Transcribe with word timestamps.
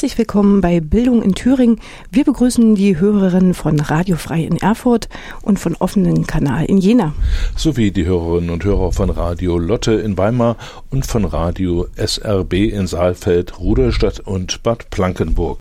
Herzlich 0.00 0.16
willkommen 0.16 0.62
bei 0.62 0.80
Bildung 0.80 1.20
in 1.20 1.34
Thüringen. 1.34 1.78
Wir 2.10 2.24
begrüßen 2.24 2.74
die 2.74 2.98
Hörerinnen 2.98 3.52
von 3.52 3.78
Radio 3.80 4.16
Frei 4.16 4.44
in 4.44 4.56
Erfurt 4.56 5.10
und 5.42 5.58
von 5.58 5.76
offenen 5.76 6.26
Kanal 6.26 6.64
in 6.64 6.78
Jena. 6.78 7.12
Sowie 7.54 7.90
die 7.90 8.06
Hörerinnen 8.06 8.48
und 8.48 8.64
Hörer 8.64 8.92
von 8.92 9.10
Radio 9.10 9.58
Lotte 9.58 9.92
in 9.92 10.16
Weimar 10.16 10.56
und 10.88 11.04
von 11.04 11.26
Radio 11.26 11.86
SRB 11.96 12.54
in 12.72 12.86
Saalfeld, 12.86 13.60
Rudolstadt 13.60 14.20
und 14.20 14.62
Bad 14.62 14.88
Plankenburg. 14.88 15.58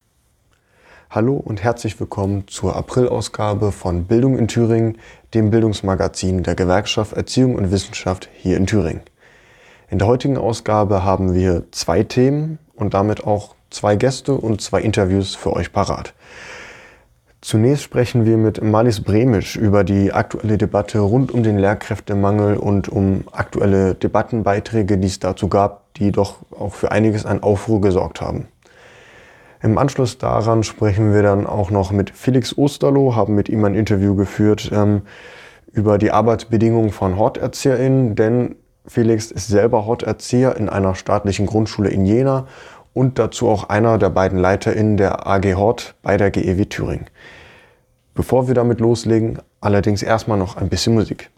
Hallo 1.09 1.35
und 1.35 1.61
herzlich 1.61 1.99
willkommen 1.99 2.45
zur 2.47 2.77
Aprilausgabe 2.77 3.73
von 3.73 4.05
Bildung 4.05 4.37
in 4.37 4.47
Thüringen, 4.47 4.99
dem 5.33 5.49
Bildungsmagazin 5.49 6.43
der 6.43 6.55
Gewerkschaft 6.55 7.11
Erziehung 7.11 7.55
und 7.55 7.71
Wissenschaft 7.71 8.29
hier 8.37 8.55
in 8.55 8.67
Thüringen. 8.67 9.01
In 9.89 9.99
der 9.99 10.07
heutigen 10.07 10.37
Ausgabe 10.37 11.03
haben 11.03 11.33
wir 11.33 11.65
zwei 11.71 12.03
Themen 12.03 12.57
und 12.73 12.93
damit 12.93 13.27
auch 13.27 13.58
zwei 13.69 13.95
Gäste 13.95 14.33
und 14.33 14.61
zwei 14.61 14.81
Interviews 14.81 15.35
für 15.35 15.53
euch 15.53 15.71
parat. 15.71 16.13
Zunächst 17.41 17.83
sprechen 17.83 18.25
wir 18.25 18.35
mit 18.35 18.61
Malis 18.61 19.01
Bremisch 19.01 19.55
über 19.55 19.85
die 19.85 20.11
aktuelle 20.11 20.57
Debatte 20.57 20.99
rund 20.99 21.31
um 21.31 21.41
den 21.41 21.57
Lehrkräftemangel 21.57 22.57
und 22.57 22.89
um 22.89 23.23
aktuelle 23.31 23.95
Debattenbeiträge, 23.95 24.97
die 24.97 25.07
es 25.07 25.19
dazu 25.19 25.47
gab, 25.47 25.93
die 25.93 26.11
doch 26.11 26.37
auch 26.51 26.73
für 26.73 26.91
einiges 26.91 27.25
an 27.25 27.41
Aufruhr 27.41 27.79
gesorgt 27.79 28.19
haben. 28.19 28.49
Im 29.61 29.77
Anschluss 29.77 30.17
daran 30.17 30.63
sprechen 30.63 31.13
wir 31.13 31.21
dann 31.21 31.47
auch 31.47 31.71
noch 31.71 31.91
mit 31.91 32.09
Felix 32.09 32.57
Osterloh, 32.57 33.15
haben 33.15 33.35
mit 33.35 33.47
ihm 33.47 33.63
ein 33.63 33.75
Interview 33.75 34.15
geführt 34.15 34.69
ähm, 34.73 35.03
über 35.71 35.97
die 35.97 36.11
Arbeitsbedingungen 36.11 36.91
von 36.91 37.17
HorterzieherInnen, 37.17 38.15
denn 38.15 38.55
Felix 38.85 39.31
ist 39.31 39.47
selber 39.47 39.85
Horterzieher 39.85 40.57
in 40.57 40.67
einer 40.67 40.95
staatlichen 40.95 41.45
Grundschule 41.45 41.89
in 41.89 42.05
Jena 42.05 42.47
und 42.93 43.19
dazu 43.19 43.47
auch 43.47 43.69
einer 43.69 43.97
der 43.97 44.09
beiden 44.09 44.39
LeiterInnen 44.39 44.97
der 44.97 45.27
AG 45.27 45.55
Hort 45.55 45.95
bei 46.01 46.17
der 46.17 46.31
GEW 46.31 46.65
Thüringen. 46.65 47.05
Bevor 48.13 48.47
wir 48.47 48.55
damit 48.55 48.79
loslegen, 48.79 49.39
allerdings 49.61 50.03
erstmal 50.03 50.37
noch 50.37 50.57
ein 50.57 50.69
bisschen 50.69 50.93
Musik. 50.93 51.29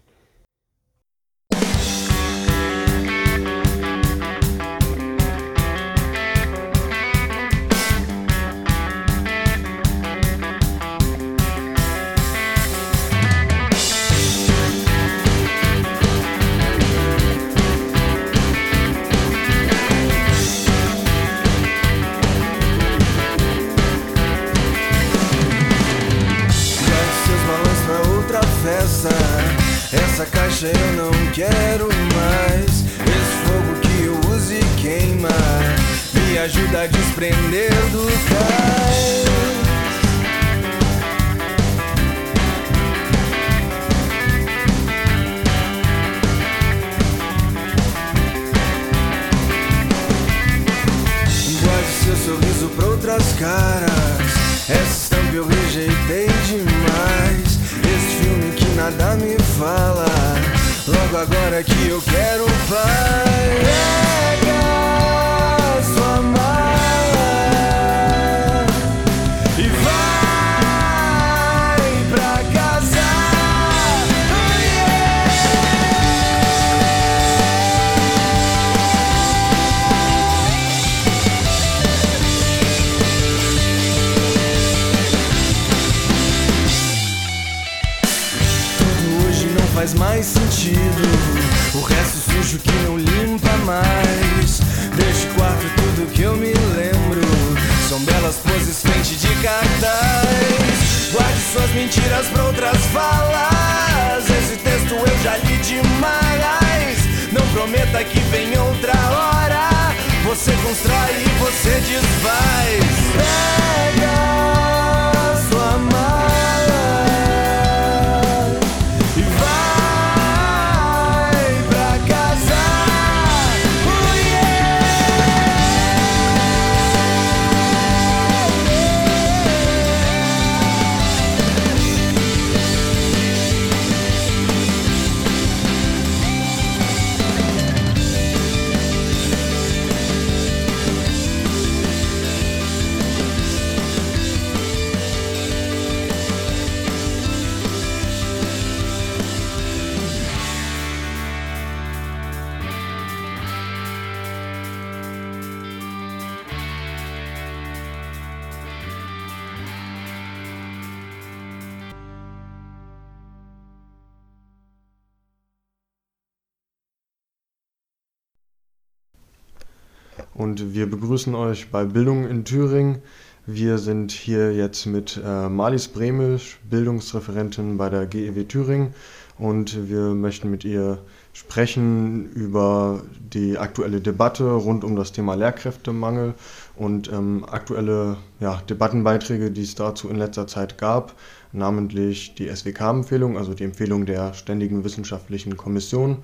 Und 170.51 170.73
wir 170.73 170.89
begrüßen 170.89 171.33
euch 171.33 171.71
bei 171.71 171.85
Bildung 171.85 172.27
in 172.27 172.43
Thüringen. 172.43 172.97
Wir 173.45 173.77
sind 173.77 174.11
hier 174.11 174.53
jetzt 174.53 174.85
mit 174.85 175.17
äh, 175.25 175.47
Marlies 175.47 175.87
Bremisch, 175.87 176.59
Bildungsreferentin 176.69 177.77
bei 177.77 177.89
der 177.89 178.05
GEW 178.05 178.43
Thüringen 178.43 178.93
und 179.39 179.89
wir 179.89 180.13
möchten 180.13 180.51
mit 180.51 180.65
ihr 180.65 180.97
sprechen 181.31 182.29
über 182.33 183.01
die 183.33 183.57
aktuelle 183.57 184.01
Debatte 184.01 184.51
rund 184.51 184.83
um 184.83 184.97
das 184.97 185.13
Thema 185.13 185.35
Lehrkräftemangel 185.35 186.33
und 186.75 187.09
ähm, 187.09 187.45
aktuelle 187.49 188.17
ja, 188.41 188.61
Debattenbeiträge, 188.69 189.51
die 189.51 189.63
es 189.63 189.75
dazu 189.75 190.09
in 190.09 190.17
letzter 190.17 190.47
Zeit 190.47 190.77
gab, 190.77 191.15
namentlich 191.53 192.35
die 192.35 192.53
SWK-Empfehlung, 192.53 193.37
also 193.37 193.53
die 193.53 193.63
Empfehlung 193.63 194.05
der 194.05 194.33
Ständigen 194.33 194.83
Wissenschaftlichen 194.83 195.55
Kommission 195.55 196.17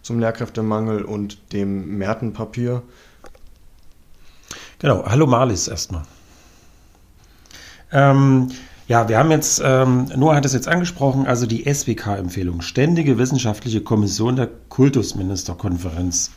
zum 0.00 0.20
Lehrkräftemangel 0.20 1.04
und 1.04 1.52
dem 1.52 1.98
Merten-Papier. 1.98 2.82
Genau, 4.84 5.02
hallo 5.06 5.26
Marlis 5.26 5.66
erstmal. 5.66 6.02
Ähm, 7.90 8.50
Ja, 8.86 9.08
wir 9.08 9.16
haben 9.16 9.30
jetzt, 9.30 9.62
ähm, 9.64 10.08
Noah 10.14 10.34
hat 10.36 10.44
es 10.44 10.52
jetzt 10.52 10.68
angesprochen, 10.68 11.26
also 11.26 11.46
die 11.46 11.64
SWK-Empfehlung, 11.64 12.60
Ständige 12.60 13.16
Wissenschaftliche 13.16 13.80
Kommission 13.80 14.36
der 14.36 14.50
Kultusministerkonferenz. 14.68 16.32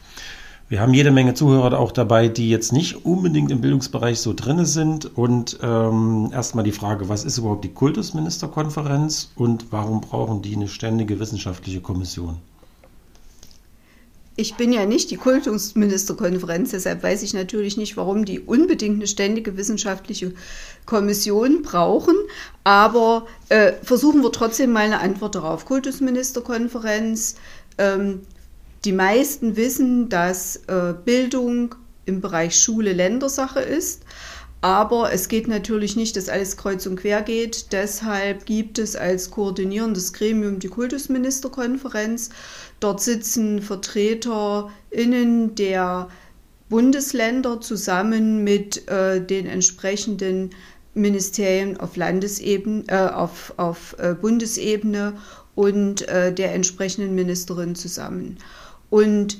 Wir 0.69 0.79
haben 0.79 0.93
jede 0.93 1.11
Menge 1.11 1.33
Zuhörer 1.33 1.77
auch 1.77 1.91
dabei, 1.91 2.29
die 2.29 2.49
jetzt 2.49 2.71
nicht 2.71 3.05
unbedingt 3.05 3.51
im 3.51 3.59
Bildungsbereich 3.59 4.21
so 4.21 4.31
drinne 4.33 4.65
sind. 4.65 5.17
Und 5.17 5.59
ähm, 5.61 6.29
erstmal 6.31 6.63
die 6.63 6.71
Frage, 6.71 7.09
was 7.09 7.25
ist 7.25 7.37
überhaupt 7.37 7.65
die 7.65 7.73
Kultusministerkonferenz 7.73 9.29
und 9.35 9.73
warum 9.73 9.99
brauchen 9.99 10.41
die 10.41 10.55
eine 10.55 10.69
ständige 10.69 11.19
wissenschaftliche 11.19 11.81
Kommission? 11.81 12.37
Ich 14.39 14.53
bin 14.53 14.71
ja 14.71 14.85
nicht 14.85 15.09
die 15.09 15.17
Kultusministerkonferenz, 15.17 16.69
deshalb 16.69 17.01
weiß 17.01 17.23
ich 17.23 17.33
natürlich 17.33 17.75
nicht, 17.75 17.97
warum 17.97 18.23
die 18.23 18.39
unbedingt 18.39 18.97
eine 18.97 19.07
ständige 19.07 19.57
wissenschaftliche 19.57 20.31
Kommission 20.85 21.63
brauchen. 21.63 22.13
Aber 22.63 23.25
äh, 23.49 23.73
versuchen 23.81 24.21
wir 24.21 24.31
trotzdem 24.31 24.71
mal 24.71 24.85
eine 24.85 24.99
Antwort 24.99 25.33
darauf. 25.33 25.65
Kultusministerkonferenz. 25.65 27.37
Ähm, 27.79 28.21
die 28.85 28.91
meisten 28.91 29.55
wissen, 29.55 30.07
dass 30.07 30.57
äh, 30.67 30.93
Bildung 31.03 31.73
im 32.05 32.21
Bereich 32.21 32.55
Schule 32.55 32.93
Ländersache 32.93 33.59
ist. 33.59 34.03
Aber 34.61 35.13
es 35.13 35.27
geht 35.27 35.47
natürlich 35.47 35.95
nicht, 35.95 36.15
dass 36.15 36.29
alles 36.29 36.57
kreuz 36.57 36.85
und 36.87 36.95
quer 36.95 37.21
geht. 37.21 37.71
Deshalb 37.71 38.45
gibt 38.45 38.79
es 38.79 38.95
als 38.95 39.29
koordinierendes 39.29 40.13
Gremium 40.13 40.59
die 40.59 40.67
Kultusministerkonferenz. 40.67 42.29
Dort 42.79 43.01
sitzen 43.01 43.61
VertreterInnen 43.61 45.55
der 45.55 46.09
Bundesländer 46.69 47.61
zusammen 47.61 48.43
mit 48.43 48.87
äh, 48.87 49.21
den 49.21 49.45
entsprechenden 49.47 50.51
Ministerien 50.93 51.77
auf 51.79 51.95
Landesebene, 51.95 52.83
äh, 52.87 53.07
auf, 53.07 53.53
auf 53.57 53.95
äh, 53.99 54.13
Bundesebene 54.13 55.13
und 55.55 56.07
äh, 56.07 56.33
der 56.33 56.53
entsprechenden 56.53 57.15
Ministerin 57.15 57.75
zusammen. 57.75 58.37
Und 58.89 59.39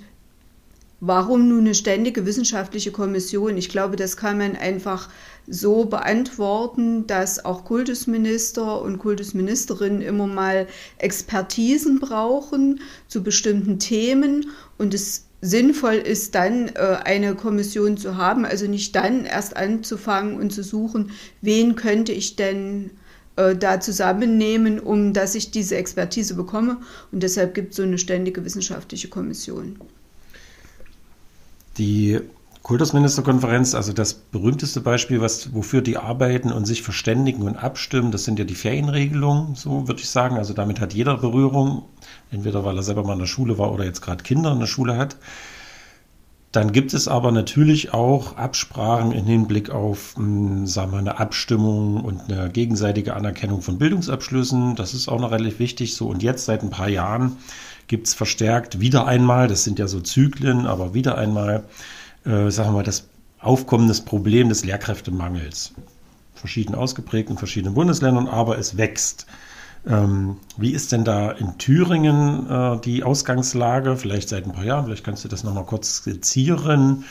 Warum 1.00 1.48
nun 1.48 1.60
eine 1.60 1.76
ständige 1.76 2.26
wissenschaftliche 2.26 2.92
Kommission? 2.92 3.56
Ich 3.56 3.70
glaube, 3.70 3.98
das 3.98 4.18
kann 4.18 4.40
man 4.40 4.56
einfach 4.56 5.10
so 5.48 5.86
beantworten, 5.86 7.08
dass 7.08 7.44
auch 7.46 7.64
Kultusminister 7.64 8.82
und 8.82 9.00
Kultusministerinnen 9.00 10.02
immer 10.02 10.28
mal 10.28 10.68
Expertisen 10.98 12.00
brauchen 12.00 12.82
zu 13.08 13.24
bestimmten 13.24 13.80
Themen 13.80 14.48
und 14.78 14.94
es 14.94 15.26
sinnvoll 15.42 15.96
ist, 15.96 16.36
dann 16.36 16.70
äh, 16.70 16.98
eine 17.04 17.36
Kommission 17.36 17.98
zu 17.98 18.18
haben, 18.18 18.46
also 18.46 18.68
nicht 18.68 18.96
dann 18.96 19.26
erst 19.26 19.56
anzufangen 19.56 20.38
und 20.38 20.52
zu 20.52 20.64
suchen, 20.64 21.12
wen 21.42 21.76
könnte 21.76 22.12
ich 22.12 22.36
denn 22.36 22.90
äh, 23.38 23.56
da 23.56 23.80
zusammennehmen, 23.80 24.80
um 24.80 25.14
dass 25.14 25.36
ich 25.36 25.52
diese 25.52 25.78
Expertise 25.78 26.34
bekomme. 26.34 26.78
Und 27.12 27.24
deshalb 27.24 27.54
gibt 27.54 27.72
es 27.72 27.78
so 27.78 27.84
eine 27.84 28.00
ständige 28.00 28.44
wissenschaftliche 28.44 29.08
Kommission. 29.08 29.78
Die 31.78 32.20
Kultusministerkonferenz, 32.68 33.76
also 33.76 33.94
das 33.94 34.14
berühmteste 34.14 34.82
Beispiel, 34.82 35.22
was, 35.22 35.54
wofür 35.54 35.82
die 35.82 35.96
arbeiten 35.96 36.52
und 36.52 36.66
sich 36.66 36.82
verständigen 36.82 37.44
und 37.44 37.56
abstimmen, 37.56 38.12
das 38.12 38.26
sind 38.26 38.40
ja 38.40 38.44
die 38.44 38.56
Ferienregelungen, 38.56 39.56
so 39.56 39.88
würde 39.88 40.02
ich 40.02 40.10
sagen. 40.10 40.36
Also 40.36 40.54
damit 40.54 40.82
hat 40.82 40.94
jeder 40.94 41.16
Berührung, 41.16 41.86
entweder 42.30 42.66
weil 42.66 42.76
er 42.76 42.84
selber 42.84 43.06
mal 43.06 43.14
in 43.14 43.20
der 43.20 43.26
Schule 43.26 43.58
war 43.58 43.72
oder 43.72 43.86
jetzt 43.86 44.02
gerade 44.02 44.22
Kinder 44.22 44.52
in 44.52 44.60
der 44.60 44.68
Schule 44.68 44.98
hat. 44.98 45.16
Dann 46.52 46.74
gibt 46.74 46.94
es 46.94 47.08
aber 47.08 47.32
natürlich 47.32 47.94
auch 47.94 48.36
Absprachen 48.36 49.14
im 49.14 49.24
Hinblick 49.24 49.70
auf 49.70 50.16
hm, 50.18 50.68
sagen 50.68 50.92
wir, 50.92 50.98
eine 50.98 51.22
Abstimmung 51.22 52.04
und 52.04 52.30
eine 52.30 52.50
gegenseitige 52.50 53.16
Anerkennung 53.16 53.62
von 53.62 53.78
Bildungsabschlüssen. 53.78 54.76
Das 54.76 54.94
ist 54.94 55.08
auch 55.08 55.22
noch 55.22 55.32
relativ 55.32 55.60
wichtig. 55.60 55.96
So 55.96 56.10
und 56.10 56.22
jetzt 56.22 56.44
seit 56.44 56.64
ein 56.64 56.70
paar 56.70 56.90
Jahren 56.90 57.38
gibt 57.88 58.08
es 58.08 58.14
verstärkt 58.14 58.82
wieder 58.82 59.08
einmal, 59.08 59.48
das 59.48 59.64
sind 59.64 59.80
ja 59.80 59.88
so 59.88 60.02
Zyklen, 60.02 60.66
aber 60.66 60.94
wieder 60.94 61.18
einmal, 61.18 61.64
äh, 62.28 62.52
sagen 62.52 62.70
wir 62.70 62.78
mal, 62.78 62.84
das 62.84 63.08
aufkommendes 63.40 64.02
Problem 64.02 64.50
des 64.50 64.66
Lehrkräftemangels. 64.66 65.74
Verschieden 66.36 66.76
ausgeprägt 66.76 67.30
in 67.30 67.38
verschiedenen 67.38 67.74
Bundesländern, 67.74 68.28
aber 68.28 68.58
es 68.58 68.78
wächst. 68.78 69.26
Ähm, 69.88 70.38
wie 70.58 70.72
ist 70.72 70.92
denn 70.92 71.06
da 71.06 71.32
in 71.32 71.58
Thüringen 71.58 72.50
äh, 72.50 72.80
die 72.82 73.04
Ausgangslage? 73.04 73.96
Vielleicht 73.96 74.30
seit 74.30 74.46
ein 74.46 74.52
paar 74.52 74.66
Jahren, 74.66 74.86
vielleicht 74.86 75.04
kannst 75.04 75.24
du 75.24 75.30
das 75.30 75.44
nochmal 75.44 75.66
kurz 75.66 75.98
skizzieren. 75.98 77.06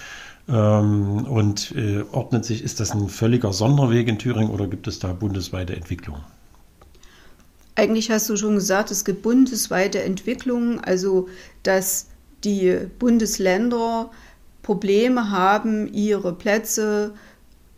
Ähm, 0.49 1.25
und 1.27 1.73
äh, 1.73 2.05
ordnet 2.13 2.45
sich, 2.45 2.63
ist 2.63 2.79
das 2.79 2.93
ein 2.93 3.09
völliger 3.09 3.53
Sonderweg 3.53 4.07
in 4.09 4.19
Thüringen 4.19 4.51
oder 4.51 4.67
gibt 4.69 4.87
es 4.87 4.99
da 4.99 5.13
bundesweite 5.13 5.75
Entwicklungen? 5.75 6.23
Eigentlich 7.75 8.11
hast 8.11 8.29
du 8.29 8.37
schon 8.37 8.55
gesagt, 8.55 8.91
es 8.91 9.05
gibt 9.05 9.23
bundesweite 9.23 10.03
Entwicklungen, 10.03 10.81
also 10.81 11.29
dass 11.63 12.07
die 12.45 12.79
Bundesländer 12.99 14.11
Probleme 14.67 15.31
haben, 15.31 15.87
ihre 15.93 16.35
Plätze 16.35 17.15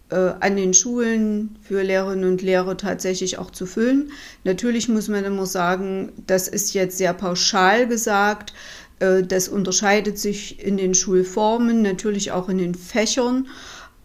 äh, 0.09 0.33
an 0.41 0.57
den 0.57 0.73
Schulen 0.73 1.59
für 1.61 1.83
Lehrerinnen 1.83 2.31
und 2.31 2.41
Lehrer 2.41 2.79
tatsächlich 2.79 3.37
auch 3.39 3.51
zu 3.51 3.67
füllen. 3.67 4.11
Natürlich 4.45 4.89
muss 4.89 5.09
man 5.09 5.23
immer 5.23 5.45
sagen, 5.45 6.13
das 6.27 6.49
ist 6.49 6.73
jetzt 6.73 6.97
sehr 6.97 7.13
pauschal 7.13 7.87
gesagt. 7.87 8.55
Äh, 9.01 9.23
das 9.23 9.49
unterscheidet 9.49 10.19
sich 10.19 10.65
in 10.65 10.79
den 10.79 10.95
Schulformen, 10.95 11.83
natürlich 11.83 12.33
auch 12.33 12.49
in 12.49 12.57
den 12.57 12.75
Fächern. 12.75 13.49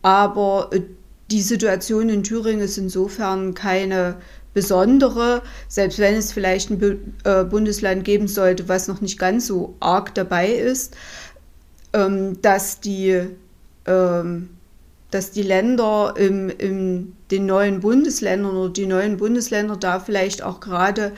Aber 0.01 0.69
äh, 0.73 0.81
die 1.31 1.41
Situation 1.41 2.09
in 2.09 2.23
Thüringen 2.23 2.59
ist 2.59 2.77
insofern 2.77 3.53
keine 3.53 4.17
besondere, 4.53 5.41
selbst 5.67 5.99
wenn 5.99 6.15
es 6.15 6.31
vielleicht 6.31 6.69
ein 6.69 7.15
äh, 7.23 7.43
Bundesland 7.43 8.03
geben 8.03 8.27
sollte, 8.27 8.67
was 8.69 8.87
noch 8.87 8.99
nicht 8.99 9.17
ganz 9.17 9.47
so 9.47 9.75
arg 9.79 10.13
dabei 10.13 10.49
ist, 10.49 10.95
ähm, 11.93 12.41
dass, 12.41 12.79
die, 12.79 13.21
ähm, 13.85 14.49
dass 15.11 15.31
die 15.31 15.43
Länder 15.43 16.15
in 16.17 16.49
im, 16.49 17.13
den 17.31 17.45
neuen 17.45 17.79
Bundesländern 17.79 18.55
oder 18.55 18.73
die 18.73 18.85
neuen 18.85 19.17
Bundesländer 19.17 19.77
da 19.77 19.99
vielleicht 19.99 20.43
auch 20.43 20.59
gerade 20.59 21.13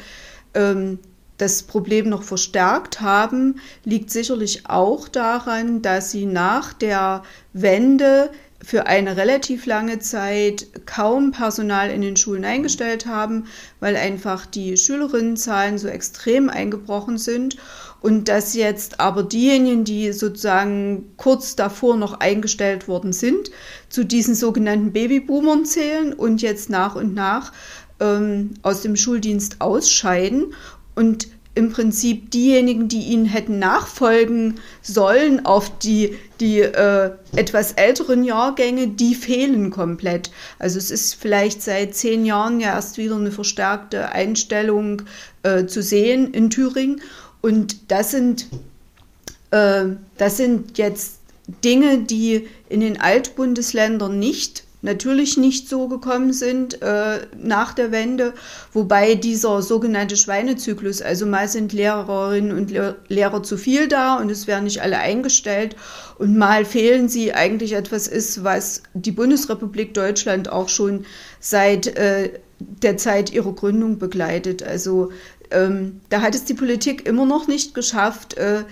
ähm, 0.54 1.00
das 1.38 1.64
Problem 1.64 2.10
noch 2.10 2.24
verstärkt 2.24 3.02
haben, 3.02 3.60
liegt 3.84 4.10
sicherlich 4.10 4.70
auch 4.70 5.10
daran, 5.10 5.82
dass 5.82 6.12
sie 6.12 6.26
nach 6.26 6.72
der 6.72 7.24
Wende 7.52 8.30
für 8.64 8.88
eine 8.88 9.18
relativ 9.18 9.66
lange 9.66 10.00
Zeit 10.00 10.68
kaum 10.86 11.32
Personal 11.32 11.92
in 11.92 12.02
den 12.02 12.16
Schulen 12.16 12.46
eingestellt 12.46 13.06
haben, 13.06 13.46
weil 13.80 13.96
einfach 13.96 14.46
die 14.46 14.78
Schülerinnenzahlen 14.78 15.78
so 15.78 15.88
extrem 15.88 16.50
eingebrochen 16.50 17.18
sind 17.18 17.58
und 18.06 18.30
dass 18.30 18.54
jetzt 18.54 19.00
aber 19.00 19.24
diejenigen, 19.24 19.84
die 19.84 20.14
sozusagen 20.14 21.12
kurz 21.18 21.56
davor 21.56 21.98
noch 21.98 22.20
eingestellt 22.20 22.88
worden 22.88 23.14
sind, 23.14 23.50
zu 23.90 24.06
diesen 24.06 24.36
sogenannten 24.36 24.94
Babyboomern 24.94 25.66
zählen 25.66 26.14
und 26.14 26.44
jetzt 26.44 26.70
nach 26.70 26.96
und 26.96 27.16
nach 27.16 27.52
ähm, 28.00 28.52
aus 28.62 28.84
dem 28.84 28.96
Schuldienst 28.96 29.60
ausscheiden 29.60 30.54
und 30.94 31.30
im 31.56 31.72
Prinzip 31.72 32.30
diejenigen, 32.30 32.90
die 32.90 33.06
ihnen 33.06 33.26
hätten 33.26 33.58
nachfolgen 33.58 34.60
sollen 34.84 35.44
auf 35.46 35.80
die, 35.80 36.16
die 36.40 36.60
äh, 36.60 37.12
etwas 37.36 37.72
älteren 37.72 38.24
Jahrgänge, 38.24 38.90
die 38.90 39.16
fehlen 39.16 39.72
komplett. 39.72 40.30
Also 40.60 40.78
es 40.78 40.92
ist 40.92 41.16
vielleicht 41.16 41.64
seit 41.64 41.96
zehn 41.96 42.24
Jahren 42.24 42.60
ja 42.60 42.76
erst 42.76 43.00
wieder 43.00 43.16
eine 43.16 43.32
verstärkte 43.32 44.12
Einstellung 44.12 45.04
äh, 45.42 45.66
zu 45.66 45.82
sehen 45.82 46.32
in 46.34 46.50
Thüringen. 46.50 47.02
Und 47.46 47.92
das 47.92 48.10
sind, 48.10 48.48
äh, 49.52 49.84
das 50.18 50.38
sind 50.38 50.80
jetzt 50.80 51.20
Dinge, 51.64 52.00
die 52.00 52.48
in 52.70 52.80
den 52.80 53.00
Altbundesländern 53.00 54.18
nicht 54.18 54.64
natürlich 54.82 55.38
nicht 55.38 55.70
so 55.70 55.88
gekommen 55.88 56.34
sind 56.34 56.82
äh, 56.82 57.20
nach 57.38 57.74
der 57.74 57.92
Wende, 57.92 58.34
wobei 58.74 59.14
dieser 59.14 59.62
sogenannte 59.62 60.18
Schweinezyklus, 60.18 61.04
also 61.04 61.28
mal 61.28 61.48
sind 61.48 61.72
Lehrerinnen 61.72 62.52
und 62.52 62.74
Lehrer 63.10 63.44
zu 63.44 63.58
viel 63.58 63.88
da 63.88 64.18
und 64.18 64.32
es 64.32 64.48
werden 64.48 64.64
nicht 64.64 64.82
alle 64.82 64.98
eingestellt 64.98 65.76
und 66.18 66.38
mal 66.38 66.66
fehlen 66.66 67.10
sie, 67.10 67.32
eigentlich 67.34 67.74
etwas 67.74 68.08
ist, 68.08 68.44
was 68.44 68.82
die 68.96 69.12
Bundesrepublik 69.12 69.94
Deutschland 69.94 70.50
auch 70.50 70.70
schon 70.70 71.06
seit 71.40 71.88
äh, 71.96 72.40
der 72.60 72.98
Zeit 72.98 73.34
ihrer 73.34 73.54
Gründung 73.54 74.00
begleitet. 74.00 74.64
Also 74.64 75.12
ähm, 75.52 76.02
da 76.10 76.22
hat 76.22 76.36
es 76.36 76.46
die 76.46 76.54
Politik 76.54 77.06
immer 77.06 77.26
noch 77.26 77.48
nicht 77.48 77.74
geschafft, 77.74 78.36
äh, 78.36 78.64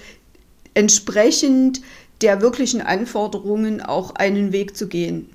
entsprechend 0.73 1.81
der 2.21 2.41
wirklichen 2.41 2.81
Anforderungen 2.81 3.81
auch 3.81 4.15
einen 4.15 4.51
Weg 4.51 4.77
zu 4.77 4.87
gehen. 4.87 5.29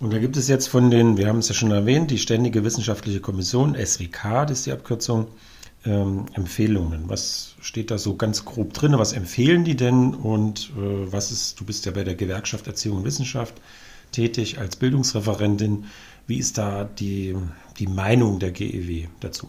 Und 0.00 0.12
da 0.12 0.18
gibt 0.18 0.36
es 0.36 0.48
jetzt 0.48 0.68
von 0.68 0.90
den, 0.90 1.18
wir 1.18 1.28
haben 1.28 1.38
es 1.38 1.48
ja 1.48 1.54
schon 1.54 1.70
erwähnt, 1.70 2.10
die 2.10 2.18
Ständige 2.18 2.64
Wissenschaftliche 2.64 3.20
Kommission, 3.20 3.76
SWK, 3.76 4.46
das 4.46 4.60
ist 4.60 4.66
die 4.66 4.72
Abkürzung, 4.72 5.28
ähm, 5.84 6.26
Empfehlungen. 6.32 7.04
Was 7.08 7.54
steht 7.60 7.90
da 7.90 7.98
so 7.98 8.16
ganz 8.16 8.44
grob 8.44 8.72
drin? 8.72 8.98
Was 8.98 9.12
empfehlen 9.12 9.64
die 9.64 9.76
denn? 9.76 10.14
Und 10.14 10.72
äh, 10.76 11.12
was 11.12 11.30
ist, 11.30 11.60
du 11.60 11.64
bist 11.64 11.86
ja 11.86 11.92
bei 11.92 12.04
der 12.04 12.14
Gewerkschaft 12.14 12.66
Erziehung 12.66 12.98
und 12.98 13.04
Wissenschaft 13.04 13.54
tätig 14.12 14.58
als 14.58 14.76
Bildungsreferentin. 14.76 15.84
Wie 16.30 16.38
ist 16.38 16.58
da 16.58 16.84
die, 16.84 17.34
die 17.80 17.88
Meinung 17.88 18.38
der 18.38 18.52
GEW 18.52 19.08
dazu? 19.18 19.48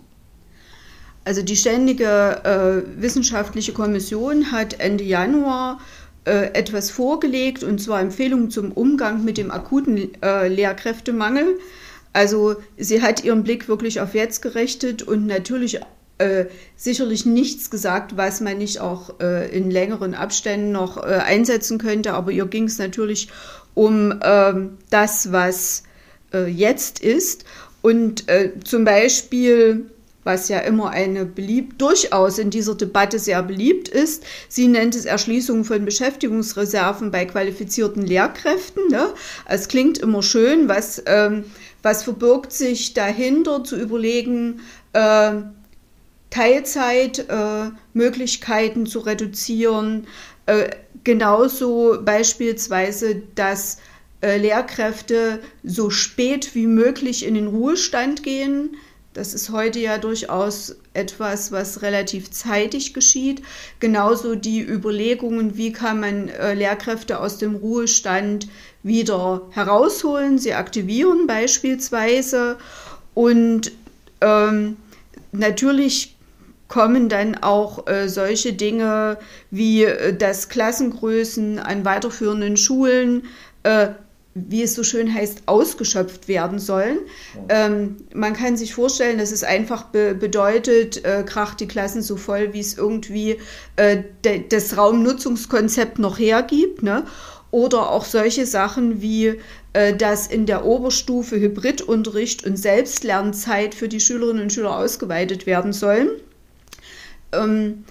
Also 1.24 1.44
die 1.44 1.56
ständige 1.56 2.42
äh, 2.44 3.00
wissenschaftliche 3.00 3.72
Kommission 3.72 4.52
hat 4.52 4.80
Ende 4.80 5.04
Januar 5.04 5.80
äh, 6.26 6.56
etwas 6.56 6.90
vorgelegt, 6.90 7.64
und 7.64 7.80
zwar 7.80 8.02
Empfehlungen 8.02 8.50
zum 8.50 8.72
Umgang 8.72 9.24
mit 9.24 9.38
dem 9.38 9.52
akuten 9.52 10.10
äh, 10.24 10.48
Lehrkräftemangel. 10.48 11.60
Also 12.14 12.56
sie 12.80 13.04
hat 13.04 13.24
ihren 13.24 13.44
Blick 13.44 13.68
wirklich 13.68 14.02
auf 14.02 14.16
jetzt 14.16 14.42
gerichtet 14.42 15.04
und 15.04 15.28
natürlich 15.28 15.82
äh, 16.18 16.46
sicherlich 16.76 17.28
nichts 17.28 17.70
gesagt, 17.70 18.18
was 18.18 18.42
man 18.42 18.58
nicht 18.58 18.80
auch 18.80 19.20
äh, 19.20 19.56
in 19.56 19.70
längeren 19.70 20.16
Abständen 20.16 20.72
noch 20.72 20.98
einsetzen 20.98 21.78
könnte. 21.78 22.14
Aber 22.14 22.32
ihr 22.32 22.48
ging 22.48 22.64
es 22.64 22.80
natürlich 22.80 23.28
um 23.76 24.20
ähm, 24.24 24.80
das, 24.90 25.32
was 25.32 25.84
äh, 26.34 26.48
jetzt 26.48 27.00
ist. 27.00 27.46
Und 27.82 28.30
äh, 28.30 28.52
zum 28.64 28.86
Beispiel 28.86 29.90
was 30.24 30.50
ja 30.50 30.60
immer 30.60 30.92
eine 30.92 31.26
beliebt, 31.26 31.82
durchaus 31.82 32.38
in 32.38 32.52
dieser 32.52 32.76
Debatte 32.76 33.18
sehr 33.20 33.42
beliebt 33.44 33.88
ist. 33.88 34.24
Sie 34.48 34.68
nennt 34.68 34.94
es 34.96 35.06
Erschließung 35.06 35.64
von 35.66 35.86
Beschäftigungsreserven 35.86 37.10
bei 37.12 37.26
qualifizierten 37.26 38.06
Lehrkräften. 38.06 38.88
Ne? 38.90 39.08
Es 39.48 39.68
klingt 39.68 39.98
immer 39.98 40.22
schön, 40.22 40.70
was, 40.70 41.02
ähm, 41.08 41.46
was 41.82 42.04
verbirgt 42.04 42.54
sich 42.54 42.94
dahinter, 42.94 43.64
zu 43.64 43.78
überlegen, 43.78 44.60
äh, 44.94 45.32
Teilzeitmöglichkeiten 46.30 48.86
äh, 48.86 48.90
zu 48.90 49.00
reduzieren. 49.00 50.06
Äh, 50.46 50.70
genauso 51.04 51.98
beispielsweise, 52.04 53.24
dass 53.36 53.76
äh, 53.76 53.80
Lehrkräfte 54.22 55.40
so 55.64 55.90
spät 55.90 56.54
wie 56.54 56.68
möglich 56.68 57.26
in 57.26 57.34
den 57.34 57.48
Ruhestand 57.48 58.24
gehen. 58.24 58.76
Das 59.14 59.34
ist 59.34 59.50
heute 59.50 59.80
ja 59.80 59.98
durchaus 59.98 60.78
etwas, 60.94 61.52
was 61.52 61.82
relativ 61.82 62.32
zeitig 62.32 62.94
geschieht. 62.94 63.42
Genauso 63.80 64.36
die 64.36 64.62
Überlegungen, 64.62 65.58
wie 65.58 65.74
kann 65.74 66.00
man 66.00 66.30
äh, 66.30 66.54
Lehrkräfte 66.54 67.20
aus 67.20 67.38
dem 67.38 67.56
Ruhestand 67.56 68.48
wieder 68.84 69.42
herausholen, 69.52 70.40
sie 70.40 70.54
aktivieren 70.54 71.28
beispielsweise. 71.28 72.58
Und 73.14 73.74
ähm, 74.22 74.78
natürlich 75.34 76.16
kommen 76.70 77.10
dann 77.10 77.36
auch 77.36 77.88
äh, 77.88 78.08
solche 78.08 78.54
Dinge 78.54 79.18
wie, 79.50 79.84
äh, 79.84 80.16
dass 80.16 80.48
Klassengrößen 80.48 81.60
an 81.60 81.84
weiterführenden 81.84 82.56
Schulen 82.56 83.24
äh, 83.64 83.90
wie 84.34 84.64
es 84.64 84.76
so 84.76 84.84
schön 84.84 85.14
heißt, 85.14 85.44
ausgeschöpft 85.46 86.28
werden 86.28 86.58
sollen. 86.58 87.00
Ähm, 87.50 87.98
man 88.14 88.34
kann 88.34 88.56
sich 88.56 88.74
vorstellen, 88.74 89.18
dass 89.18 89.32
es 89.32 89.44
einfach 89.44 89.86
be 89.86 90.16
bedeutet, 90.16 91.04
äh, 91.04 91.24
kracht 91.24 91.60
die 91.60 91.68
Klassen 91.68 92.02
so 92.02 92.16
voll, 92.16 92.54
wie 92.54 92.62
es 92.62 92.78
irgendwie 92.78 93.38
äh, 93.76 94.04
das 94.50 94.78
Raumnutzungskonzept 94.78 96.00
noch 96.00 96.18
hergibt. 96.18 96.82
Ne? 96.82 97.04
Oder 97.52 97.92
auch 97.92 98.06
solche 98.06 98.46
Sachen 98.46 99.02
wie, 99.02 99.38
äh, 99.74 99.94
dass 99.94 100.28
in 100.28 100.46
der 100.46 100.66
Oberstufe 100.66 101.36
Hybridunterricht 101.36 102.46
und 102.46 102.56
Selbstlernzeit 102.56 103.76
für 103.76 103.90
die 103.90 104.00
Schülerinnen 104.00 104.44
und 104.44 104.54
Schüler 104.54 104.78
ausgeweitet 104.78 105.46
werden 105.46 105.74
sollen. 105.74 106.10
Ähm, 107.34 107.84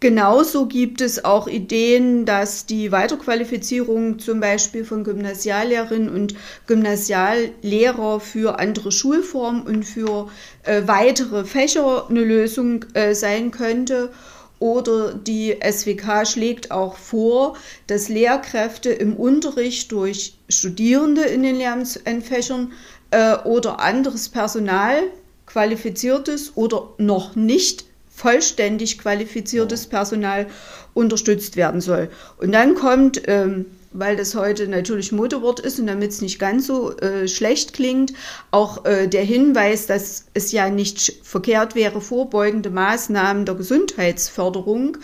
Genauso 0.00 0.64
gibt 0.64 1.02
es 1.02 1.26
auch 1.26 1.46
Ideen, 1.46 2.24
dass 2.24 2.64
die 2.64 2.90
Weiterqualifizierung 2.90 4.18
zum 4.18 4.40
Beispiel 4.40 4.86
von 4.86 5.04
Gymnasiallehrerinnen 5.04 6.08
und 6.08 6.34
Gymnasiallehrer 6.66 8.18
für 8.18 8.58
andere 8.58 8.92
Schulformen 8.92 9.60
und 9.60 9.84
für 9.84 10.30
äh, 10.62 10.82
weitere 10.86 11.44
Fächer 11.44 12.08
eine 12.08 12.24
Lösung 12.24 12.86
äh, 12.94 13.14
sein 13.14 13.50
könnte. 13.50 14.10
Oder 14.58 15.12
die 15.12 15.58
SWK 15.62 16.26
schlägt 16.26 16.70
auch 16.70 16.96
vor, 16.96 17.56
dass 17.86 18.08
Lehrkräfte 18.08 18.88
im 18.88 19.16
Unterricht 19.16 19.92
durch 19.92 20.38
Studierende 20.48 21.22
in 21.24 21.42
den 21.42 21.56
Lernfächern 21.56 22.72
äh, 23.10 23.36
oder 23.44 23.80
anderes 23.80 24.30
Personal, 24.30 25.02
qualifiziertes 25.44 26.52
oder 26.56 26.94
noch 26.96 27.36
nicht 27.36 27.89
vollständig 28.20 28.98
qualifiziertes 28.98 29.86
Personal 29.86 30.46
unterstützt 30.92 31.56
werden 31.56 31.80
soll. 31.80 32.10
Und 32.38 32.52
dann 32.52 32.74
kommt, 32.74 33.22
ähm, 33.26 33.64
weil 33.92 34.16
das 34.16 34.34
heute 34.34 34.68
natürlich 34.68 35.10
Modewort 35.10 35.60
ist 35.60 35.80
und 35.80 35.86
damit 35.86 36.10
es 36.10 36.20
nicht 36.20 36.38
ganz 36.38 36.66
so 36.66 36.96
äh, 36.98 37.26
schlecht 37.26 37.72
klingt, 37.72 38.12
auch 38.50 38.84
äh, 38.84 39.08
der 39.08 39.24
Hinweis, 39.24 39.86
dass 39.86 40.26
es 40.34 40.52
ja 40.52 40.68
nicht 40.68 41.20
verkehrt 41.22 41.74
wäre, 41.74 42.00
vorbeugende 42.00 42.70
Maßnahmen 42.70 43.46
der 43.46 43.54
Gesundheitsförderung 43.54 44.98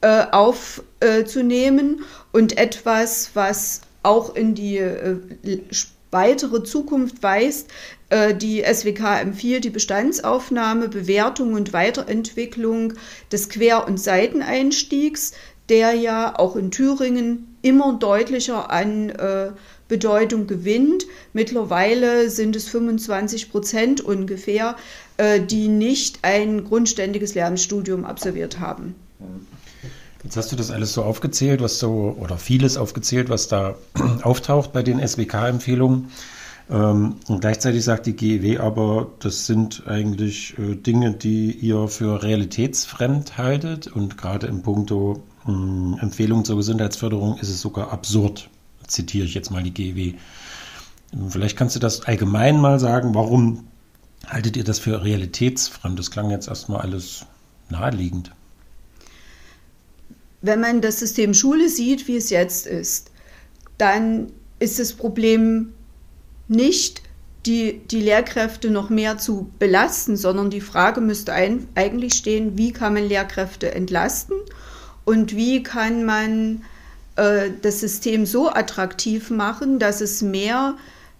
äh, 0.00 0.26
aufzunehmen 0.30 2.04
und 2.32 2.56
etwas, 2.56 3.30
was 3.34 3.80
auch 4.02 4.34
in 4.36 4.54
die 4.54 4.78
äh, 4.78 5.18
weitere 6.10 6.62
Zukunft 6.62 7.22
weist, 7.22 7.68
äh, 7.68 7.99
die 8.40 8.64
SWK 8.64 9.20
empfiehlt 9.20 9.64
die 9.64 9.70
Bestandsaufnahme, 9.70 10.88
Bewertung 10.88 11.54
und 11.54 11.72
Weiterentwicklung 11.72 12.94
des 13.30 13.48
Quer- 13.48 13.86
und 13.86 14.00
Seiteneinstiegs, 14.00 15.32
der 15.68 15.94
ja 15.94 16.36
auch 16.36 16.56
in 16.56 16.72
Thüringen 16.72 17.56
immer 17.62 17.96
deutlicher 17.98 18.70
an 18.70 19.10
äh, 19.10 19.52
Bedeutung 19.88 20.46
gewinnt. 20.46 21.06
Mittlerweile 21.32 22.30
sind 22.30 22.56
es 22.56 22.68
25 22.68 23.50
Prozent 23.50 24.00
ungefähr, 24.00 24.76
äh, 25.16 25.40
die 25.40 25.68
nicht 25.68 26.20
ein 26.22 26.64
grundständiges 26.64 27.34
Lernstudium 27.34 28.04
absolviert 28.04 28.58
haben. 28.58 28.94
Jetzt 30.24 30.36
hast 30.36 30.52
du 30.52 30.56
das 30.56 30.70
alles 30.70 30.92
so 30.92 31.02
aufgezählt, 31.02 31.60
was 31.60 31.78
so, 31.78 32.16
oder 32.18 32.36
vieles 32.36 32.76
aufgezählt, 32.76 33.28
was 33.28 33.48
da 33.48 33.76
auftaucht 34.22 34.72
bei 34.72 34.82
den 34.82 35.06
SWK-Empfehlungen. 35.06 36.10
Ähm, 36.70 37.16
und 37.26 37.40
gleichzeitig 37.40 37.84
sagt 37.84 38.06
die 38.06 38.14
GEW 38.14 38.60
aber, 38.60 39.10
das 39.18 39.46
sind 39.46 39.86
eigentlich 39.86 40.56
äh, 40.58 40.76
Dinge, 40.76 41.12
die 41.12 41.50
ihr 41.50 41.88
für 41.88 42.22
realitätsfremd 42.22 43.38
haltet. 43.38 43.88
Und 43.88 44.16
gerade 44.16 44.46
im 44.46 44.62
Punkto 44.62 45.22
hm, 45.44 45.98
Empfehlungen 46.00 46.44
zur 46.44 46.56
Gesundheitsförderung 46.56 47.38
ist 47.38 47.48
es 47.48 47.60
sogar 47.60 47.92
absurd. 47.92 48.48
Zitiere 48.86 49.26
ich 49.26 49.34
jetzt 49.34 49.50
mal 49.50 49.62
die 49.62 49.74
GEW. 49.74 50.14
Vielleicht 51.28 51.56
kannst 51.56 51.74
du 51.74 51.80
das 51.80 52.02
allgemein 52.02 52.60
mal 52.60 52.78
sagen. 52.78 53.14
Warum 53.14 53.66
haltet 54.26 54.56
ihr 54.56 54.64
das 54.64 54.78
für 54.78 55.02
realitätsfremd? 55.02 55.98
Das 55.98 56.12
klang 56.12 56.30
jetzt 56.30 56.46
erstmal 56.46 56.82
alles 56.82 57.26
naheliegend. 57.68 58.32
Wenn 60.42 60.60
man 60.60 60.80
das 60.80 61.00
System 61.00 61.34
Schule 61.34 61.68
sieht, 61.68 62.06
wie 62.06 62.16
es 62.16 62.30
jetzt 62.30 62.66
ist, 62.66 63.10
dann 63.76 64.28
ist 64.60 64.78
das 64.78 64.92
Problem 64.92 65.72
nicht 66.50 67.02
die, 67.46 67.80
die 67.90 68.02
Lehrkräfte 68.02 68.70
noch 68.70 68.90
mehr 68.90 69.16
zu 69.16 69.50
belasten, 69.58 70.16
sondern 70.16 70.50
die 70.50 70.60
Frage 70.60 71.00
müsste 71.00 71.32
ein, 71.32 71.66
eigentlich 71.74 72.14
stehen, 72.14 72.58
wie 72.58 72.72
kann 72.72 72.94
man 72.94 73.08
Lehrkräfte 73.08 73.74
entlasten 73.74 74.36
und 75.04 75.34
wie 75.34 75.62
kann 75.62 76.04
man 76.04 76.62
äh, 77.16 77.50
das 77.62 77.80
System 77.80 78.26
so 78.26 78.50
attraktiv 78.50 79.30
machen, 79.30 79.78
dass 79.78 80.02
es 80.02 80.20
mehr 80.20 80.76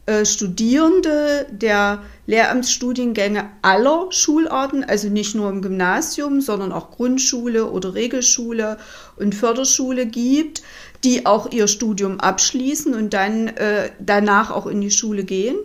äh, 0.06 0.26
Studierende 0.26 1.46
der 1.50 2.02
Lehramtsstudiengänge 2.26 3.48
aller 3.62 4.06
Schularten, 4.10 4.84
also 4.84 5.08
nicht 5.08 5.34
nur 5.34 5.48
im 5.48 5.62
Gymnasium, 5.62 6.40
sondern 6.40 6.72
auch 6.72 6.90
Grundschule 6.90 7.70
oder 7.70 7.94
Regelschule 7.94 8.76
und 9.16 9.34
Förderschule 9.34 10.06
gibt, 10.06 10.62
die 11.04 11.26
auch 11.26 11.50
ihr 11.50 11.68
Studium 11.68 12.20
abschließen 12.20 12.94
und 12.94 13.14
dann 13.14 13.48
äh, 13.48 13.90
danach 13.98 14.50
auch 14.50 14.66
in 14.66 14.80
die 14.80 14.90
Schule 14.90 15.24
gehen, 15.24 15.56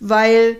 weil 0.00 0.58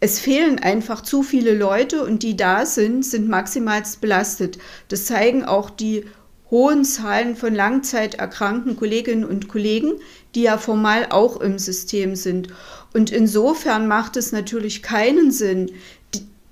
es 0.00 0.20
fehlen 0.20 0.58
einfach 0.58 1.02
zu 1.02 1.22
viele 1.22 1.54
Leute 1.54 2.04
und 2.04 2.22
die 2.22 2.36
da 2.36 2.64
sind, 2.64 3.04
sind 3.04 3.28
maximal 3.28 3.82
belastet. 4.00 4.58
Das 4.88 5.06
zeigen 5.06 5.44
auch 5.44 5.70
die 5.70 6.04
hohen 6.50 6.84
Zahlen 6.84 7.36
von 7.36 7.54
langzeiterkrankten 7.54 8.76
Kolleginnen 8.76 9.24
und 9.24 9.48
Kollegen, 9.48 9.94
die 10.34 10.42
ja 10.42 10.56
formal 10.56 11.08
auch 11.10 11.40
im 11.40 11.58
System 11.58 12.14
sind. 12.14 12.48
Und 12.94 13.10
insofern 13.10 13.86
macht 13.86 14.16
es 14.16 14.32
natürlich 14.32 14.82
keinen 14.82 15.30
Sinn, 15.30 15.72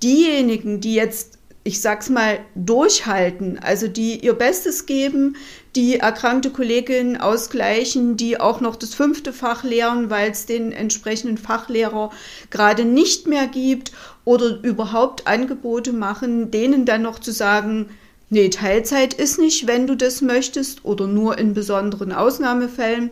diejenigen, 0.03 0.81
die 0.81 0.93
jetzt 0.93 1.37
ich 1.67 1.81
sag's 1.81 2.09
mal, 2.09 2.39
durchhalten, 2.55 3.59
also 3.59 3.89
die 3.89 4.23
ihr 4.23 4.35
Bestes 4.35 4.85
geben, 4.85 5.35
die 5.77 5.99
erkrankte 5.99 6.49
Kolleginnen 6.49 7.17
ausgleichen, 7.17 8.17
die 8.17 8.39
auch 8.39 8.61
noch 8.61 8.75
das 8.75 8.95
fünfte 8.95 9.31
Fach 9.31 9.63
lehren, 9.63 10.09
weil 10.09 10.31
es 10.31 10.47
den 10.47 10.71
entsprechenden 10.71 11.37
Fachlehrer 11.37 12.09
gerade 12.49 12.83
nicht 12.83 13.27
mehr 13.27 13.45
gibt 13.45 13.91
oder 14.25 14.59
überhaupt 14.63 15.27
Angebote 15.27 15.93
machen, 15.93 16.49
denen 16.49 16.85
dann 16.85 17.03
noch 17.03 17.19
zu 17.19 17.31
sagen, 17.31 17.89
nee, 18.31 18.49
Teilzeit 18.49 19.13
ist 19.13 19.37
nicht, 19.37 19.67
wenn 19.67 19.85
du 19.85 19.95
das 19.95 20.21
möchtest 20.21 20.83
oder 20.83 21.05
nur 21.05 21.37
in 21.37 21.53
besonderen 21.53 22.11
Ausnahmefällen. 22.11 23.11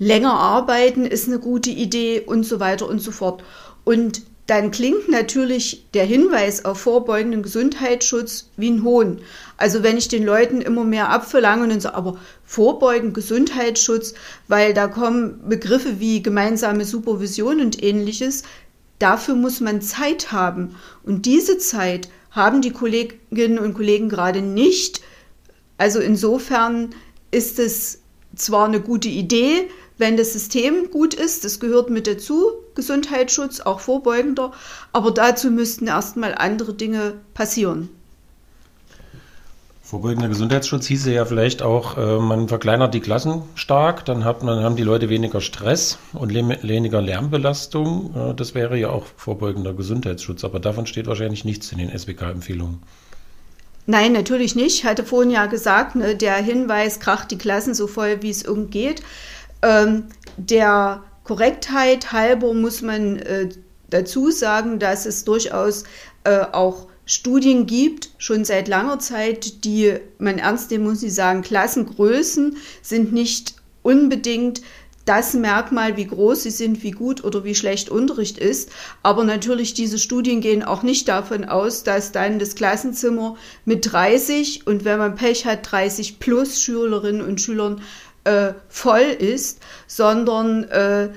länger 0.00 0.34
arbeiten 0.34 1.06
ist 1.06 1.28
eine 1.28 1.38
gute 1.38 1.70
Idee 1.70 2.22
und 2.26 2.42
so 2.42 2.58
weiter 2.58 2.88
und 2.88 2.98
so 2.98 3.12
fort. 3.12 3.44
Und 3.84 4.22
dann 4.46 4.70
klingt 4.70 5.08
natürlich 5.08 5.86
der 5.92 6.04
Hinweis 6.04 6.64
auf 6.64 6.80
vorbeugenden 6.80 7.42
Gesundheitsschutz 7.42 8.50
wie 8.56 8.70
ein 8.70 8.84
Hohn. 8.84 9.20
Also 9.56 9.82
wenn 9.82 9.96
ich 9.96 10.06
den 10.06 10.24
Leuten 10.24 10.60
immer 10.60 10.84
mehr 10.84 11.10
abverlange 11.10 11.64
und 11.64 11.70
dann 11.70 11.80
sage, 11.80 11.96
aber 11.96 12.18
vorbeugend 12.44 13.14
Gesundheitsschutz, 13.14 14.14
weil 14.46 14.72
da 14.72 14.86
kommen 14.86 15.48
Begriffe 15.48 15.98
wie 15.98 16.22
gemeinsame 16.22 16.84
Supervision 16.84 17.60
und 17.60 17.82
ähnliches, 17.82 18.44
dafür 19.00 19.34
muss 19.34 19.60
man 19.60 19.82
Zeit 19.82 20.30
haben. 20.30 20.76
Und 21.02 21.26
diese 21.26 21.58
Zeit 21.58 22.08
haben 22.30 22.62
die 22.62 22.72
Kolleginnen 22.72 23.58
und 23.58 23.74
Kollegen 23.74 24.08
gerade 24.08 24.42
nicht. 24.42 25.00
Also 25.76 25.98
insofern 25.98 26.94
ist 27.32 27.58
es 27.58 28.00
zwar 28.36 28.66
eine 28.66 28.80
gute 28.80 29.08
Idee, 29.08 29.68
wenn 29.98 30.16
das 30.16 30.32
System 30.32 30.90
gut 30.90 31.14
ist, 31.14 31.44
das 31.44 31.60
gehört 31.60 31.90
mit 31.90 32.06
dazu, 32.06 32.52
Gesundheitsschutz, 32.74 33.60
auch 33.60 33.80
vorbeugender, 33.80 34.52
aber 34.92 35.10
dazu 35.10 35.50
müssten 35.50 35.86
erstmal 35.86 36.34
andere 36.34 36.74
Dinge 36.74 37.14
passieren. 37.34 37.88
Vorbeugender 39.86 40.28
Gesundheitsschutz 40.28 40.86
hieße 40.86 41.12
ja 41.12 41.24
vielleicht 41.24 41.62
auch, 41.62 41.96
äh, 41.96 42.18
man 42.18 42.48
verkleinert 42.48 42.92
die 42.92 43.00
Klassen 43.00 43.42
stark, 43.54 44.04
dann 44.04 44.24
hat 44.24 44.42
man, 44.42 44.64
haben 44.64 44.74
die 44.74 44.82
Leute 44.82 45.08
weniger 45.08 45.40
Stress 45.40 45.98
und 46.12 46.34
weniger 46.34 47.00
Lärmbelastung. 47.00 48.12
Äh, 48.16 48.34
das 48.34 48.56
wäre 48.56 48.76
ja 48.76 48.90
auch 48.90 49.06
vorbeugender 49.16 49.74
Gesundheitsschutz, 49.74 50.42
aber 50.42 50.58
davon 50.58 50.86
steht 50.86 51.06
wahrscheinlich 51.06 51.44
nichts 51.44 51.70
in 51.70 51.78
den 51.78 51.96
SWK-Empfehlungen. 51.96 52.82
Nein, 53.86 54.12
natürlich 54.12 54.56
nicht. 54.56 54.78
Ich 54.78 54.84
hatte 54.84 55.04
vorhin 55.04 55.30
ja 55.30 55.46
gesagt, 55.46 55.94
ne, 55.94 56.16
der 56.16 56.34
Hinweis 56.34 56.98
kracht 56.98 57.30
die 57.30 57.38
Klassen 57.38 57.72
so 57.72 57.86
voll, 57.86 58.22
wie 58.22 58.30
es 58.30 58.42
irgend 58.42 58.72
geht. 58.72 59.02
Ähm, 59.62 60.04
der 60.36 61.02
Korrektheit 61.24 62.12
halber 62.12 62.54
muss 62.54 62.82
man 62.82 63.16
äh, 63.16 63.48
dazu 63.90 64.30
sagen, 64.30 64.78
dass 64.78 65.06
es 65.06 65.24
durchaus 65.24 65.84
äh, 66.24 66.40
auch 66.52 66.88
Studien 67.04 67.66
gibt, 67.66 68.10
schon 68.18 68.44
seit 68.44 68.66
langer 68.66 68.98
Zeit, 68.98 69.64
die 69.64 69.94
man 70.18 70.38
ernst 70.38 70.70
nehmen 70.70 70.84
muss, 70.84 71.00
die 71.00 71.10
sagen, 71.10 71.42
Klassengrößen 71.42 72.56
sind 72.82 73.12
nicht 73.12 73.54
unbedingt 73.82 74.62
das 75.06 75.34
Merkmal, 75.34 75.96
wie 75.96 76.08
groß 76.08 76.42
sie 76.42 76.50
sind, 76.50 76.82
wie 76.82 76.90
gut 76.90 77.22
oder 77.22 77.44
wie 77.44 77.54
schlecht 77.54 77.90
Unterricht 77.90 78.38
ist. 78.38 78.70
Aber 79.04 79.22
natürlich, 79.22 79.72
diese 79.72 80.00
Studien 80.00 80.40
gehen 80.40 80.64
auch 80.64 80.82
nicht 80.82 81.06
davon 81.06 81.44
aus, 81.44 81.84
dass 81.84 82.10
dann 82.10 82.40
das 82.40 82.56
Klassenzimmer 82.56 83.36
mit 83.64 83.92
30 83.92 84.66
und 84.66 84.84
wenn 84.84 84.98
man 84.98 85.14
Pech 85.14 85.46
hat, 85.46 85.70
30 85.70 86.18
plus 86.18 86.60
Schülerinnen 86.60 87.22
und 87.22 87.40
Schülern 87.40 87.80
äh, 88.26 88.54
voll 88.68 89.06
ist, 89.18 89.60
sondern 89.86 90.64
äh, 90.64 91.10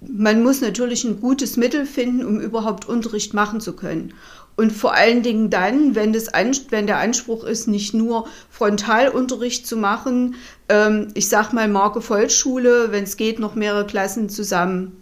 man 0.00 0.42
muss 0.42 0.62
natürlich 0.62 1.04
ein 1.04 1.20
gutes 1.20 1.56
Mittel 1.56 1.84
finden, 1.84 2.24
um 2.24 2.40
überhaupt 2.40 2.88
Unterricht 2.88 3.34
machen 3.34 3.60
zu 3.60 3.74
können. 3.74 4.14
Und 4.56 4.72
vor 4.72 4.94
allen 4.94 5.22
Dingen 5.22 5.50
dann, 5.50 5.94
wenn, 5.94 6.12
das, 6.12 6.28
wenn 6.70 6.86
der 6.86 6.98
Anspruch 6.98 7.44
ist, 7.44 7.68
nicht 7.68 7.94
nur 7.94 8.26
Frontalunterricht 8.50 9.66
zu 9.66 9.76
machen, 9.76 10.34
ähm, 10.68 11.08
ich 11.14 11.28
sag 11.28 11.52
mal 11.52 11.68
Marke 11.68 12.00
Vollschule, 12.00 12.88
wenn 12.90 13.04
es 13.04 13.16
geht, 13.16 13.38
noch 13.38 13.54
mehrere 13.54 13.86
Klassen 13.86 14.28
zusammen. 14.28 15.00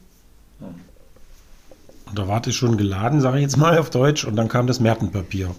Und 0.61 2.19
da 2.19 2.27
warte 2.27 2.51
ich 2.51 2.57
schon 2.57 2.77
geladen, 2.77 3.21
sage 3.21 3.39
ich 3.39 3.43
jetzt 3.43 3.57
mal 3.57 3.79
auf 3.79 3.91
Deutsch, 3.91 4.25
und 4.25 4.37
dann 4.37 4.49
kam 4.49 4.67
das 4.67 4.81
Märtenpapier. 4.81 5.55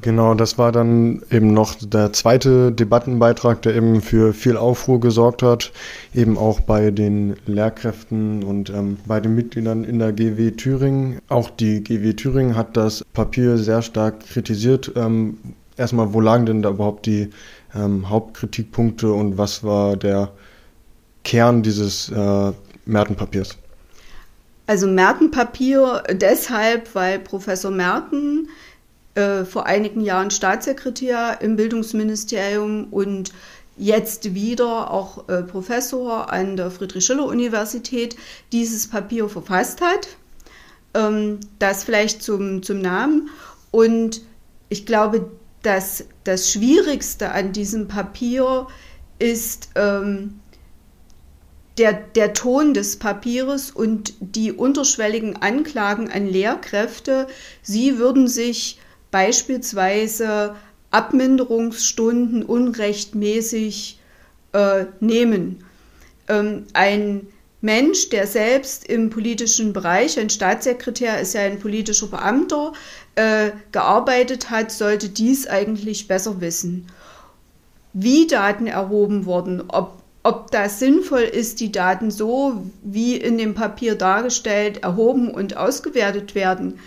Genau, 0.00 0.34
das 0.34 0.58
war 0.58 0.72
dann 0.72 1.22
eben 1.30 1.52
noch 1.52 1.74
der 1.74 2.12
zweite 2.12 2.72
Debattenbeitrag, 2.72 3.60
der 3.62 3.76
eben 3.76 4.00
für 4.00 4.32
viel 4.32 4.56
Aufruhr 4.56 4.98
gesorgt 5.00 5.42
hat, 5.42 5.70
eben 6.14 6.38
auch 6.38 6.60
bei 6.60 6.90
den 6.90 7.36
Lehrkräften 7.46 8.42
und 8.42 8.70
ähm, 8.70 8.96
bei 9.06 9.20
den 9.20 9.34
Mitgliedern 9.34 9.84
in 9.84 9.98
der 9.98 10.12
GW 10.12 10.52
Thüringen. 10.52 11.20
Auch 11.28 11.50
die 11.50 11.84
GW 11.84 12.14
Thüringen 12.14 12.56
hat 12.56 12.76
das 12.76 13.04
Papier 13.12 13.58
sehr 13.58 13.82
stark 13.82 14.20
kritisiert. 14.20 14.92
Ähm, 14.96 15.38
erstmal, 15.76 16.12
wo 16.14 16.20
lagen 16.20 16.46
denn 16.46 16.62
da 16.62 16.70
überhaupt 16.70 17.06
die 17.06 17.28
ähm, 17.74 18.08
Hauptkritikpunkte 18.08 19.12
und 19.12 19.36
was 19.36 19.62
war 19.62 19.96
der 19.96 20.32
Kern 21.22 21.62
dieses 21.62 22.08
äh, 22.08 22.52
Mertenpapiers? 22.86 23.58
Also 24.66 24.86
Mertenpapier 24.86 26.02
deshalb, 26.12 26.94
weil 26.94 27.18
Professor 27.18 27.70
Merten 27.70 28.48
äh, 29.14 29.44
vor 29.44 29.66
einigen 29.66 30.00
Jahren 30.00 30.30
Staatssekretär 30.30 31.38
im 31.40 31.56
Bildungsministerium 31.56 32.88
und 32.90 33.32
jetzt 33.76 34.34
wieder 34.34 34.90
auch 34.90 35.28
äh, 35.28 35.42
Professor 35.42 36.32
an 36.32 36.56
der 36.56 36.70
Friedrich-Schiller-Universität 36.70 38.16
dieses 38.52 38.88
Papier 38.88 39.28
verfasst 39.28 39.80
hat. 39.80 40.08
Ähm, 40.94 41.40
das 41.58 41.84
vielleicht 41.84 42.22
zum, 42.22 42.62
zum 42.62 42.80
Namen. 42.80 43.30
Und 43.70 44.22
ich 44.68 44.86
glaube, 44.86 45.30
dass 45.62 46.04
das 46.24 46.50
Schwierigste 46.50 47.32
an 47.32 47.52
diesem 47.52 47.88
Papier 47.88 48.66
ist 49.18 49.70
ähm, 49.76 50.40
der, 51.78 51.92
der 51.92 52.34
Ton 52.34 52.74
des 52.74 52.98
Papieres 52.98 53.70
und 53.70 54.14
die 54.20 54.52
unterschwelligen 54.52 55.36
Anklagen 55.36 56.10
an 56.10 56.26
Lehrkräfte. 56.26 57.26
Sie 57.62 57.98
würden 57.98 58.28
sich 58.28 58.78
beispielsweise 59.12 60.56
Abminderungsstunden 60.90 62.42
unrechtmäßig 62.42 64.00
äh, 64.52 64.86
nehmen. 64.98 65.64
Ähm, 66.28 66.66
ein 66.72 67.28
Mensch, 67.60 68.08
der 68.08 68.26
selbst 68.26 68.84
im 68.88 69.10
politischen 69.10 69.72
Bereich, 69.72 70.18
ein 70.18 70.30
Staatssekretär 70.30 71.20
ist 71.20 71.34
ja 71.34 71.42
ein 71.42 71.60
politischer 71.60 72.08
Beamter, 72.08 72.72
äh, 73.14 73.52
gearbeitet 73.70 74.50
hat, 74.50 74.72
sollte 74.72 75.08
dies 75.08 75.46
eigentlich 75.46 76.08
besser 76.08 76.40
wissen. 76.40 76.88
Wie 77.92 78.26
Daten 78.26 78.66
erhoben 78.66 79.26
wurden, 79.26 79.62
ob, 79.68 80.02
ob 80.24 80.50
das 80.50 80.80
sinnvoll 80.80 81.22
ist, 81.22 81.60
die 81.60 81.70
Daten 81.70 82.10
so 82.10 82.64
wie 82.82 83.16
in 83.16 83.38
dem 83.38 83.54
Papier 83.54 83.94
dargestellt 83.94 84.82
erhoben 84.82 85.30
und 85.30 85.56
ausgewertet 85.56 86.34
werden, 86.34 86.80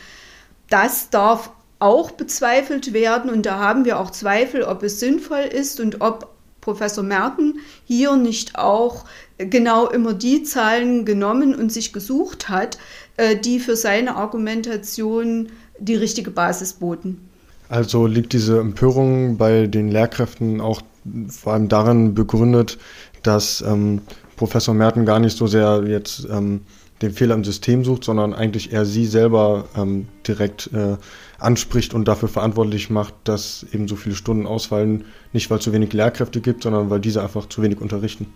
das 0.70 1.10
darf 1.10 1.52
auch 1.80 2.12
bezweifelt 2.12 2.94
werden. 2.94 3.30
Und 3.30 3.46
da 3.46 3.60
haben 3.60 3.86
wir 3.86 4.00
auch 4.00 4.12
Zweifel, 4.12 4.64
ob 4.64 4.84
es 4.84 5.00
sinnvoll 5.00 5.42
ist 5.52 5.80
und 5.80 6.02
ob 6.02 6.36
Professor 6.62 7.04
Merten 7.04 7.60
hier 7.86 8.16
nicht 8.16 8.58
auch 8.58 9.06
genau 9.38 9.88
immer 9.88 10.14
die 10.14 10.44
Zahlen 10.44 11.06
genommen 11.06 11.54
und 11.54 11.72
sich 11.72 11.94
gesucht 11.94 12.50
hat, 12.50 12.80
äh, 13.18 13.36
die 13.36 13.60
für 13.60 13.76
seine 13.76 14.16
Argumentation 14.16 15.50
die 15.80 15.96
richtige 15.96 16.32
Basis 16.32 16.74
boten. 16.74 17.30
Also 17.70 18.08
liegt 18.08 18.34
diese 18.34 18.60
Empörung 18.60 19.38
bei 19.38 19.68
den 19.68 19.90
Lehrkräften 19.90 20.62
auch 20.62 20.82
vor 21.30 21.54
allem 21.54 21.68
darin 21.68 22.16
begründet, 22.16 22.78
dass 23.24 23.62
ähm, 23.62 24.02
Professor 24.36 24.74
Merten 24.74 25.06
gar 25.06 25.20
nicht 25.20 25.38
so 25.38 25.48
sehr 25.48 25.84
jetzt 25.88 26.28
ähm, 26.30 26.62
den 27.02 27.12
Fehler 27.12 27.36
im 27.36 27.44
System 27.44 27.84
sucht, 27.84 28.04
sondern 28.04 28.34
eigentlich 28.34 28.72
eher 28.72 28.86
sie 28.86 29.06
selber 29.06 29.66
ähm, 29.76 30.08
direkt 30.28 30.70
äh, 30.74 30.98
anspricht 31.40 31.94
und 31.94 32.08
dafür 32.08 32.30
verantwortlich 32.30 32.90
macht, 32.90 33.14
dass 33.24 33.66
eben 33.72 33.88
so 33.88 33.96
viele 33.96 34.16
Stunden 34.16 34.48
ausfallen, 34.48 35.06
nicht 35.34 35.50
weil 35.50 35.60
es 35.60 35.64
zu 35.64 35.74
wenig 35.74 35.94
Lehrkräfte 35.94 36.42
gibt, 36.42 36.64
sondern 36.64 36.90
weil 36.90 37.00
diese 37.00 37.22
einfach 37.22 37.48
zu 37.50 37.62
wenig 37.62 37.82
unterrichten. 37.82 38.28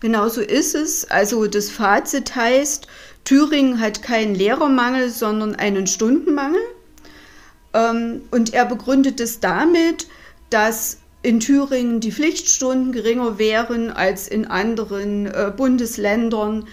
Genau 0.00 0.28
so 0.28 0.40
ist 0.40 0.74
es. 0.74 1.10
Also 1.10 1.46
das 1.46 1.70
Fazit 1.70 2.36
heißt, 2.36 2.86
Thüringen 3.24 3.80
hat 3.80 4.02
keinen 4.02 4.34
Lehrermangel, 4.34 5.10
sondern 5.10 5.54
einen 5.54 5.86
Stundenmangel. 5.86 6.60
Ähm, 7.72 8.20
und 8.30 8.52
er 8.52 8.66
begründet 8.66 9.20
es 9.20 9.40
damit, 9.40 10.06
dass 10.50 10.98
in 11.22 11.40
Thüringen 11.40 12.00
die 12.00 12.12
Pflichtstunden 12.12 12.92
geringer 12.92 13.38
wären 13.38 13.90
als 13.90 14.28
in 14.28 14.46
anderen 14.46 15.26
äh, 15.26 15.52
Bundesländern. 15.56 16.68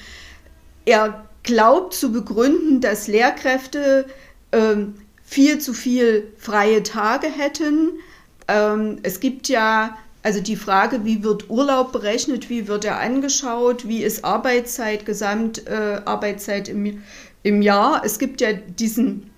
Er 0.86 1.26
glaubt 1.44 1.94
zu 1.94 2.12
begründen, 2.12 2.82
dass 2.82 3.08
Lehrkräfte 3.08 4.06
ähm, 4.52 4.96
viel 5.34 5.58
zu 5.58 5.74
viel 5.74 6.32
freie 6.38 6.84
Tage 6.84 7.26
hätten. 7.28 7.94
Ähm, 8.48 9.00
es 9.02 9.20
gibt 9.20 9.50
ja 9.50 9.98
also 10.22 10.40
die 10.40 10.56
Frage, 10.56 11.04
wie 11.04 11.24
wird 11.24 11.50
Urlaub 11.50 11.92
berechnet, 11.92 12.50
wie 12.50 12.68
wird 12.68 12.86
er 12.86 13.00
angeschaut, 13.00 13.88
wie 13.88 14.04
ist 14.04 14.24
Arbeitszeit, 14.24 15.06
Gesamtarbeitszeit 15.06 16.70
äh, 16.70 16.72
im, 16.72 17.04
im 17.42 17.62
Jahr. 17.62 18.04
Es 18.06 18.20
gibt 18.20 18.40
ja 18.42 18.54
diesen 18.54 19.32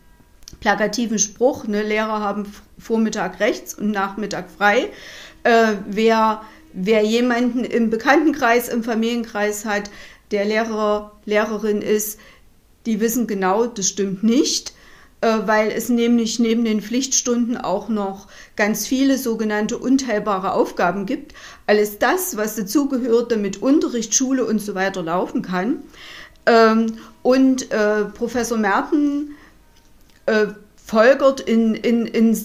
plakativen 0.59 1.17
Spruch, 1.17 1.65
ne, 1.65 1.81
Lehrer 1.81 2.19
haben 2.19 2.51
Vormittag 2.77 3.39
rechts 3.39 3.73
und 3.73 3.91
Nachmittag 3.91 4.51
frei. 4.51 4.89
Äh, 5.43 5.75
wer, 5.87 6.41
wer 6.73 7.03
jemanden 7.03 7.63
im 7.63 7.89
Bekanntenkreis, 7.89 8.67
im 8.67 8.83
Familienkreis 8.83 9.63
hat, 9.63 9.89
der 10.31 10.43
Lehrer, 10.43 11.13
Lehrerin 11.25 11.81
ist, 11.81 12.19
die 12.85 12.99
wissen 12.99 13.27
genau, 13.27 13.65
das 13.65 13.87
stimmt 13.87 14.23
nicht. 14.23 14.74
Äh, 15.25 15.47
weil 15.47 15.71
es 15.71 15.89
nämlich 15.89 16.37
neben 16.37 16.65
den 16.65 16.81
Pflichtstunden 16.81 17.57
auch 17.57 17.89
noch 17.89 18.27
ganz 18.55 18.85
viele 18.85 19.17
sogenannte 19.17 19.79
unteilbare 19.79 20.51
Aufgaben 20.51 21.07
gibt. 21.07 21.33
Alles 21.65 21.97
das, 21.97 22.37
was 22.37 22.55
dazugehört, 22.55 23.31
damit 23.31 23.59
Unterricht, 23.59 24.13
Schule 24.13 24.45
und 24.45 24.59
so 24.59 24.75
weiter 24.75 25.01
laufen 25.01 25.41
kann. 25.41 25.77
Ähm, 26.45 26.97
und 27.23 27.71
äh, 27.71 28.05
Professor 28.05 28.59
Merten 28.59 29.31
äh, 30.27 30.45
folgert 30.75 31.39
in, 31.39 31.73
in, 31.73 32.05
in, 32.05 32.37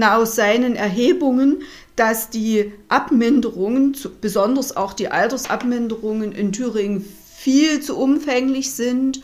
aus 0.00 0.36
seinen 0.36 0.76
Erhebungen, 0.76 1.62
dass 1.96 2.30
die 2.30 2.72
Abminderungen, 2.88 3.96
besonders 4.20 4.76
auch 4.76 4.92
die 4.92 5.08
Altersabminderungen 5.08 6.30
in 6.30 6.52
Thüringen, 6.52 7.04
viel 7.34 7.80
zu 7.80 7.98
umfänglich 7.98 8.74
sind 8.74 9.22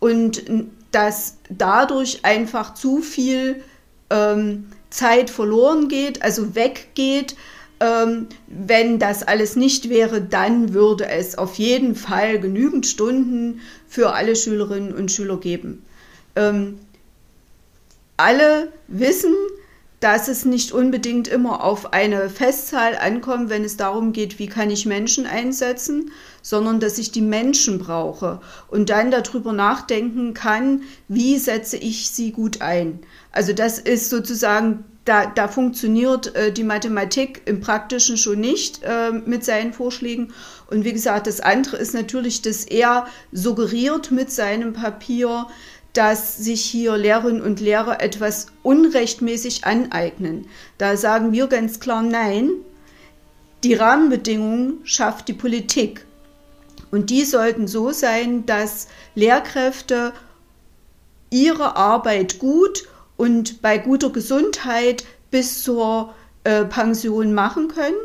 und 0.00 0.42
dass 0.90 1.36
dadurch 1.48 2.24
einfach 2.24 2.74
zu 2.74 3.00
viel 3.00 3.62
ähm, 4.10 4.66
Zeit 4.90 5.30
verloren 5.30 5.88
geht, 5.88 6.22
also 6.22 6.54
weggeht. 6.54 7.36
Ähm, 7.78 8.28
wenn 8.46 8.98
das 8.98 9.22
alles 9.22 9.54
nicht 9.54 9.90
wäre, 9.90 10.22
dann 10.22 10.72
würde 10.72 11.08
es 11.08 11.36
auf 11.36 11.56
jeden 11.56 11.94
Fall 11.94 12.40
genügend 12.40 12.86
Stunden 12.86 13.60
für 13.86 14.14
alle 14.14 14.34
Schülerinnen 14.34 14.94
und 14.94 15.12
Schüler 15.12 15.36
geben. 15.36 15.84
Ähm, 16.36 16.78
alle 18.16 18.72
wissen, 18.88 19.34
dass 20.00 20.28
es 20.28 20.44
nicht 20.44 20.72
unbedingt 20.72 21.28
immer 21.28 21.64
auf 21.64 21.92
eine 21.92 22.30
Festzahl 22.30 22.96
ankommt, 22.96 23.50
wenn 23.50 23.64
es 23.64 23.76
darum 23.76 24.12
geht, 24.12 24.38
wie 24.38 24.46
kann 24.46 24.70
ich 24.70 24.86
Menschen 24.86 25.26
einsetzen, 25.26 26.10
sondern 26.46 26.78
dass 26.78 26.96
ich 26.96 27.10
die 27.10 27.22
Menschen 27.22 27.80
brauche 27.80 28.40
und 28.68 28.88
dann 28.88 29.10
darüber 29.10 29.52
nachdenken 29.52 30.32
kann, 30.32 30.82
wie 31.08 31.38
setze 31.38 31.76
ich 31.76 32.10
sie 32.10 32.30
gut 32.30 32.60
ein. 32.60 33.00
Also 33.32 33.52
das 33.52 33.80
ist 33.80 34.10
sozusagen, 34.10 34.84
da, 35.04 35.26
da 35.26 35.48
funktioniert 35.48 36.36
äh, 36.36 36.52
die 36.52 36.62
Mathematik 36.62 37.42
im 37.46 37.58
Praktischen 37.58 38.16
schon 38.16 38.38
nicht 38.38 38.80
äh, 38.84 39.10
mit 39.10 39.44
seinen 39.44 39.72
Vorschlägen. 39.72 40.32
Und 40.70 40.84
wie 40.84 40.92
gesagt, 40.92 41.26
das 41.26 41.40
andere 41.40 41.78
ist 41.78 41.94
natürlich, 41.94 42.42
dass 42.42 42.64
er 42.64 43.08
suggeriert 43.32 44.12
mit 44.12 44.30
seinem 44.30 44.72
Papier, 44.72 45.48
dass 45.94 46.36
sich 46.36 46.60
hier 46.60 46.96
Lehrerinnen 46.96 47.42
und 47.42 47.58
Lehrer 47.58 48.00
etwas 48.00 48.46
unrechtmäßig 48.62 49.64
aneignen. 49.64 50.46
Da 50.78 50.96
sagen 50.96 51.32
wir 51.32 51.48
ganz 51.48 51.80
klar 51.80 52.02
Nein. 52.02 52.50
Die 53.64 53.74
Rahmenbedingungen 53.74 54.78
schafft 54.84 55.26
die 55.26 55.32
Politik. 55.32 56.05
Und 56.90 57.10
die 57.10 57.24
sollten 57.24 57.66
so 57.66 57.92
sein, 57.92 58.46
dass 58.46 58.88
Lehrkräfte 59.14 60.12
ihre 61.30 61.76
Arbeit 61.76 62.38
gut 62.38 62.88
und 63.16 63.62
bei 63.62 63.78
guter 63.78 64.10
Gesundheit 64.10 65.04
bis 65.30 65.62
zur 65.62 66.14
äh, 66.44 66.64
Pension 66.64 67.34
machen 67.34 67.68
können. 67.68 67.96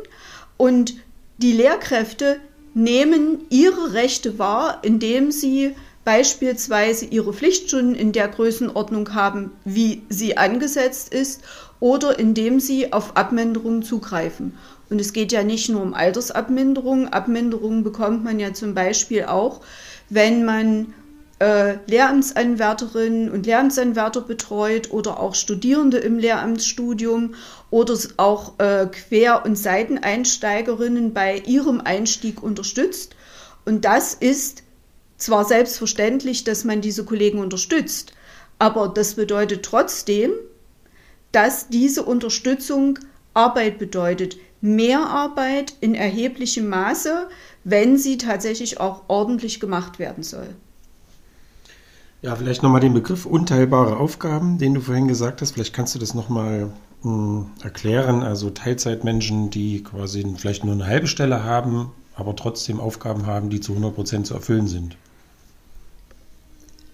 Und 0.56 0.94
die 1.38 1.52
Lehrkräfte 1.52 2.40
nehmen 2.74 3.44
ihre 3.50 3.92
Rechte 3.92 4.38
wahr, 4.38 4.78
indem 4.82 5.30
sie 5.30 5.74
beispielsweise 6.04 7.04
ihre 7.06 7.32
Pflichtstunden 7.32 7.94
in 7.94 8.12
der 8.12 8.28
Größenordnung 8.28 9.14
haben, 9.14 9.52
wie 9.64 10.02
sie 10.08 10.36
angesetzt 10.36 11.12
ist, 11.14 11.42
oder 11.78 12.18
indem 12.18 12.60
sie 12.60 12.92
auf 12.92 13.16
Abminderungen 13.16 13.82
zugreifen. 13.82 14.56
Und 14.92 15.00
es 15.00 15.14
geht 15.14 15.32
ja 15.32 15.42
nicht 15.42 15.70
nur 15.70 15.80
um 15.80 15.94
Altersabminderungen. 15.94 17.08
Abminderungen 17.08 17.82
bekommt 17.82 18.24
man 18.24 18.38
ja 18.38 18.52
zum 18.52 18.74
Beispiel 18.74 19.24
auch, 19.24 19.62
wenn 20.10 20.44
man 20.44 20.92
äh, 21.38 21.78
Lehramtsanwärterinnen 21.86 23.30
und 23.30 23.46
Lehramtsanwärter 23.46 24.20
betreut 24.20 24.90
oder 24.90 25.18
auch 25.18 25.34
Studierende 25.34 25.96
im 25.96 26.18
Lehramtsstudium 26.18 27.36
oder 27.70 27.96
auch 28.18 28.58
äh, 28.58 28.86
Quer- 28.86 29.46
und 29.46 29.56
Seiteneinsteigerinnen 29.56 31.14
bei 31.14 31.38
ihrem 31.38 31.80
Einstieg 31.80 32.42
unterstützt. 32.42 33.16
Und 33.64 33.86
das 33.86 34.12
ist 34.12 34.62
zwar 35.16 35.46
selbstverständlich, 35.46 36.44
dass 36.44 36.64
man 36.64 36.82
diese 36.82 37.06
Kollegen 37.06 37.38
unterstützt, 37.38 38.12
aber 38.58 38.88
das 38.88 39.14
bedeutet 39.14 39.64
trotzdem, 39.64 40.32
dass 41.32 41.70
diese 41.70 42.02
Unterstützung 42.02 42.98
Arbeit 43.32 43.78
bedeutet. 43.78 44.36
Mehr 44.62 45.00
Arbeit 45.08 45.74
in 45.80 45.94
erheblichem 45.94 46.68
Maße, 46.68 47.28
wenn 47.64 47.98
sie 47.98 48.16
tatsächlich 48.16 48.80
auch 48.80 49.02
ordentlich 49.08 49.60
gemacht 49.60 49.98
werden 49.98 50.22
soll. 50.22 50.48
Ja, 52.22 52.36
vielleicht 52.36 52.62
nochmal 52.62 52.80
den 52.80 52.94
Begriff 52.94 53.26
unteilbare 53.26 53.96
Aufgaben, 53.96 54.58
den 54.58 54.74
du 54.74 54.80
vorhin 54.80 55.08
gesagt 55.08 55.42
hast. 55.42 55.50
Vielleicht 55.50 55.74
kannst 55.74 55.96
du 55.96 55.98
das 55.98 56.14
nochmal 56.14 56.70
hm, 57.02 57.46
erklären. 57.62 58.22
Also 58.22 58.50
Teilzeitmenschen, 58.50 59.50
die 59.50 59.82
quasi 59.82 60.24
vielleicht 60.36 60.64
nur 60.64 60.74
eine 60.74 60.86
halbe 60.86 61.08
Stelle 61.08 61.42
haben, 61.42 61.90
aber 62.14 62.36
trotzdem 62.36 62.78
Aufgaben 62.78 63.26
haben, 63.26 63.50
die 63.50 63.60
zu 63.60 63.72
100 63.72 63.94
Prozent 63.96 64.26
zu 64.28 64.34
erfüllen 64.34 64.68
sind. 64.68 64.96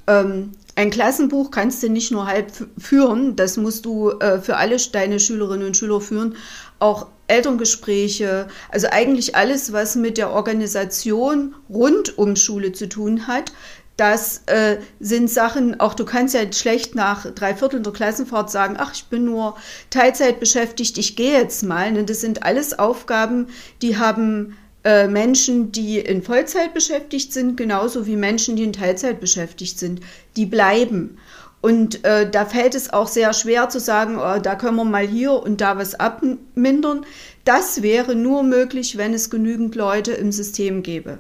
Ähm, 0.09 0.53
ein 0.75 0.91
Klassenbuch 0.91 1.51
kannst 1.51 1.83
du 1.83 1.89
nicht 1.89 2.13
nur 2.13 2.27
halb 2.27 2.53
führen, 2.79 3.35
das 3.35 3.57
musst 3.57 3.85
du 3.85 4.11
äh, 4.11 4.41
für 4.41 4.57
alle 4.57 4.77
deine 4.93 5.19
Schülerinnen 5.19 5.67
und 5.67 5.77
Schüler 5.77 6.01
führen. 6.01 6.37
Auch 6.79 7.09
Elterngespräche, 7.27 8.47
also 8.71 8.87
eigentlich 8.91 9.35
alles, 9.35 9.73
was 9.73 9.97
mit 9.97 10.17
der 10.19 10.31
Organisation 10.31 11.55
rund 11.69 12.17
um 12.17 12.37
Schule 12.37 12.73
zu 12.73 12.89
tun 12.89 13.27
hat. 13.27 13.53
Das 13.97 14.43
äh, 14.47 14.79
sind 15.01 15.29
Sachen, 15.29 15.81
auch 15.81 15.95
du 15.95 16.05
kannst 16.05 16.33
ja 16.33 16.53
schlecht 16.53 16.95
nach 16.95 17.29
drei 17.35 17.57
Vierteln 17.57 17.83
der 17.83 17.93
Klassenfahrt 17.93 18.49
sagen, 18.49 18.77
ach, 18.79 18.95
ich 18.95 19.07
bin 19.07 19.25
nur 19.25 19.57
Teilzeit 19.91 20.39
beschäftigt, 20.39 20.97
ich 20.99 21.17
gehe 21.17 21.33
jetzt 21.33 21.65
mal. 21.65 21.97
Und 21.99 22.09
das 22.09 22.21
sind 22.21 22.45
alles 22.45 22.79
Aufgaben, 22.79 23.49
die 23.83 23.99
haben 23.99 24.57
äh, 24.89 25.07
Menschen, 25.07 25.71
die 25.71 25.99
in 25.99 26.23
Vollzeit 26.23 26.73
beschäftigt 26.73 27.35
sind, 27.35 27.59
genauso 27.59 28.07
wie 28.07 28.17
Menschen, 28.17 28.57
die 28.57 28.63
in 28.63 28.73
Teilzeit 28.73 29.21
beschäftigt 29.21 29.79
sind. 29.79 30.01
Die 30.35 30.47
bleiben. 30.47 31.19
Und 31.61 32.07
äh, 32.07 32.31
da 32.31 32.47
fällt 32.47 32.75
es 32.75 32.91
auch 32.91 33.07
sehr 33.07 33.35
schwer 33.35 33.69
zu 33.69 33.81
sagen, 33.81 34.17
oh, 34.19 34.39
da 34.41 34.55
können 34.55 34.77
wir 34.77 34.85
mal 34.87 35.07
hier 35.07 35.33
und 35.35 35.61
da 35.61 35.77
was 35.77 35.95
abmindern. 35.95 37.05
Das 37.45 37.83
wäre 37.83 38.15
nur 38.15 38.43
möglich, 38.43 38.97
wenn 38.97 39.13
es 39.13 39.29
genügend 39.29 39.75
Leute 39.75 40.13
im 40.13 40.33
System 40.33 40.83
gäbe. 40.83 41.19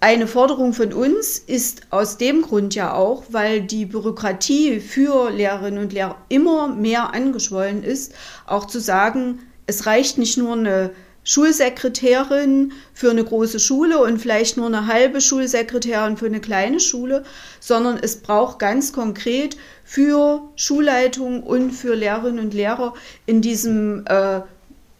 Eine 0.00 0.26
Forderung 0.26 0.72
von 0.72 0.94
uns 0.94 1.38
ist 1.38 1.82
aus 1.90 2.16
dem 2.16 2.40
Grund 2.40 2.74
ja 2.74 2.94
auch, 2.94 3.24
weil 3.28 3.60
die 3.60 3.84
Bürokratie 3.84 4.80
für 4.80 5.30
Lehrerinnen 5.30 5.82
und 5.82 5.92
Lehrer 5.92 6.16
immer 6.30 6.68
mehr 6.68 7.12
angeschwollen 7.12 7.82
ist, 7.82 8.14
auch 8.46 8.66
zu 8.66 8.80
sagen, 8.80 9.40
es 9.66 9.84
reicht 9.84 10.16
nicht 10.16 10.38
nur 10.38 10.54
eine 10.54 10.92
Schulsekretärin 11.26 12.72
für 12.94 13.10
eine 13.10 13.24
große 13.24 13.58
Schule 13.58 13.98
und 13.98 14.18
vielleicht 14.18 14.56
nur 14.56 14.66
eine 14.66 14.86
halbe 14.86 15.20
Schulsekretärin 15.20 16.16
für 16.16 16.26
eine 16.26 16.40
kleine 16.40 16.78
Schule, 16.78 17.24
sondern 17.58 17.98
es 18.00 18.22
braucht 18.22 18.60
ganz 18.60 18.92
konkret 18.92 19.56
für 19.84 20.40
Schulleitung 20.54 21.42
und 21.42 21.72
für 21.72 21.96
Lehrerinnen 21.96 22.38
und 22.38 22.54
Lehrer 22.54 22.94
in 23.26 23.42
diesem 23.42 24.04
äh, 24.06 24.40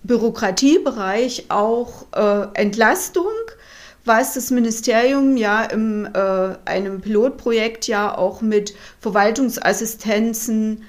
Bürokratiebereich 0.03 1.47
auch 1.49 2.07
äh, 2.13 2.49
Entlastung, 2.55 3.33
was 4.05 4.35
das 4.35 4.51
Ministerium 4.51 5.37
ja 5.37 5.63
in 5.63 6.07
äh, 6.13 6.57
einem 6.65 7.03
Pilotprojekt 7.03 7.87
ja 7.87 8.19
auch 8.19 8.41
mit 8.41 8.75
Verwaltungsassistenzen 9.01 10.83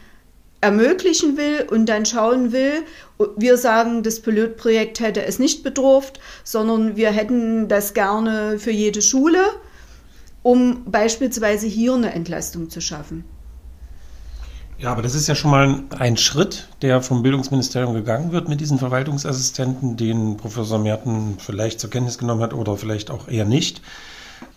ermöglichen 0.62 1.38
will 1.38 1.68
und 1.70 1.88
dann 1.88 2.06
schauen 2.06 2.52
will. 2.52 2.84
Wir 3.36 3.58
sagen, 3.58 4.04
das 4.04 4.20
Pilotprojekt 4.22 5.00
hätte 5.00 5.24
es 5.24 5.40
nicht 5.40 5.64
bedurft, 5.64 6.20
sondern 6.44 6.96
wir 6.96 7.12
hätten 7.12 7.68
das 7.68 7.94
gerne 7.94 8.60
für 8.60 8.72
jede 8.72 9.02
Schule, 9.02 9.40
um 10.44 10.84
beispielsweise 10.86 11.68
hier 11.68 11.94
eine 11.94 12.14
Entlastung 12.14 12.70
zu 12.70 12.82
schaffen. 12.82 13.24
Ja, 14.80 14.92
aber 14.92 15.02
das 15.02 15.16
ist 15.16 15.28
ja 15.28 15.34
schon 15.34 15.50
mal 15.50 15.84
ein 15.98 16.18
Schritt, 16.18 16.68
der 16.84 17.02
vom 17.02 17.24
Bildungsministerium 17.24 17.96
gegangen 17.96 18.32
wird 18.32 18.48
mit 18.48 18.62
diesen 18.62 18.78
Verwaltungsassistenten, 18.78 19.98
den 19.98 20.38
Professor 20.38 20.78
Merten 20.78 21.38
vielleicht 21.40 21.80
zur 21.80 21.90
Kenntnis 21.90 22.20
genommen 22.20 22.42
hat 22.42 22.54
oder 22.54 22.78
vielleicht 22.78 23.10
auch 23.10 23.28
eher 23.28 23.46
nicht. 23.46 23.82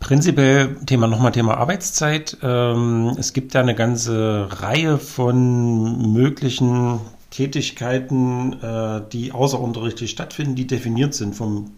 Prinzipiell 0.01 0.77
Thema 0.87 1.07
nochmal 1.07 1.31
Thema 1.31 1.59
Arbeitszeit. 1.59 2.39
Ähm, 2.43 3.15
es 3.19 3.35
gibt 3.35 3.53
ja 3.53 3.61
eine 3.61 3.75
ganze 3.75 4.49
Reihe 4.51 4.99
von 4.99 6.13
möglichen 6.13 7.01
Tätigkeiten, 7.31 8.55
äh, 8.63 9.03
die 9.13 9.33
außerunterrichtlich 9.33 10.11
stattfinden, 10.11 10.57
die 10.57 10.67
definiert 10.67 11.15
sind 11.15 11.37
vom 11.37 11.71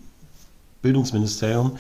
Bildungsministerium. 0.83 1.73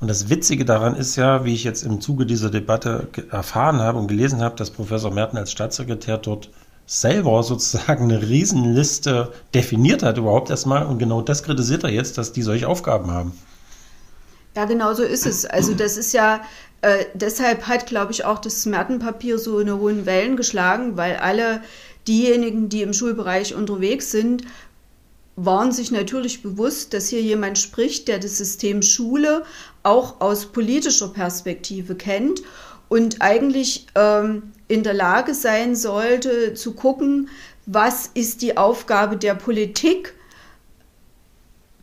Und 0.00 0.08
das 0.08 0.28
Witzige 0.28 0.64
daran 0.64 0.96
ist 0.96 1.14
ja, 1.14 1.44
wie 1.44 1.54
ich 1.54 1.62
jetzt 1.62 1.84
im 1.84 2.00
Zuge 2.00 2.26
dieser 2.26 2.50
Debatte 2.50 3.08
erfahren 3.30 3.78
habe 3.78 3.98
und 3.98 4.08
gelesen 4.08 4.42
habe, 4.42 4.56
dass 4.56 4.70
Professor 4.70 5.12
Merten 5.12 5.36
als 5.36 5.52
Staatssekretär 5.52 6.18
dort 6.18 6.50
selber 6.86 7.42
sozusagen 7.44 8.04
eine 8.04 8.20
Riesenliste 8.20 9.32
definiert 9.54 10.02
hat 10.02 10.18
überhaupt 10.18 10.50
erstmal. 10.50 10.84
Und 10.86 10.98
genau 10.98 11.22
das 11.22 11.44
kritisiert 11.44 11.84
er 11.84 11.90
jetzt, 11.90 12.18
dass 12.18 12.32
die 12.32 12.42
solche 12.42 12.68
Aufgaben 12.68 13.12
haben. 13.12 13.32
Ja, 14.56 14.66
genau 14.66 14.94
so 14.94 15.02
ist 15.02 15.26
es. 15.26 15.44
Also 15.44 15.74
das 15.76 15.96
ist 15.96 16.12
ja, 16.12 16.42
äh, 16.82 17.06
deshalb 17.14 17.66
hat, 17.66 17.86
glaube 17.86 18.12
ich, 18.12 18.24
auch 18.24 18.38
das 18.38 18.66
Mertenpapier 18.66 19.38
so 19.38 19.58
eine 19.58 19.78
hohen 19.78 20.06
Wellen 20.06 20.36
geschlagen, 20.36 20.96
weil 20.96 21.16
alle 21.16 21.62
diejenigen, 22.06 22.68
die 22.68 22.82
im 22.82 22.92
Schulbereich 22.92 23.54
unterwegs 23.54 24.10
sind, 24.10 24.44
waren 25.36 25.72
sich 25.72 25.90
natürlich 25.90 26.42
bewusst, 26.42 26.94
dass 26.94 27.08
hier 27.08 27.20
jemand 27.20 27.58
spricht, 27.58 28.06
der 28.06 28.18
das 28.18 28.38
System 28.38 28.82
Schule 28.82 29.44
auch 29.82 30.20
aus 30.20 30.46
politischer 30.46 31.08
Perspektive 31.08 31.96
kennt 31.96 32.42
und 32.88 33.20
eigentlich 33.20 33.86
ähm, 33.96 34.52
in 34.68 34.84
der 34.84 34.94
Lage 34.94 35.34
sein 35.34 35.74
sollte 35.74 36.54
zu 36.54 36.74
gucken, 36.74 37.28
was 37.66 38.10
ist 38.14 38.42
die 38.42 38.56
Aufgabe 38.56 39.16
der 39.16 39.34
Politik, 39.34 40.14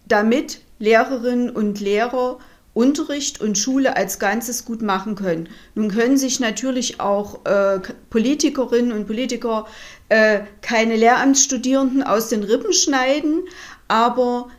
damit 0.08 0.62
Lehrerinnen 0.80 1.50
und 1.50 1.80
Lehrer 1.80 2.40
Unterricht 2.74 3.42
und 3.42 3.58
Schule 3.58 3.98
als 3.98 4.18
Ganzes 4.18 4.64
gut 4.64 4.82
machen 4.82 5.16
können. 5.16 5.50
Nun 5.76 5.90
können 5.90 6.18
sich 6.18 6.40
natürlich 6.40 7.02
auch 7.02 7.46
äh, 7.46 7.80
Politikerinnen 8.10 8.94
und 8.94 9.08
Politiker 9.08 9.68
äh, 10.10 10.42
keine 10.62 10.96
Lehramtsstudierenden 10.96 12.02
aus 12.02 12.30
den 12.30 12.44
Rippen 12.44 12.72
schneiden, 12.72 13.44
aber 13.90 14.50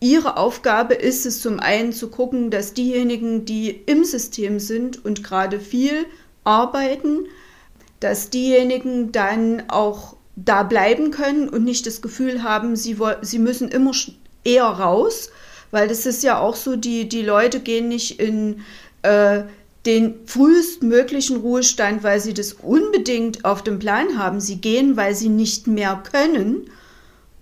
ihre 0.00 0.38
Aufgabe 0.38 0.94
ist 0.94 1.26
es 1.26 1.40
zum 1.42 1.60
einen 1.60 1.92
zu 1.92 2.08
gucken, 2.08 2.50
dass 2.50 2.72
diejenigen, 2.72 3.44
die 3.44 3.70
im 3.70 4.04
System 4.04 4.58
sind 4.58 5.04
und 5.04 5.22
gerade 5.22 5.60
viel 5.60 6.06
arbeiten, 6.44 7.26
dass 8.00 8.30
diejenigen 8.30 9.12
dann 9.12 9.64
auch 9.68 10.16
da 10.36 10.62
bleiben 10.62 11.10
können 11.10 11.48
und 11.48 11.64
nicht 11.64 11.86
das 11.86 12.02
Gefühl 12.02 12.42
haben, 12.42 12.76
sie, 12.76 12.96
sie 13.22 13.38
müssen 13.38 13.68
immer 13.68 13.92
eher 14.44 14.64
raus, 14.64 15.30
weil 15.74 15.88
das 15.88 16.06
ist 16.06 16.22
ja 16.22 16.38
auch 16.38 16.54
so, 16.54 16.76
die, 16.76 17.08
die 17.08 17.22
Leute 17.22 17.58
gehen 17.58 17.88
nicht 17.88 18.20
in 18.20 18.60
äh, 19.02 19.42
den 19.86 20.14
frühestmöglichen 20.24 21.38
Ruhestand, 21.38 22.04
weil 22.04 22.20
sie 22.20 22.32
das 22.32 22.52
unbedingt 22.52 23.44
auf 23.44 23.62
dem 23.64 23.80
Plan 23.80 24.16
haben. 24.16 24.38
Sie 24.40 24.60
gehen, 24.60 24.96
weil 24.96 25.16
sie 25.16 25.28
nicht 25.28 25.66
mehr 25.66 26.00
können. 26.10 26.70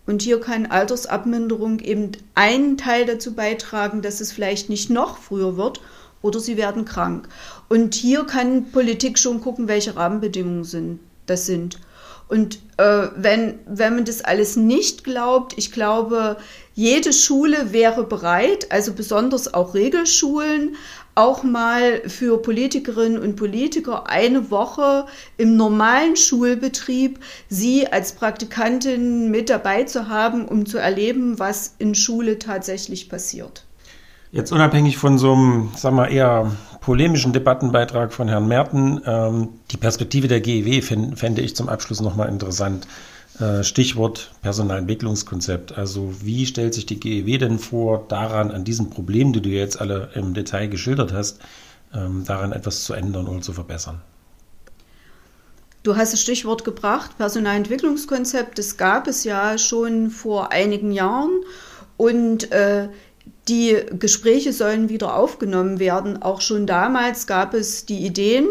Und 0.07 0.23
hier 0.23 0.41
kann 0.41 0.65
Altersabminderung 0.65 1.81
eben 1.81 2.13
einen 2.35 2.79
Teil 2.79 3.05
dazu 3.05 3.35
beitragen, 3.35 4.01
dass 4.01 4.23
es 4.23 4.33
vielleicht 4.33 4.71
nicht 4.71 4.89
noch 4.89 5.19
früher 5.19 5.59
wird 5.59 5.83
oder 6.23 6.41
sie 6.41 6.57
werden 6.57 6.87
krank. 6.87 7.29
Und 7.69 7.95
hier 7.95 8.25
kann 8.25 8.71
Politik 8.73 9.19
schon 9.19 9.43
gucken, 9.43 9.69
welche 9.69 9.95
Rahmenbedingungen 9.95 10.65
sind, 10.65 11.01
das 11.27 11.45
sind. 11.45 11.79
Und 12.33 12.61
äh, 12.79 13.09
wenn, 13.15 13.59
wenn 13.67 13.95
man 13.95 14.07
das 14.07 14.23
alles 14.23 14.57
nicht 14.57 15.05
glaubt, 15.05 15.53
ich 15.59 15.71
glaube, 15.71 16.39
jede 16.73 17.13
Schule 17.13 17.75
wäre 17.75 18.05
bereit, 18.05 18.73
also 18.73 18.95
besonders 18.95 19.53
auch 19.53 19.75
Regelschulen, 19.75 20.77
auch 21.15 21.43
mal 21.43 22.09
für 22.09 22.41
Politikerinnen 22.41 23.21
und 23.21 23.37
Politiker 23.37 24.09
eine 24.09 24.51
Woche 24.51 25.05
im 25.37 25.59
normalen 25.59 26.17
Schulbetrieb 26.17 27.19
sie 27.51 27.87
als 27.89 28.13
Praktikantin 28.13 29.31
mit 29.31 29.51
dabei 29.51 29.85
zu 29.85 30.09
haben, 30.09 30.49
um 30.49 30.65
zu 30.65 30.79
erleben, 30.79 31.39
was 31.39 31.75
in 31.79 31.95
Schule 31.95 32.39
tatsächlich 32.39 33.11
passiert. 33.11 33.67
Jetzt 34.31 34.53
unabhängig 34.53 34.97
von 34.97 35.19
so 35.19 35.35
einem, 35.35 35.69
sagen 35.77 35.97
wir 35.97 36.09
eher 36.09 36.51
polemischen 36.83 37.33
Debattenbeitrag 37.33 38.13
von 38.13 38.29
Herrn 38.29 38.49
Merten, 38.49 39.01
ähm, 39.07 39.49
die 39.71 39.77
Perspektive 39.79 40.29
der 40.29 40.41
GEW 40.41 40.83
fände 40.83 41.41
ich 41.41 41.57
zum 41.57 41.69
Abschluss 41.69 42.01
nochmal 42.01 42.29
interessant. 42.29 42.87
Äh, 43.39 43.63
Stichwort 43.63 44.33
Personalentwicklungskonzept. 44.43 45.79
Also 45.79 46.13
wie 46.23 46.45
stellt 46.45 46.75
sich 46.75 46.85
die 46.85 47.01
GEW 47.01 47.39
denn 47.39 47.59
vor, 47.59 48.05
daran, 48.09 48.51
an 48.51 48.65
diesen 48.65 48.91
Problemen, 48.91 49.33
die 49.33 49.41
du 49.41 49.49
jetzt 49.49 49.81
alle 49.81 50.11
im 50.15 50.35
Detail 50.35 50.67
geschildert 50.67 51.13
hast, 51.13 51.41
ähm, 51.95 52.25
daran 52.27 52.53
etwas 52.53 52.85
zu 52.85 52.93
ändern 52.93 53.29
oder 53.29 53.41
zu 53.41 53.53
verbessern? 53.53 54.03
Du 55.85 55.97
hast 55.97 56.13
das 56.13 56.21
Stichwort 56.21 56.65
gebracht, 56.65 57.17
Personalentwicklungskonzept. 57.17 58.59
Das 58.59 58.77
gab 58.77 59.07
es 59.07 59.25
ja 59.25 59.57
schon 59.57 60.11
vor 60.11 60.53
einigen 60.53 60.93
Jahren 60.93 61.43
und 61.97 62.51
äh, 62.53 62.89
die 63.53 63.77
Gespräche 63.99 64.53
sollen 64.55 64.89
wieder 64.89 65.15
aufgenommen 65.15 65.79
werden. 65.79 66.23
Auch 66.23 66.41
schon 66.41 66.67
damals 66.67 67.27
gab 67.27 67.53
es 67.53 67.85
die 67.85 68.07
Ideen, 68.07 68.47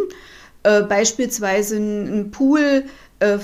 äh, 0.61 0.83
beispielsweise 0.83 1.77
einen 1.77 2.29
Pool 2.29 2.85
äh, 3.19 3.39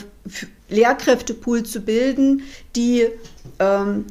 Lehrkräftepool 0.69 1.63
zu 1.63 1.81
bilden, 1.81 2.43
die, 2.75 3.07
ähm, 3.57 4.05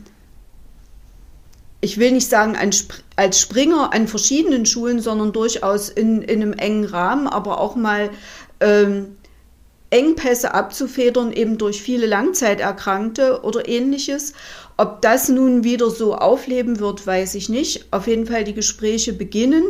ich 1.81 1.99
will 1.99 2.11
nicht 2.11 2.29
sagen 2.29 2.57
an, 2.57 2.71
als 3.15 3.41
Springer 3.41 3.93
an 3.93 4.09
verschiedenen 4.09 4.67
Schulen, 4.67 5.01
sondern 5.01 5.33
durchaus 5.33 5.89
in, 5.89 6.23
in 6.23 6.43
einem 6.43 6.53
engen 6.53 6.85
Rahmen, 6.85 7.29
aber 7.29 7.61
auch 7.61 7.77
mal 7.77 8.11
ähm, 8.59 9.17
Engpässe 9.91 10.53
abzufedern, 10.53 11.33
eben 11.33 11.59
durch 11.59 11.81
viele 11.81 12.07
Langzeiterkrankte 12.07 13.43
oder 13.45 13.69
ähnliches. 13.69 14.33
Ob 14.77 15.01
das 15.01 15.29
nun 15.29 15.65
wieder 15.65 15.91
so 15.91 16.15
aufleben 16.15 16.81
wird, 16.81 17.07
weiß 17.07 17.35
ich 17.35 17.49
nicht. 17.49 17.87
Auf 17.93 18.07
jeden 18.07 18.27
Fall 18.27 18.45
die 18.45 18.55
Gespräche 18.55 19.13
beginnen 19.13 19.65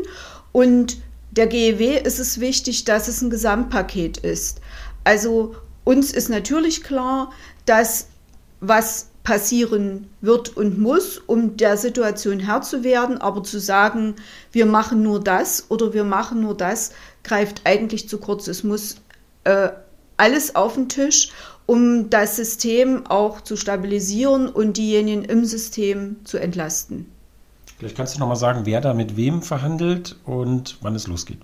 und 0.52 0.98
der 1.30 1.46
GEW 1.46 1.98
ist 1.98 2.18
es 2.18 2.40
wichtig, 2.40 2.84
dass 2.84 3.08
es 3.08 3.20
ein 3.20 3.30
Gesamtpaket 3.30 4.16
ist. 4.18 4.60
Also 5.04 5.54
uns 5.84 6.12
ist 6.12 6.30
natürlich 6.30 6.82
klar, 6.82 7.30
dass 7.66 8.08
was 8.60 9.08
passieren 9.22 10.08
wird 10.20 10.56
und 10.56 10.78
muss, 10.78 11.18
um 11.18 11.56
der 11.56 11.76
Situation 11.76 12.38
Herr 12.40 12.62
zu 12.62 12.84
werden, 12.84 13.18
aber 13.18 13.42
zu 13.42 13.58
sagen, 13.58 14.14
wir 14.52 14.66
machen 14.66 15.02
nur 15.02 15.22
das 15.22 15.66
oder 15.68 15.92
wir 15.92 16.04
machen 16.04 16.40
nur 16.40 16.56
das, 16.56 16.92
greift 17.22 17.62
eigentlich 17.64 18.08
zu 18.08 18.18
kurz. 18.18 18.46
Es 18.46 18.62
muss 18.62 18.96
äh, 19.44 19.70
alles 20.16 20.54
auf 20.54 20.74
den 20.74 20.88
Tisch, 20.88 21.30
um 21.66 22.10
das 22.10 22.36
System 22.36 23.06
auch 23.06 23.40
zu 23.40 23.56
stabilisieren 23.56 24.48
und 24.48 24.76
diejenigen 24.76 25.24
im 25.24 25.44
System 25.44 26.16
zu 26.24 26.38
entlasten. 26.38 27.10
Vielleicht 27.78 27.96
kannst 27.96 28.14
du 28.14 28.20
noch 28.20 28.28
mal 28.28 28.36
sagen, 28.36 28.62
wer 28.64 28.80
da 28.80 28.94
mit 28.94 29.16
wem 29.16 29.42
verhandelt 29.42 30.16
und 30.24 30.78
wann 30.80 30.94
es 30.94 31.06
losgeht. 31.06 31.38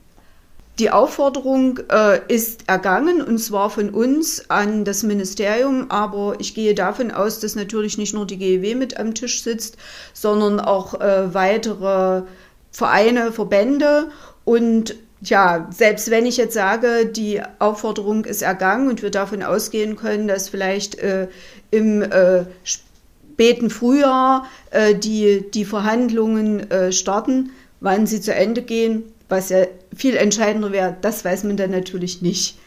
Die 0.79 0.91
Aufforderung 0.91 1.81
äh, 1.91 2.21
ist 2.29 2.67
ergangen 2.67 3.21
und 3.21 3.37
zwar 3.39 3.69
von 3.69 3.91
uns 3.91 4.49
an 4.49 4.87
das 4.87 5.03
Ministerium, 5.03 5.91
aber 5.91 6.37
ich 6.39 6.55
gehe 6.55 6.75
davon 6.75 7.11
aus, 7.11 7.41
dass 7.41 7.55
natürlich 7.55 7.99
nicht 7.99 8.15
nur 8.15 8.27
die 8.27 8.39
GEW 8.39 8.75
mit 8.75 8.99
am 8.99 9.13
Tisch 9.13 9.43
sitzt, 9.43 9.77
sondern 10.15 10.61
auch 10.61 10.99
äh, 10.99 11.35
weitere 11.35 12.23
Vereine, 12.71 13.33
Verbände 13.33 14.09
und 14.45 14.95
ja, 15.25 15.69
selbst 15.71 16.11
wenn 16.11 16.27
ich 16.27 16.37
jetzt 16.37 16.55
sage, 16.55 17.07
die 17.07 17.41
Aufforderung 17.59 18.25
ist 18.25 18.43
ergangen 18.43 18.89
und 18.89 19.03
wir 19.03 19.11
davon 19.11 19.43
ausgehen 19.43 19.97
können, 19.97 20.27
dass 20.27 20.49
vielleicht 20.49 20.97
äh, 20.97 21.29
im 21.71 22.03
äh, 22.03 22.45
späten 22.65 23.71
Frühjahr 23.71 24.47
äh, 24.71 24.95
die, 24.95 25.45
die 25.53 25.65
Verhandlungen 25.65 26.71
äh, 26.71 26.93
starten, 26.93 27.51
wann 27.81 28.07
sie 28.07 28.21
zu 28.21 28.35
Ende 28.35 28.63
gehen, 28.63 29.05
was 29.29 29.51
ja 29.51 29.65
viel 29.95 30.17
entscheidender 30.17 30.73
wäre, 30.73 30.97
das 31.01 31.25
weiß 31.25 31.45
man 31.45 31.57
dann 31.57 31.71
natürlich 31.71 32.21
nicht. 32.21 32.59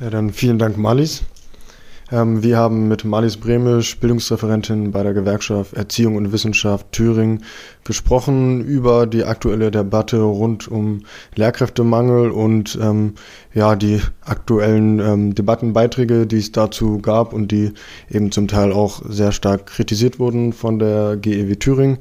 Ja, 0.00 0.10
dann 0.10 0.32
vielen 0.32 0.58
Dank, 0.58 0.76
Malis. 0.76 1.22
Ähm, 2.12 2.42
wir 2.42 2.58
haben 2.58 2.88
mit 2.88 3.04
Malis 3.04 3.38
Bremisch, 3.38 3.98
Bildungsreferentin 3.98 4.92
bei 4.92 5.02
der 5.02 5.14
Gewerkschaft 5.14 5.72
Erziehung 5.72 6.16
und 6.16 6.30
Wissenschaft 6.30 6.92
Thüringen, 6.92 7.42
gesprochen 7.84 8.62
über 8.62 9.06
die 9.06 9.24
aktuelle 9.24 9.70
Debatte 9.70 10.18
rund 10.18 10.68
um 10.68 11.04
Lehrkräftemangel 11.34 12.30
und 12.30 12.78
ähm, 12.80 13.14
ja 13.54 13.74
die 13.76 14.02
aktuellen 14.20 14.98
ähm, 14.98 15.34
Debattenbeiträge, 15.34 16.26
die 16.26 16.38
es 16.38 16.52
dazu 16.52 16.98
gab 16.98 17.32
und 17.32 17.50
die 17.50 17.72
eben 18.10 18.30
zum 18.30 18.46
Teil 18.46 18.72
auch 18.72 19.00
sehr 19.08 19.32
stark 19.32 19.66
kritisiert 19.66 20.18
wurden 20.18 20.52
von 20.52 20.78
der 20.78 21.16
GEW 21.16 21.54
Thüringen. 21.56 21.98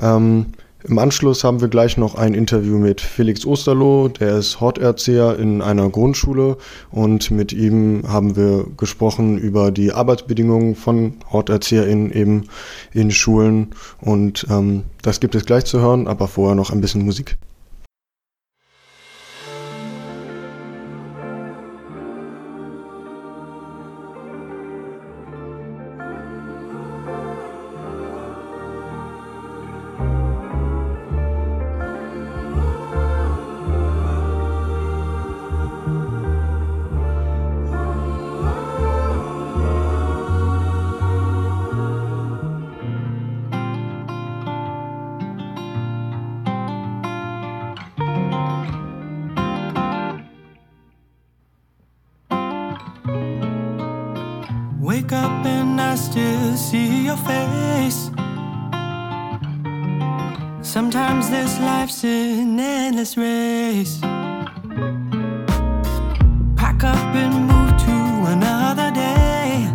Ähm, 0.00 0.46
im 0.84 0.98
Anschluss 0.98 1.44
haben 1.44 1.60
wir 1.60 1.68
gleich 1.68 1.96
noch 1.96 2.14
ein 2.14 2.34
Interview 2.34 2.78
mit 2.78 3.00
Felix 3.00 3.46
Osterloh, 3.46 4.08
der 4.08 4.38
ist 4.38 4.60
Horterzieher 4.60 5.38
in 5.38 5.62
einer 5.62 5.88
Grundschule 5.90 6.56
und 6.90 7.30
mit 7.30 7.52
ihm 7.52 8.02
haben 8.08 8.36
wir 8.36 8.66
gesprochen 8.76 9.38
über 9.38 9.70
die 9.70 9.92
Arbeitsbedingungen 9.92 10.74
von 10.74 11.14
HorterzieherInnen 11.30 12.12
eben 12.12 12.48
in 12.92 13.10
Schulen 13.10 13.74
und 14.00 14.46
ähm, 14.50 14.82
das 15.02 15.20
gibt 15.20 15.34
es 15.34 15.46
gleich 15.46 15.64
zu 15.64 15.80
hören, 15.80 16.08
aber 16.08 16.28
vorher 16.28 16.56
noch 16.56 16.70
ein 16.70 16.80
bisschen 16.80 17.04
Musik. 17.04 17.36
Your 57.12 57.16
face. 57.16 58.10
Sometimes 60.62 61.30
this 61.30 61.58
life's 61.60 62.04
an 62.04 62.58
endless 62.58 63.16
race. 63.16 63.98
Pack 66.56 66.84
up 66.84 67.14
and 67.22 67.34
move 67.50 67.72
to 67.86 67.96
another 68.34 68.90
day. 68.92 69.66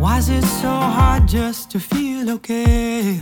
Why 0.00 0.18
is 0.18 0.28
it 0.28 0.44
so 0.44 0.72
hard 0.96 1.28
just 1.28 1.70
to 1.72 1.80
feel 1.80 2.30
okay? 2.30 3.20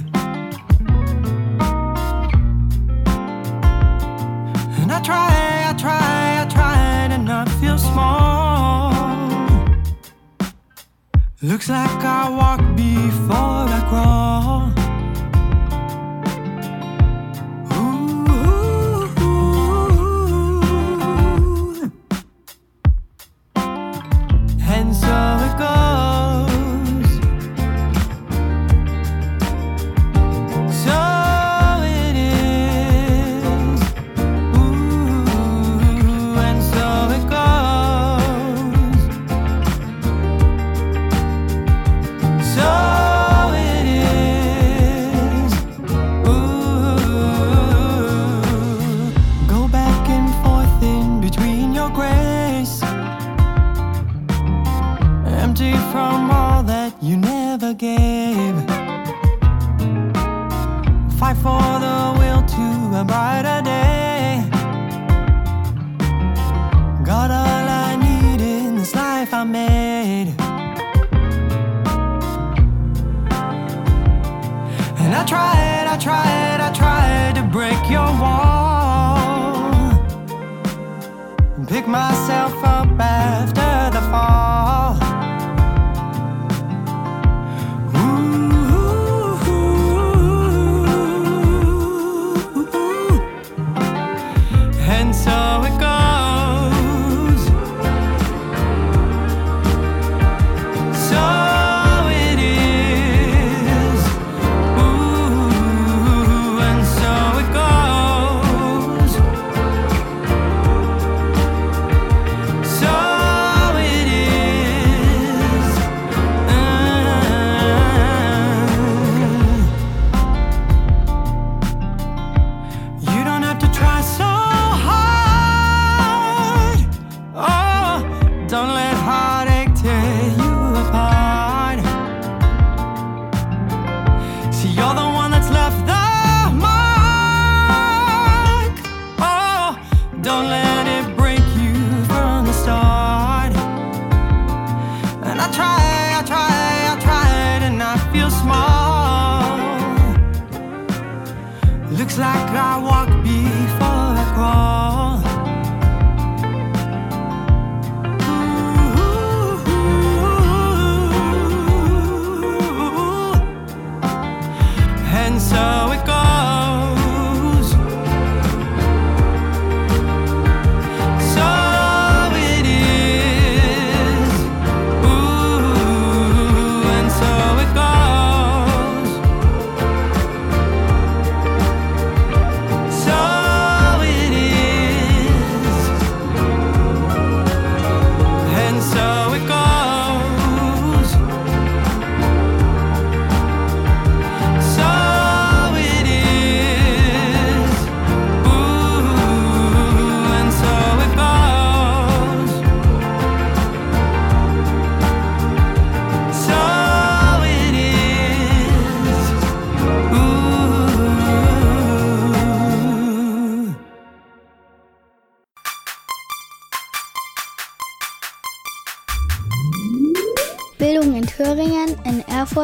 And 4.80 4.92
I 4.92 5.00
try, 5.02 5.66
I 5.70 5.74
try, 5.78 6.42
I 6.42 6.46
try 6.56 7.08
to 7.10 7.18
not 7.18 7.48
feel 7.60 7.78
small. 7.78 8.43
Looks 11.44 11.68
like 11.68 12.02
I 12.02 12.30
walk 12.30 12.60
before 12.74 13.68
I 13.68 13.86
crawl. 13.90 14.73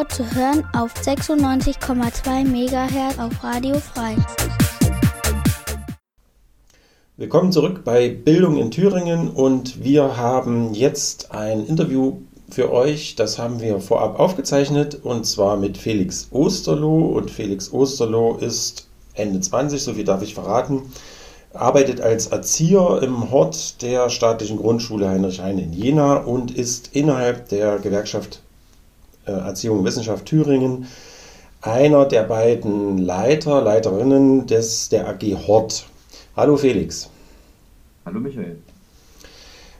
Erfurt 0.01 0.13
zu 0.13 0.35
hören 0.35 0.63
auf 0.73 0.93
96,2 0.95 2.45
MHz 2.45 3.19
auf 3.19 3.43
Radio 3.43 3.75
Frei. 3.75 4.15
Willkommen 7.17 7.51
zurück 7.51 7.83
bei 7.83 8.09
Bildung 8.09 8.57
in 8.57 8.71
Thüringen 8.71 9.29
und 9.29 9.83
wir 9.83 10.17
haben 10.17 10.73
jetzt 10.73 11.31
ein 11.31 11.67
Interview 11.67 12.17
für 12.49 12.71
euch. 12.71 13.15
Das 13.15 13.37
haben 13.37 13.61
wir 13.61 13.79
vorab 13.79 14.19
aufgezeichnet 14.19 14.99
und 15.03 15.25
zwar 15.27 15.57
mit 15.57 15.77
Felix 15.77 16.29
Osterloh. 16.31 17.05
Und 17.09 17.29
Felix 17.29 17.71
Osterloh 17.71 18.37
ist 18.37 18.87
Ende 19.13 19.39
20, 19.39 19.83
so 19.83 19.93
viel 19.93 20.05
darf 20.05 20.23
ich 20.23 20.33
verraten, 20.33 20.81
arbeitet 21.53 22.01
als 22.01 22.27
Erzieher 22.27 23.01
im 23.03 23.29
Hort 23.29 23.83
der 23.83 24.09
staatlichen 24.09 24.57
Grundschule 24.57 25.07
Heinrich 25.07 25.41
Heine 25.41 25.61
in 25.61 25.73
Jena 25.73 26.15
und 26.15 26.49
ist 26.49 26.89
innerhalb 26.95 27.49
der 27.49 27.77
Gewerkschaft 27.77 28.41
Erziehung 29.29 29.79
und 29.79 29.85
Wissenschaft 29.85 30.25
Thüringen 30.25 30.87
einer 31.61 32.05
der 32.05 32.23
beiden 32.23 32.97
Leiter, 32.97 33.61
Leiterinnen 33.61 34.47
des, 34.47 34.89
der 34.89 35.07
AG 35.07 35.21
Hort. 35.47 35.85
Hallo 36.35 36.57
Felix. 36.57 37.09
Hallo 38.05 38.19
Michael. 38.19 38.57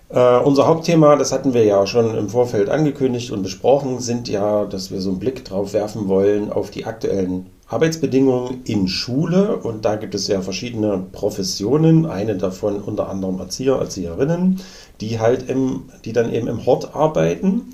Äh, 0.09 0.39
unser 0.39 0.67
Hauptthema, 0.67 1.15
das 1.15 1.31
hatten 1.31 1.53
wir 1.53 1.63
ja 1.63 1.87
schon 1.87 2.15
im 2.15 2.29
Vorfeld 2.29 2.69
angekündigt 2.69 3.31
und 3.31 3.43
besprochen, 3.43 3.99
sind 3.99 4.27
ja, 4.27 4.65
dass 4.65 4.91
wir 4.91 5.01
so 5.01 5.09
einen 5.09 5.19
Blick 5.19 5.45
drauf 5.45 5.73
werfen 5.73 6.07
wollen 6.07 6.51
auf 6.51 6.69
die 6.69 6.85
aktuellen 6.85 7.47
Arbeitsbedingungen 7.67 8.61
in 8.65 8.87
Schule. 8.87 9.55
Und 9.55 9.85
da 9.85 9.95
gibt 9.95 10.13
es 10.13 10.27
ja 10.27 10.41
verschiedene 10.41 11.03
Professionen, 11.11 12.05
eine 12.05 12.35
davon 12.35 12.81
unter 12.81 13.09
anderem 13.09 13.39
Erzieher, 13.39 13.75
Erzieherinnen, 13.75 14.59
die 14.99 15.19
halt 15.19 15.49
im, 15.49 15.89
die 16.03 16.13
dann 16.13 16.31
eben 16.31 16.47
im 16.47 16.65
Hort 16.65 16.93
arbeiten. 16.93 17.73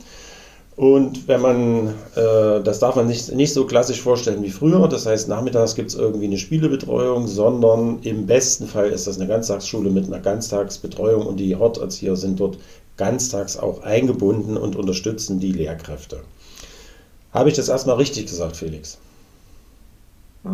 Und 0.78 1.28
wenn 1.28 1.42
man, 1.42 1.88
äh, 2.16 2.62
das 2.64 2.78
darf 2.78 2.96
man 2.96 3.08
nicht, 3.08 3.34
nicht 3.34 3.52
so 3.52 3.66
klassisch 3.66 4.00
vorstellen 4.00 4.44
wie 4.44 4.52
früher, 4.52 4.88
das 4.88 5.08
heißt, 5.08 5.28
nachmittags 5.28 5.74
gibt 5.74 5.90
es 5.90 5.96
irgendwie 5.96 6.26
eine 6.26 6.38
Spielebetreuung, 6.38 7.26
sondern 7.26 7.98
im 8.04 8.28
besten 8.28 8.68
Fall 8.68 8.90
ist 8.92 9.08
das 9.08 9.18
eine 9.20 9.28
Ganztagsschule 9.28 9.90
mit 9.90 10.06
einer 10.06 10.20
Ganztagsbetreuung 10.20 11.26
und 11.26 11.38
die 11.38 11.56
Horterzieher 11.56 12.16
sind 12.16 12.40
dort 12.40 12.60
ganztags 12.96 13.58
auch 13.58 13.82
eingebunden 13.82 14.56
und 14.56 14.76
unterstützen 14.76 15.40
die 15.40 15.52
Lehrkräfte. 15.52 16.20
Habe 17.32 17.50
ich 17.50 17.56
das 17.56 17.70
erstmal 17.70 17.96
richtig 17.96 18.28
gesagt, 18.28 18.56
Felix? 18.56 19.00
Äh, 20.46 20.50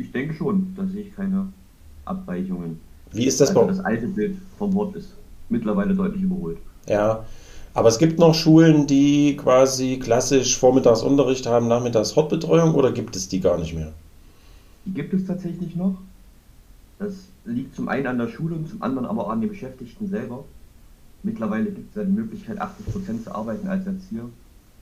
ich 0.00 0.12
denke 0.12 0.34
schon, 0.34 0.72
da 0.76 0.86
sehe 0.86 1.02
ich 1.02 1.16
keine 1.16 1.52
Abweichungen. 2.04 2.78
Wie 3.10 3.24
ist 3.24 3.40
das 3.40 3.48
also 3.48 3.62
bei 3.62 3.66
Das 3.66 3.80
alte 3.80 4.06
Bild 4.06 4.36
vom 4.56 4.72
Wort 4.74 4.94
ist 4.94 5.08
mittlerweile 5.48 5.96
deutlich 5.96 6.22
überholt. 6.22 6.58
Ja, 6.86 7.24
aber 7.74 7.88
es 7.88 7.98
gibt 7.98 8.18
noch 8.18 8.34
Schulen, 8.34 8.86
die 8.86 9.36
quasi 9.36 9.98
klassisch 9.98 10.58
Vormittagsunterricht 10.58 11.46
haben, 11.46 11.68
nachmittags 11.68 12.16
Hortbetreuung 12.16 12.74
oder 12.74 12.92
gibt 12.92 13.16
es 13.16 13.28
die 13.28 13.40
gar 13.40 13.58
nicht 13.58 13.74
mehr? 13.74 13.92
Die 14.84 14.92
gibt 14.92 15.12
es 15.14 15.26
tatsächlich 15.26 15.76
noch. 15.76 15.96
Das 16.98 17.14
liegt 17.44 17.74
zum 17.76 17.88
einen 17.88 18.06
an 18.06 18.18
der 18.18 18.28
Schule 18.28 18.56
und 18.56 18.68
zum 18.68 18.82
anderen 18.82 19.06
aber 19.06 19.26
auch 19.26 19.30
an 19.30 19.40
den 19.40 19.50
Beschäftigten 19.50 20.08
selber. 20.08 20.44
Mittlerweile 21.22 21.66
gibt 21.66 21.90
es 21.90 21.96
ja 21.96 22.04
die 22.04 22.12
Möglichkeit, 22.12 22.60
80 22.60 22.86
Prozent 22.86 23.24
zu 23.24 23.34
arbeiten 23.34 23.68
als 23.68 23.86
Erzieher. 23.86 24.24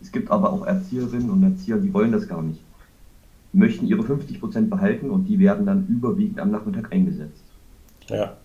Es 0.01 0.12
gibt 0.12 0.30
aber 0.30 0.53
auch 0.53 0.66
Erzieherinnen 0.66 1.30
und 1.30 1.43
Erzieher, 1.43 1.78
die 1.78 1.93
wollen 1.93 2.12
das 2.12 2.28
gar 2.28 2.43
nicht. 2.43 2.61
Die 3.53 3.59
möchten 3.59 3.87
ihre 3.87 4.03
50 4.03 4.41
Prozent 4.41 4.70
behalten 4.70 5.11
und 5.11 5.26
die 5.26 5.39
werden 5.39 5.64
dann 5.64 5.87
überwiegend 5.89 6.39
am 6.41 6.51
Nachmittag 6.51 6.93
eingesetzt. 6.93 7.43
Ja. 8.09 8.37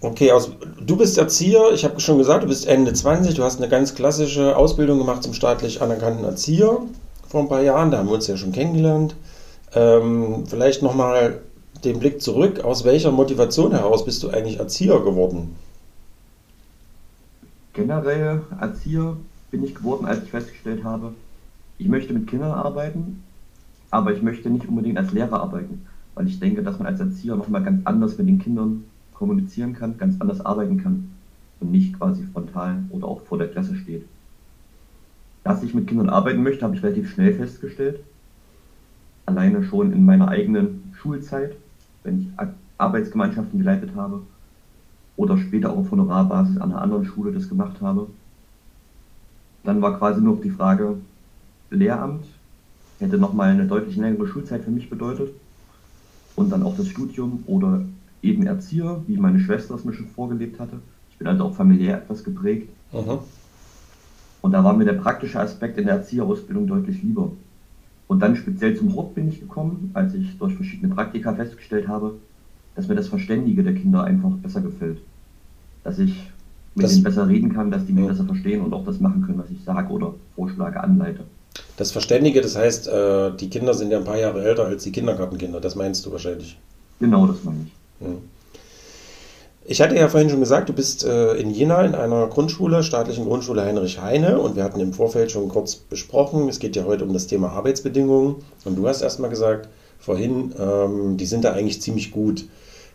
Okay, 0.00 0.30
aus, 0.30 0.50
du 0.84 0.96
bist 0.96 1.16
Erzieher, 1.16 1.72
ich 1.72 1.84
habe 1.84 2.00
schon 2.00 2.18
gesagt, 2.18 2.44
du 2.44 2.48
bist 2.48 2.66
Ende 2.66 2.92
20, 2.92 3.34
du 3.34 3.42
hast 3.42 3.56
eine 3.56 3.68
ganz 3.68 3.94
klassische 3.94 4.54
Ausbildung 4.54 4.98
gemacht 4.98 5.22
zum 5.22 5.32
staatlich 5.32 5.80
anerkannten 5.80 6.24
Erzieher 6.24 6.82
vor 7.26 7.40
ein 7.40 7.48
paar 7.48 7.62
Jahren, 7.62 7.90
da 7.90 7.98
haben 7.98 8.08
wir 8.08 8.14
uns 8.14 8.26
ja 8.26 8.36
schon 8.36 8.52
kennengelernt. 8.52 9.16
Ähm, 9.74 10.44
vielleicht 10.46 10.82
nochmal 10.82 11.40
den 11.82 11.98
Blick 11.98 12.20
zurück, 12.20 12.60
aus 12.60 12.84
welcher 12.84 13.10
Motivation 13.10 13.72
heraus 13.72 14.04
bist 14.04 14.22
du 14.22 14.28
eigentlich 14.28 14.58
Erzieher 14.58 15.00
geworden? 15.00 15.56
Generell 17.72 18.42
Erzieher 18.60 19.16
bin 19.50 19.64
ich 19.64 19.74
geworden, 19.74 20.04
als 20.04 20.22
ich 20.22 20.30
festgestellt 20.30 20.84
habe, 20.84 21.14
ich 21.78 21.88
möchte 21.88 22.12
mit 22.12 22.26
Kindern 22.26 22.52
arbeiten, 22.52 23.22
aber 23.90 24.12
ich 24.12 24.22
möchte 24.22 24.50
nicht 24.50 24.68
unbedingt 24.68 24.98
als 24.98 25.12
Lehrer 25.12 25.40
arbeiten, 25.40 25.86
weil 26.14 26.26
ich 26.26 26.38
denke, 26.38 26.62
dass 26.62 26.78
man 26.78 26.86
als 26.86 27.00
Erzieher 27.00 27.36
nochmal 27.36 27.62
ganz 27.62 27.80
anders 27.84 28.18
mit 28.18 28.28
den 28.28 28.38
Kindern 28.38 28.84
kommunizieren 29.16 29.74
kann, 29.74 29.98
ganz 29.98 30.20
anders 30.20 30.44
arbeiten 30.44 30.82
kann 30.82 31.10
und 31.60 31.70
nicht 31.70 31.98
quasi 31.98 32.22
frontal 32.32 32.84
oder 32.90 33.08
auch 33.08 33.22
vor 33.22 33.38
der 33.38 33.48
Klasse 33.48 33.76
steht. 33.76 34.04
Dass 35.42 35.62
ich 35.62 35.74
mit 35.74 35.86
Kindern 35.86 36.10
arbeiten 36.10 36.42
möchte, 36.42 36.64
habe 36.64 36.76
ich 36.76 36.82
relativ 36.82 37.10
schnell 37.10 37.34
festgestellt. 37.34 38.00
Alleine 39.24 39.64
schon 39.64 39.92
in 39.92 40.04
meiner 40.04 40.28
eigenen 40.28 40.92
Schulzeit, 41.00 41.56
wenn 42.04 42.20
ich 42.20 42.28
Arbeitsgemeinschaften 42.78 43.58
geleitet 43.58 43.90
habe 43.96 44.22
oder 45.16 45.38
später 45.38 45.72
auch 45.72 45.78
auf 45.78 45.90
Honorarbasis 45.90 46.58
an 46.58 46.72
einer 46.72 46.82
anderen 46.82 47.06
Schule 47.06 47.32
das 47.32 47.48
gemacht 47.48 47.80
habe. 47.80 48.08
Dann 49.64 49.80
war 49.82 49.98
quasi 49.98 50.20
noch 50.20 50.40
die 50.40 50.50
Frage, 50.50 50.98
Lehramt 51.70 52.24
hätte 52.98 53.18
nochmal 53.18 53.50
eine 53.50 53.66
deutlich 53.66 53.96
längere 53.96 54.26
Schulzeit 54.26 54.62
für 54.62 54.70
mich 54.70 54.88
bedeutet 54.88 55.30
und 56.34 56.50
dann 56.50 56.62
auch 56.62 56.76
das 56.76 56.88
Studium 56.88 57.42
oder 57.46 57.82
eben 58.22 58.46
Erzieher, 58.46 59.02
wie 59.06 59.16
meine 59.16 59.40
Schwester 59.40 59.74
es 59.74 59.84
mir 59.84 59.92
schon 59.94 60.08
vorgelebt 60.08 60.58
hatte. 60.60 60.78
Ich 61.10 61.18
bin 61.18 61.26
also 61.26 61.44
auch 61.44 61.54
familiär 61.54 61.98
etwas 61.98 62.24
geprägt. 62.24 62.68
Mhm. 62.92 63.18
Und 64.42 64.52
da 64.52 64.62
war 64.62 64.74
mir 64.74 64.84
der 64.84 64.92
praktische 64.94 65.40
Aspekt 65.40 65.78
in 65.78 65.86
der 65.86 65.96
Erzieherausbildung 65.96 66.66
deutlich 66.66 67.02
lieber. 67.02 67.32
Und 68.08 68.20
dann 68.20 68.36
speziell 68.36 68.76
zum 68.76 68.94
Hort 68.94 69.14
bin 69.14 69.28
ich 69.28 69.40
gekommen, 69.40 69.90
als 69.94 70.14
ich 70.14 70.38
durch 70.38 70.54
verschiedene 70.54 70.94
Praktika 70.94 71.34
festgestellt 71.34 71.88
habe, 71.88 72.14
dass 72.76 72.86
mir 72.86 72.94
das 72.94 73.08
Verständige 73.08 73.64
der 73.64 73.74
Kinder 73.74 74.04
einfach 74.04 74.30
besser 74.30 74.60
gefällt. 74.60 74.98
Dass 75.82 75.98
ich 75.98 76.14
mit 76.74 76.84
Das- 76.84 76.92
denen 76.92 77.04
besser 77.04 77.26
reden 77.28 77.52
kann, 77.54 77.70
dass 77.70 77.86
die 77.86 77.92
mich 77.92 78.04
Ja. 78.04 78.10
besser 78.10 78.24
verstehen 78.24 78.60
und 78.60 78.72
auch 78.74 78.84
das 78.84 79.00
machen 79.00 79.22
können, 79.22 79.38
was 79.38 79.50
ich 79.50 79.64
sage 79.64 79.88
oder 79.92 80.14
vorschlage, 80.36 80.78
anleite. 80.80 81.24
Das 81.78 81.90
Verständige, 81.90 82.40
das 82.42 82.54
heißt, 82.56 82.86
äh, 82.86 83.34
die 83.36 83.48
Kinder 83.48 83.74
sind 83.74 83.90
ja 83.90 83.98
ein 83.98 84.04
paar 84.04 84.18
Jahre 84.18 84.44
älter 84.44 84.66
als 84.66 84.84
die 84.84 84.92
Kindergartenkinder, 84.92 85.60
das 85.60 85.74
meinst 85.74 86.04
du 86.06 86.12
wahrscheinlich. 86.12 86.58
Genau 87.00 87.26
das 87.26 87.42
meine 87.44 87.62
ich. 87.66 87.72
Ich 89.68 89.80
hatte 89.80 89.96
ja 89.96 90.08
vorhin 90.08 90.30
schon 90.30 90.40
gesagt, 90.40 90.68
du 90.68 90.72
bist 90.72 91.04
äh, 91.04 91.34
in 91.34 91.50
Jena 91.50 91.82
in 91.82 91.96
einer 91.96 92.28
Grundschule, 92.28 92.84
staatlichen 92.84 93.24
Grundschule 93.24 93.64
Heinrich 93.64 94.00
Heine 94.00 94.38
und 94.38 94.54
wir 94.54 94.62
hatten 94.62 94.78
im 94.78 94.92
Vorfeld 94.92 95.32
schon 95.32 95.48
kurz 95.48 95.74
besprochen, 95.74 96.48
es 96.48 96.60
geht 96.60 96.76
ja 96.76 96.84
heute 96.84 97.04
um 97.04 97.12
das 97.12 97.26
Thema 97.26 97.50
Arbeitsbedingungen 97.50 98.36
und 98.64 98.76
du 98.76 98.86
hast 98.86 99.02
erstmal 99.02 99.30
gesagt, 99.30 99.68
vorhin, 99.98 100.54
ähm, 100.58 101.16
die 101.16 101.26
sind 101.26 101.44
da 101.44 101.52
eigentlich 101.52 101.82
ziemlich 101.82 102.12
gut. 102.12 102.44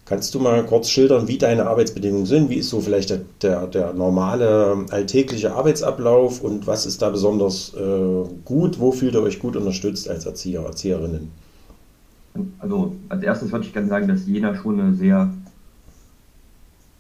Kannst 0.06 0.34
du 0.34 0.40
mal 0.40 0.66
kurz 0.66 0.90
schildern, 0.90 1.28
wie 1.28 1.38
deine 1.38 1.68
Arbeitsbedingungen 1.68 2.26
sind? 2.26 2.50
Wie 2.50 2.56
ist 2.56 2.70
so 2.70 2.82
vielleicht 2.82 3.10
der, 3.12 3.22
der, 3.42 3.68
der 3.68 3.94
normale 3.94 4.86
alltägliche 4.90 5.54
Arbeitsablauf 5.54 6.42
und 6.42 6.68
was 6.68 6.86
ist 6.86 7.02
da 7.02 7.10
besonders 7.10 7.74
äh, 7.76 8.30
gut? 8.46 8.80
Wo 8.80 8.92
fühlt 8.92 9.14
ihr 9.14 9.22
euch 9.22 9.40
gut 9.40 9.56
unterstützt 9.56 10.10
als 10.10 10.26
Erzieher, 10.26 10.62
Erzieherinnen? 10.62 11.32
Also 12.60 12.96
als 13.10 13.24
erstes 13.24 13.52
würde 13.52 13.66
ich 13.66 13.74
gerne 13.74 13.88
sagen, 13.88 14.08
dass 14.08 14.26
Jena 14.26 14.56
schon 14.56 14.80
eine 14.80 14.94
sehr 14.94 15.34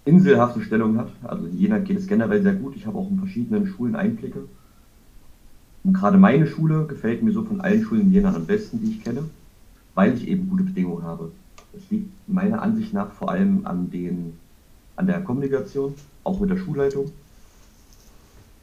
inselhafte 0.05 0.61
Stellung 0.61 0.97
hat. 0.97 1.09
Also 1.23 1.47
Jena 1.47 1.77
geht 1.79 1.97
es 1.97 2.07
generell 2.07 2.41
sehr 2.41 2.53
gut. 2.53 2.75
Ich 2.75 2.85
habe 2.85 2.97
auch 2.97 3.09
in 3.09 3.17
verschiedenen 3.17 3.67
Schulen 3.67 3.95
Einblicke. 3.95 4.45
Und 5.83 5.93
gerade 5.93 6.17
meine 6.17 6.47
Schule 6.47 6.85
gefällt 6.85 7.23
mir 7.23 7.31
so 7.31 7.43
von 7.43 7.61
allen 7.61 7.83
Schulen 7.83 8.01
in 8.01 8.11
Jena 8.11 8.35
am 8.35 8.45
besten, 8.45 8.79
die 8.81 8.91
ich 8.91 9.03
kenne, 9.03 9.23
weil 9.95 10.13
ich 10.13 10.27
eben 10.27 10.49
gute 10.49 10.63
Bedingungen 10.63 11.03
habe. 11.03 11.31
Das 11.73 11.81
liegt 11.89 12.11
meiner 12.27 12.61
Ansicht 12.61 12.93
nach 12.93 13.11
vor 13.11 13.31
allem 13.31 13.65
an, 13.65 13.89
den, 13.89 14.33
an 14.95 15.07
der 15.07 15.21
Kommunikation, 15.21 15.95
auch 16.23 16.39
mit 16.39 16.49
der 16.49 16.57
Schulleitung. 16.57 17.11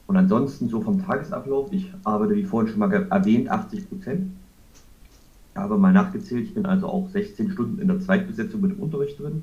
Und 0.07 0.17
ansonsten 0.17 0.69
so 0.69 0.81
vom 0.81 1.05
Tagesablauf, 1.05 1.73
ich 1.73 1.93
arbeite 2.05 2.35
wie 2.35 2.45
vorhin 2.45 2.71
schon 2.71 2.79
mal 2.79 2.93
erwähnt, 2.93 3.51
80 3.51 3.89
Prozent. 3.89 4.31
Habe 5.59 5.77
mal 5.77 5.93
nachgezählt, 5.93 6.45
ich 6.45 6.55
bin 6.55 6.67
also 6.67 6.87
auch 6.87 7.09
16 7.09 7.51
Stunden 7.51 7.81
in 7.81 7.89
der 7.89 8.01
Zweitbesetzung 8.01 8.61
mit 8.61 8.71
dem 8.71 8.81
Unterricht 8.81 9.19
drin. 9.19 9.43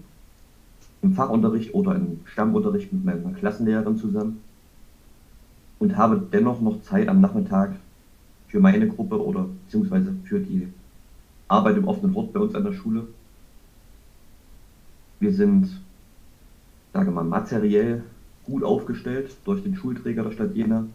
Im 1.02 1.14
Fachunterricht 1.14 1.74
oder 1.74 1.96
im 1.96 2.22
Stammunterricht 2.26 2.92
mit 2.94 3.04
meiner 3.04 3.34
Klassenlehrerin 3.38 3.98
zusammen. 3.98 4.40
Und 5.78 5.98
habe 5.98 6.26
dennoch 6.32 6.62
noch 6.62 6.82
Zeit 6.84 7.10
am 7.10 7.20
Nachmittag 7.20 7.76
für 8.48 8.62
meine 8.62 8.88
Gruppe 8.88 9.24
oder 9.24 9.50
beziehungsweise 9.66 10.16
für 10.24 10.40
die 10.40 10.70
Arbeit 11.50 11.78
im 11.78 11.88
offenen 11.88 12.16
Hort 12.16 12.32
bei 12.32 12.40
uns 12.40 12.56
an 12.56 12.64
der 12.64 12.74
Schule. 12.74 13.08
Wir 15.20 15.34
sind, 15.34 15.82
sage 16.94 17.12
mal, 17.12 17.26
materiell 17.26 18.04
gut 18.46 18.64
aufgestellt 18.64 19.36
durch 19.44 19.64
den 19.64 19.76
Schulträger 19.76 20.24
der 20.24 20.32
Stadt 20.32 20.56
Jena. 20.56 20.86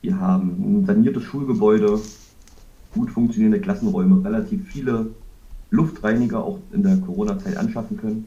Wir 0.00 0.18
haben 0.18 0.80
ein 0.80 0.84
saniertes 0.84 1.22
Schulgebäude, 1.22 2.00
gut 2.94 3.10
funktionierende 3.10 3.60
Klassenräume, 3.60 4.24
relativ 4.24 4.66
viele 4.66 5.10
Luftreiniger 5.70 6.42
auch 6.42 6.58
in 6.72 6.82
der 6.82 6.96
Corona-Zeit 6.98 7.56
anschaffen 7.56 7.98
können. 7.98 8.26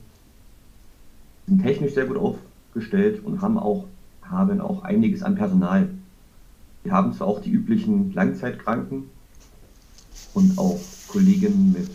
Sind 1.47 1.61
technisch 1.63 1.93
sehr 1.93 2.05
gut 2.05 2.17
aufgestellt 2.17 3.23
und 3.23 3.41
haben 3.41 3.57
auch, 3.57 3.85
haben 4.21 4.61
auch 4.61 4.83
einiges 4.83 5.23
an 5.23 5.35
Personal. 5.35 5.89
Wir 6.83 6.91
haben 6.91 7.13
zwar 7.13 7.27
auch 7.27 7.41
die 7.41 7.51
üblichen 7.51 8.13
Langzeitkranken 8.13 9.03
und 10.33 10.57
auch 10.57 10.79
Kolleginnen 11.07 11.73
mit 11.73 11.89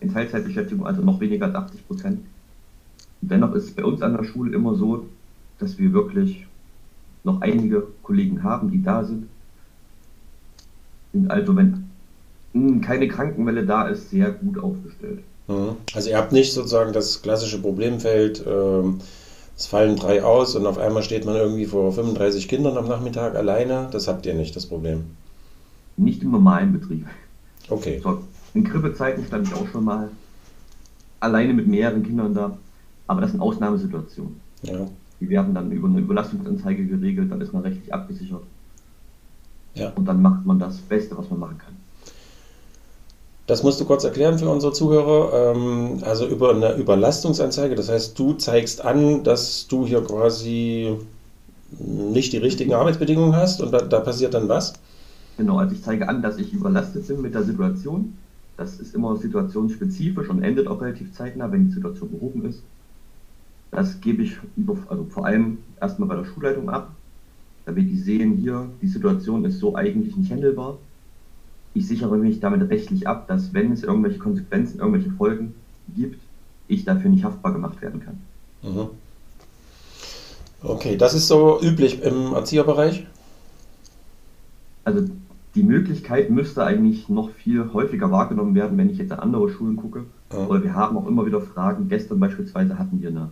in 0.00 0.12
Teilzeitbeschäftigung, 0.12 0.86
also 0.86 1.02
noch 1.02 1.20
weniger 1.20 1.46
als 1.46 1.54
80 1.54 1.86
Prozent. 1.86 2.20
Dennoch 3.20 3.54
ist 3.54 3.64
es 3.64 3.70
bei 3.72 3.84
uns 3.84 4.00
an 4.00 4.16
der 4.16 4.24
Schule 4.24 4.54
immer 4.54 4.74
so, 4.74 5.06
dass 5.58 5.78
wir 5.78 5.92
wirklich 5.92 6.46
noch 7.22 7.42
einige 7.42 7.86
Kollegen 8.02 8.42
haben, 8.42 8.70
die 8.70 8.82
da 8.82 9.04
sind. 9.04 9.26
Sind 11.12 11.30
also, 11.30 11.54
wenn 11.54 11.89
keine 12.82 13.08
Krankenwelle 13.08 13.64
da 13.64 13.88
ist, 13.88 14.10
sehr 14.10 14.30
gut 14.30 14.58
aufgestellt. 14.58 15.20
Also 15.94 16.10
ihr 16.10 16.16
habt 16.16 16.32
nicht 16.32 16.52
sozusagen 16.52 16.92
das 16.92 17.22
klassische 17.22 17.60
Problemfeld, 17.60 18.44
ähm, 18.46 19.00
es 19.56 19.66
fallen 19.66 19.96
drei 19.96 20.22
aus 20.22 20.54
und 20.54 20.64
auf 20.64 20.78
einmal 20.78 21.02
steht 21.02 21.26
man 21.26 21.34
irgendwie 21.34 21.66
vor 21.66 21.92
35 21.92 22.48
Kindern 22.48 22.78
am 22.78 22.88
Nachmittag 22.88 23.34
alleine. 23.34 23.88
Das 23.90 24.08
habt 24.08 24.24
ihr 24.26 24.34
nicht, 24.34 24.56
das 24.56 24.66
Problem. 24.66 25.04
Nicht 25.96 26.22
im 26.22 26.30
normalen 26.30 26.72
Betrieb. 26.72 27.06
Okay. 27.68 28.00
So, 28.02 28.20
in 28.54 28.64
Grippezeiten 28.64 29.24
stand 29.26 29.48
ich 29.48 29.54
auch 29.54 29.66
schon 29.68 29.84
mal 29.84 30.08
alleine 31.20 31.52
mit 31.52 31.66
mehreren 31.66 32.02
Kindern 32.02 32.32
da, 32.32 32.56
aber 33.06 33.20
das 33.20 33.32
sind 33.32 33.40
Ausnahmesituationen. 33.40 34.40
Ja. 34.62 34.86
Die 35.20 35.28
werden 35.28 35.54
dann 35.54 35.70
über 35.70 35.88
eine 35.88 35.98
Überlastungsanzeige 35.98 36.86
geregelt, 36.86 37.30
dann 37.30 37.40
ist 37.40 37.52
man 37.52 37.62
rechtlich 37.62 37.92
abgesichert. 37.92 38.42
Ja. 39.74 39.90
Und 39.90 40.06
dann 40.06 40.22
macht 40.22 40.46
man 40.46 40.58
das 40.58 40.78
Beste, 40.78 41.18
was 41.18 41.28
man 41.28 41.40
machen 41.40 41.58
kann. 41.58 41.76
Das 43.50 43.64
musst 43.64 43.80
du 43.80 43.84
kurz 43.84 44.04
erklären 44.04 44.38
für 44.38 44.48
unsere 44.48 44.72
Zuhörer. 44.72 45.56
Ähm, 45.56 45.98
also 46.02 46.24
über 46.24 46.54
eine 46.54 46.76
Überlastungsanzeige, 46.76 47.74
das 47.74 47.88
heißt, 47.88 48.16
du 48.16 48.34
zeigst 48.34 48.84
an, 48.84 49.24
dass 49.24 49.66
du 49.66 49.84
hier 49.84 50.04
quasi 50.04 50.94
nicht 51.76 52.32
die 52.32 52.36
richtigen 52.36 52.74
Arbeitsbedingungen 52.74 53.34
hast 53.34 53.60
und 53.60 53.72
da, 53.72 53.80
da 53.80 53.98
passiert 53.98 54.34
dann 54.34 54.48
was? 54.48 54.74
Genau, 55.36 55.58
also 55.58 55.74
ich 55.74 55.82
zeige 55.82 56.08
an, 56.08 56.22
dass 56.22 56.38
ich 56.38 56.52
überlastet 56.52 57.08
bin 57.08 57.22
mit 57.22 57.34
der 57.34 57.42
Situation. 57.42 58.16
Das 58.56 58.78
ist 58.78 58.94
immer 58.94 59.16
situationsspezifisch 59.16 60.28
und 60.28 60.44
endet 60.44 60.68
auch 60.68 60.80
relativ 60.80 61.12
zeitnah, 61.12 61.50
wenn 61.50 61.66
die 61.66 61.72
Situation 61.72 62.08
behoben 62.08 62.44
ist. 62.44 62.62
Das 63.72 64.00
gebe 64.00 64.22
ich 64.22 64.36
über, 64.56 64.76
also 64.88 65.06
vor 65.10 65.26
allem 65.26 65.58
erstmal 65.80 66.08
bei 66.08 66.14
der 66.14 66.24
Schulleitung 66.24 66.70
ab, 66.70 66.92
damit 67.66 67.90
die 67.90 67.98
sehen, 67.98 68.36
hier, 68.36 68.68
die 68.80 68.86
Situation 68.86 69.44
ist 69.44 69.58
so 69.58 69.74
eigentlich 69.74 70.16
nicht 70.16 70.30
handelbar. 70.30 70.78
Ich 71.74 71.86
sichere 71.86 72.16
mich 72.16 72.40
damit 72.40 72.68
rechtlich 72.68 73.06
ab, 73.06 73.28
dass 73.28 73.54
wenn 73.54 73.72
es 73.72 73.84
irgendwelche 73.84 74.18
Konsequenzen, 74.18 74.80
irgendwelche 74.80 75.10
Folgen 75.10 75.54
gibt, 75.94 76.20
ich 76.68 76.84
dafür 76.84 77.10
nicht 77.10 77.24
haftbar 77.24 77.52
gemacht 77.52 77.80
werden 77.82 78.00
kann. 78.00 78.18
Mhm. 78.62 78.88
Okay, 80.62 80.96
das 80.96 81.14
ist 81.14 81.28
so 81.28 81.60
üblich 81.62 82.02
im 82.02 82.34
Erzieherbereich? 82.34 83.06
Also 84.84 85.08
die 85.54 85.62
Möglichkeit 85.62 86.30
müsste 86.30 86.64
eigentlich 86.64 87.08
noch 87.08 87.30
viel 87.30 87.72
häufiger 87.72 88.10
wahrgenommen 88.10 88.54
werden, 88.54 88.76
wenn 88.78 88.90
ich 88.90 88.98
jetzt 88.98 89.12
an 89.12 89.20
andere 89.20 89.50
Schulen 89.50 89.76
gucke. 89.76 90.04
Ja. 90.32 90.46
Oder 90.46 90.62
wir 90.62 90.74
haben 90.74 90.96
auch 90.96 91.06
immer 91.06 91.26
wieder 91.26 91.40
Fragen. 91.40 91.88
Gestern 91.88 92.20
beispielsweise 92.20 92.78
hatten 92.78 93.00
wir 93.00 93.08
eine, 93.08 93.30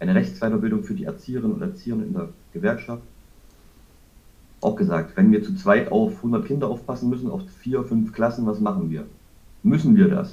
eine 0.00 0.14
Rechtsweiterbildung 0.14 0.84
für 0.84 0.94
die 0.94 1.04
Erzieherinnen 1.04 1.52
und 1.52 1.62
Erzieher 1.62 1.94
in 1.94 2.14
der 2.14 2.28
Gewerkschaft. 2.52 3.02
Auch 4.60 4.76
gesagt, 4.76 5.16
wenn 5.16 5.30
wir 5.30 5.42
zu 5.42 5.54
zweit 5.54 5.92
auf 5.92 6.16
100 6.16 6.46
Kinder 6.46 6.68
aufpassen 6.68 7.08
müssen, 7.08 7.30
auf 7.30 7.42
vier, 7.60 7.84
fünf 7.84 8.12
Klassen, 8.12 8.46
was 8.46 8.60
machen 8.60 8.90
wir? 8.90 9.04
Müssen 9.62 9.96
wir 9.96 10.08
das? 10.08 10.32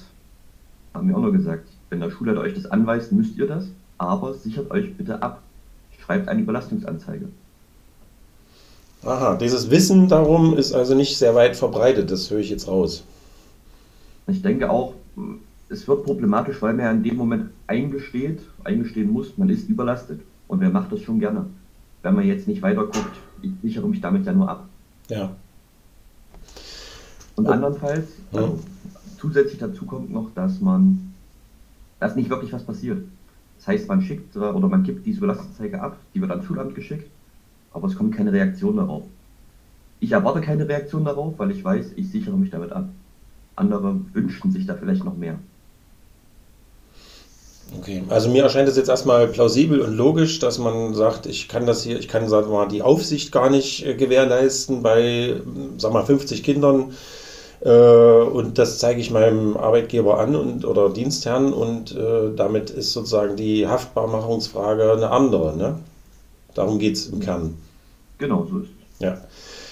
Haben 0.93 1.09
wir 1.09 1.17
auch 1.17 1.21
noch 1.21 1.32
gesagt. 1.32 1.67
Wenn 1.89 1.99
der 1.99 2.09
Schulleiter 2.09 2.41
euch 2.41 2.55
das 2.55 2.65
anweist, 2.65 3.11
müsst 3.11 3.38
ihr 3.38 3.47
das, 3.47 3.67
aber 3.97 4.34
sichert 4.34 4.71
euch 4.71 4.95
bitte 4.95 5.21
ab. 5.21 5.43
Schreibt 5.99 6.28
eine 6.28 6.41
Überlastungsanzeige. 6.41 7.28
Aha, 9.03 9.36
dieses 9.36 9.69
Wissen 9.69 10.07
darum 10.07 10.57
ist 10.57 10.73
also 10.73 10.95
nicht 10.95 11.17
sehr 11.17 11.36
weit 11.36 11.55
verbreitet, 11.55 12.09
das 12.09 12.32
höre 12.32 12.39
ich 12.39 12.49
jetzt 12.49 12.67
raus. 12.67 13.03
Ich 14.28 14.41
denke 14.41 14.71
auch, 14.71 14.95
es 15.69 15.88
wird 15.88 16.03
problematisch, 16.03 16.59
weil 16.61 16.73
man 16.73 16.86
ja 16.86 16.91
in 16.91 17.03
dem 17.03 17.15
Moment 17.15 17.49
eingesteht, 17.67 18.39
eingestehen 18.63 19.11
muss, 19.11 19.38
man 19.38 19.49
ist 19.49 19.69
überlastet. 19.69 20.21
Und 20.47 20.59
wer 20.59 20.69
macht 20.69 20.91
das 20.91 21.01
schon 21.01 21.19
gerne? 21.19 21.45
Wenn 22.05 22.15
man 22.15 22.25
jetzt 22.25 22.47
nicht 22.47 22.61
weiter 22.61 22.83
guckt, 22.83 23.17
ich 23.41 23.51
sichere 23.61 23.87
mich 23.87 23.99
damit 23.99 24.25
ja 24.25 24.31
nur 24.31 24.49
ab. 24.49 24.69
Ja. 25.09 25.35
Und 27.35 27.47
andernfalls, 27.47 28.07
also 28.31 28.59
zusätzlich 29.17 29.59
dazu 29.59 29.85
kommt 29.85 30.11
noch, 30.11 30.33
dass 30.33 30.61
man, 30.61 31.13
dass 31.99 32.15
nicht 32.15 32.29
wirklich 32.29 32.53
was 32.53 32.63
passiert. 32.63 33.03
Das 33.57 33.67
heißt, 33.67 33.89
man 33.89 34.01
schickt 34.01 34.37
oder 34.37 34.67
man 34.67 34.83
gibt 34.83 35.05
diese 35.05 35.19
Belastungsanzeige 35.19 35.81
ab, 35.81 35.97
die 36.13 36.21
wird 36.21 36.31
ans 36.31 36.45
Schulamt 36.45 36.75
geschickt 36.75 37.09
aber 37.75 37.89
es 37.89 37.95
kommt 37.97 38.15
keine 38.15 38.31
Reaktion 38.31 38.77
darauf. 38.77 39.03
Ich 39.99 40.13
erwarte 40.13 40.39
keine 40.39 40.67
Reaktion 40.67 41.03
darauf, 41.03 41.37
weil 41.37 41.51
ich 41.51 41.63
weiß, 41.63 41.91
ich 41.97 42.09
sichere 42.09 42.37
mich 42.37 42.49
damit 42.49 42.71
ab. 42.71 42.87
Andere 43.57 43.99
wünschen 44.13 44.51
sich 44.51 44.65
da 44.65 44.75
vielleicht 44.75 45.03
noch 45.03 45.17
mehr. 45.17 45.37
Okay, 47.80 48.03
also 48.09 48.30
mir 48.30 48.43
erscheint 48.43 48.70
es 48.70 48.78
jetzt 48.78 48.89
erstmal 48.89 49.28
plausibel 49.28 49.82
und 49.82 49.95
logisch, 49.95 50.39
dass 50.39 50.59
man 50.59 50.93
sagt, 50.93 51.26
ich 51.26 51.47
kann 51.47 51.66
das 51.66 51.84
hier, 51.84 51.99
ich 51.99 52.07
kann 52.07 52.30
sagen 52.30 52.49
wir 52.49 52.57
mal 52.57 52.68
die 52.68 52.84
Aufsicht 52.84 53.32
gar 53.32 53.49
nicht 53.49 53.86
äh, 53.86 53.95
gewährleisten 53.95 54.84
bei, 54.84 55.36
sag 55.78 55.91
mal, 55.91 56.05
50 56.05 56.43
Kindern 56.43 56.93
äh, 57.61 57.70
und 57.70 58.59
das 58.59 58.78
zeige 58.78 59.01
ich 59.01 59.09
meinem 59.09 59.57
Arbeitgeber 59.57 60.20
an 60.20 60.36
und 60.36 60.63
oder 60.63 60.89
Dienstherrn 60.89 61.53
und 61.53 61.95
äh, 61.95 62.36
damit 62.36 62.70
ist 62.70 62.93
sozusagen 62.93 63.36
die 63.36 63.68
Haftbarmachungsfrage 63.68 64.93
eine 64.93 65.09
andere. 65.09 65.57
Ne? 65.57 65.80
Darum 66.53 66.78
geht 66.80 66.95
es 66.95 67.07
im 67.07 67.20
Kern. 67.20 67.55
Genau, 68.20 68.47
so 68.49 68.59
ist 68.59 68.66
es. 68.66 68.70
Ja. 68.99 69.18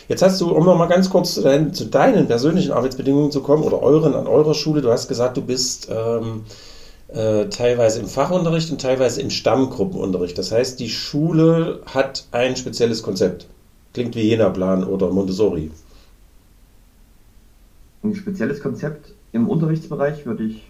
Jetzt 0.10 0.22
hast 0.22 0.42
du, 0.42 0.52
um 0.52 0.66
noch 0.66 0.78
mal 0.78 0.88
ganz 0.88 1.10
kurz 1.10 1.34
zu 1.36 1.42
deinen, 1.42 1.74
zu 1.74 1.86
deinen, 1.86 2.28
persönlichen 2.28 2.74
Arbeitsbedingungen 2.74 3.32
zu 3.32 3.42
kommen 3.42 3.64
oder 3.64 3.82
euren 3.82 4.16
an 4.16 4.28
eurer 4.28 4.54
Schule, 4.54 4.82
du 4.82 4.92
hast 4.92 5.08
gesagt, 5.08 5.38
du 5.38 5.42
bist 5.42 5.88
ähm, 5.90 6.44
äh, 7.14 7.48
teilweise 7.50 8.00
im 8.00 8.08
Fachunterricht 8.08 8.72
und 8.72 8.82
teilweise 8.82 9.22
im 9.22 9.30
Stammgruppenunterricht. 9.30 10.38
Das 10.38 10.52
heißt, 10.52 10.80
die 10.80 10.90
Schule 10.90 11.82
hat 11.86 12.28
ein 12.32 12.56
spezielles 12.56 13.04
Konzept. 13.04 13.48
Klingt 13.94 14.16
wie 14.16 14.22
Jena-Plan 14.22 14.84
oder 14.84 15.12
Montessori. 15.12 15.70
Ein 18.04 18.16
spezielles 18.16 18.62
Konzept 18.62 19.14
im 19.32 19.48
Unterrichtsbereich 19.48 20.26
würde 20.26 20.44
ich 20.44 20.64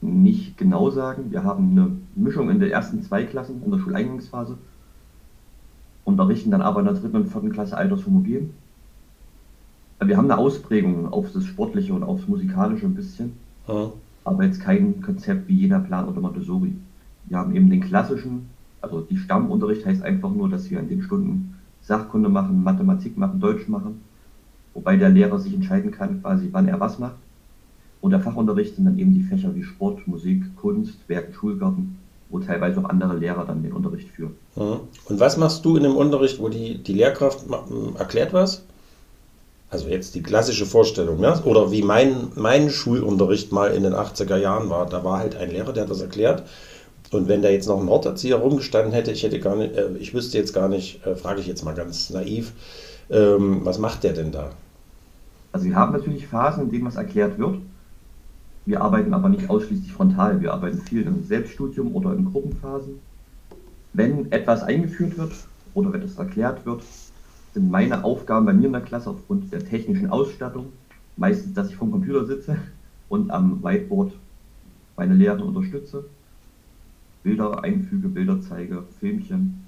nicht 0.00 0.56
genau 0.56 0.90
sagen. 0.90 1.30
Wir 1.30 1.42
haben 1.44 1.70
eine 1.72 1.96
Mischung 2.14 2.50
in 2.50 2.60
den 2.60 2.70
ersten 2.70 3.02
zwei 3.02 3.24
Klassen 3.24 3.62
in 3.64 3.70
der 3.70 3.78
Schuleingangsphase 3.78 4.56
unterrichten 6.04 6.50
dann 6.50 6.62
aber 6.62 6.80
in 6.80 6.86
der 6.86 6.94
dritten 6.94 7.16
und 7.16 7.28
vierten 7.28 7.50
Klasse 7.50 7.76
altershomogen. 7.76 8.50
Wir 10.00 10.16
haben 10.16 10.30
eine 10.30 10.38
Ausprägung 10.38 11.12
auf 11.12 11.32
das 11.32 11.44
Sportliche 11.44 11.94
und 11.94 12.02
aufs 12.02 12.28
Musikalische 12.28 12.86
ein 12.86 12.94
bisschen, 12.94 13.32
ja. 13.66 13.90
Aber 14.24 14.44
jetzt 14.44 14.60
kein 14.60 15.00
Konzept 15.02 15.48
wie 15.48 15.54
jener 15.54 15.80
Plan 15.80 16.08
oder 16.08 16.20
Montessori. 16.20 16.74
Wir 17.26 17.38
haben 17.38 17.54
eben 17.54 17.70
den 17.70 17.80
klassischen, 17.80 18.48
also 18.80 19.00
die 19.00 19.16
Stammunterricht 19.16 19.86
heißt 19.86 20.02
einfach 20.02 20.30
nur, 20.30 20.48
dass 20.48 20.70
wir 20.70 20.80
in 20.80 20.88
den 20.88 21.02
Stunden 21.02 21.56
Sachkunde 21.82 22.28
machen, 22.28 22.62
Mathematik 22.62 23.16
machen, 23.16 23.40
Deutsch 23.40 23.68
machen, 23.68 24.00
wobei 24.72 24.96
der 24.96 25.10
Lehrer 25.10 25.38
sich 25.38 25.54
entscheiden 25.54 25.90
kann, 25.90 26.22
quasi 26.22 26.48
wann 26.52 26.68
er 26.68 26.80
was 26.80 26.98
macht. 26.98 27.16
Und 28.00 28.10
der 28.10 28.20
Fachunterricht 28.20 28.76
sind 28.76 28.84
dann 28.84 28.98
eben 28.98 29.14
die 29.14 29.22
Fächer 29.22 29.54
wie 29.54 29.62
Sport, 29.62 30.06
Musik, 30.06 30.56
Kunst, 30.56 31.08
Werken, 31.08 31.32
Schulgarten 31.32 31.98
wo 32.34 32.40
teilweise 32.40 32.80
auch 32.80 32.88
andere 32.88 33.16
Lehrer 33.16 33.44
dann 33.44 33.62
den 33.62 33.72
Unterricht 33.72 34.08
führen. 34.08 34.34
Mhm. 34.56 34.80
Und 35.08 35.20
was 35.20 35.36
machst 35.36 35.64
du 35.64 35.76
in 35.76 35.84
dem 35.84 35.96
Unterricht, 35.96 36.40
wo 36.40 36.48
die, 36.48 36.82
die 36.82 36.94
Lehrkraft 36.94 37.44
erklärt 37.96 38.32
was? 38.32 38.64
Also 39.74 39.88
jetzt 39.88 40.14
die 40.14 40.22
klassische 40.22 40.66
Vorstellung, 40.66 41.18
ne? 41.18 41.36
oder 41.44 41.72
wie 41.72 41.82
mein, 41.82 42.28
mein 42.36 42.70
Schulunterricht 42.70 43.50
mal 43.50 43.72
in 43.72 43.82
den 43.82 43.92
80er 43.92 44.36
Jahren 44.36 44.70
war. 44.70 44.86
Da 44.86 45.02
war 45.02 45.18
halt 45.18 45.34
ein 45.34 45.50
Lehrer, 45.50 45.72
der 45.72 45.82
hat 45.82 45.90
was 45.90 46.00
erklärt. 46.00 46.44
Und 47.10 47.26
wenn 47.26 47.42
da 47.42 47.48
jetzt 47.48 47.66
noch 47.66 47.80
ein 47.80 47.88
Horterzieher 47.88 48.36
rumgestanden 48.36 48.92
hätte, 48.92 49.10
ich 49.10 49.24
hätte 49.24 49.40
gar 49.40 49.56
nicht, 49.56 49.74
äh, 49.74 49.88
ich 49.98 50.14
wüsste 50.14 50.38
jetzt 50.38 50.52
gar 50.52 50.68
nicht, 50.68 51.04
äh, 51.04 51.16
frage 51.16 51.40
ich 51.40 51.48
jetzt 51.48 51.64
mal 51.64 51.74
ganz 51.74 52.10
naiv, 52.10 52.52
ähm, 53.10 53.62
was 53.64 53.80
macht 53.80 54.04
der 54.04 54.12
denn 54.12 54.30
da? 54.30 54.50
Also 55.50 55.66
wir 55.66 55.74
haben 55.74 55.92
natürlich 55.92 56.28
Phasen, 56.28 56.66
in 56.66 56.70
denen 56.70 56.86
was 56.86 56.94
erklärt 56.94 57.36
wird. 57.36 57.56
Wir 58.66 58.80
arbeiten 58.80 59.12
aber 59.12 59.28
nicht 59.28 59.50
ausschließlich 59.50 59.92
frontal, 59.92 60.40
wir 60.40 60.52
arbeiten 60.52 60.78
viel 60.82 61.02
im 61.02 61.24
Selbststudium 61.24 61.96
oder 61.96 62.12
in 62.12 62.30
Gruppenphasen. 62.30 63.00
Wenn 63.92 64.30
etwas 64.30 64.62
eingeführt 64.62 65.18
wird 65.18 65.32
oder 65.74 65.92
wenn 65.92 66.02
es 66.02 66.16
erklärt 66.16 66.64
wird, 66.64 66.82
sind 67.54 67.70
meine 67.70 68.02
Aufgaben 68.02 68.46
bei 68.46 68.52
mir 68.52 68.66
in 68.66 68.72
der 68.72 68.82
Klasse 68.82 69.10
aufgrund 69.10 69.52
der 69.52 69.64
technischen 69.64 70.10
Ausstattung 70.10 70.72
meistens, 71.16 71.54
dass 71.54 71.70
ich 71.70 71.76
vom 71.76 71.92
Computer 71.92 72.26
sitze 72.26 72.58
und 73.08 73.30
am 73.30 73.62
Whiteboard 73.62 74.12
meine 74.96 75.14
Lehre 75.14 75.44
unterstütze, 75.44 76.04
Bilder 77.22 77.62
einfüge, 77.62 78.08
Bilder 78.08 78.40
zeige, 78.40 78.82
Filmchen. 78.98 79.64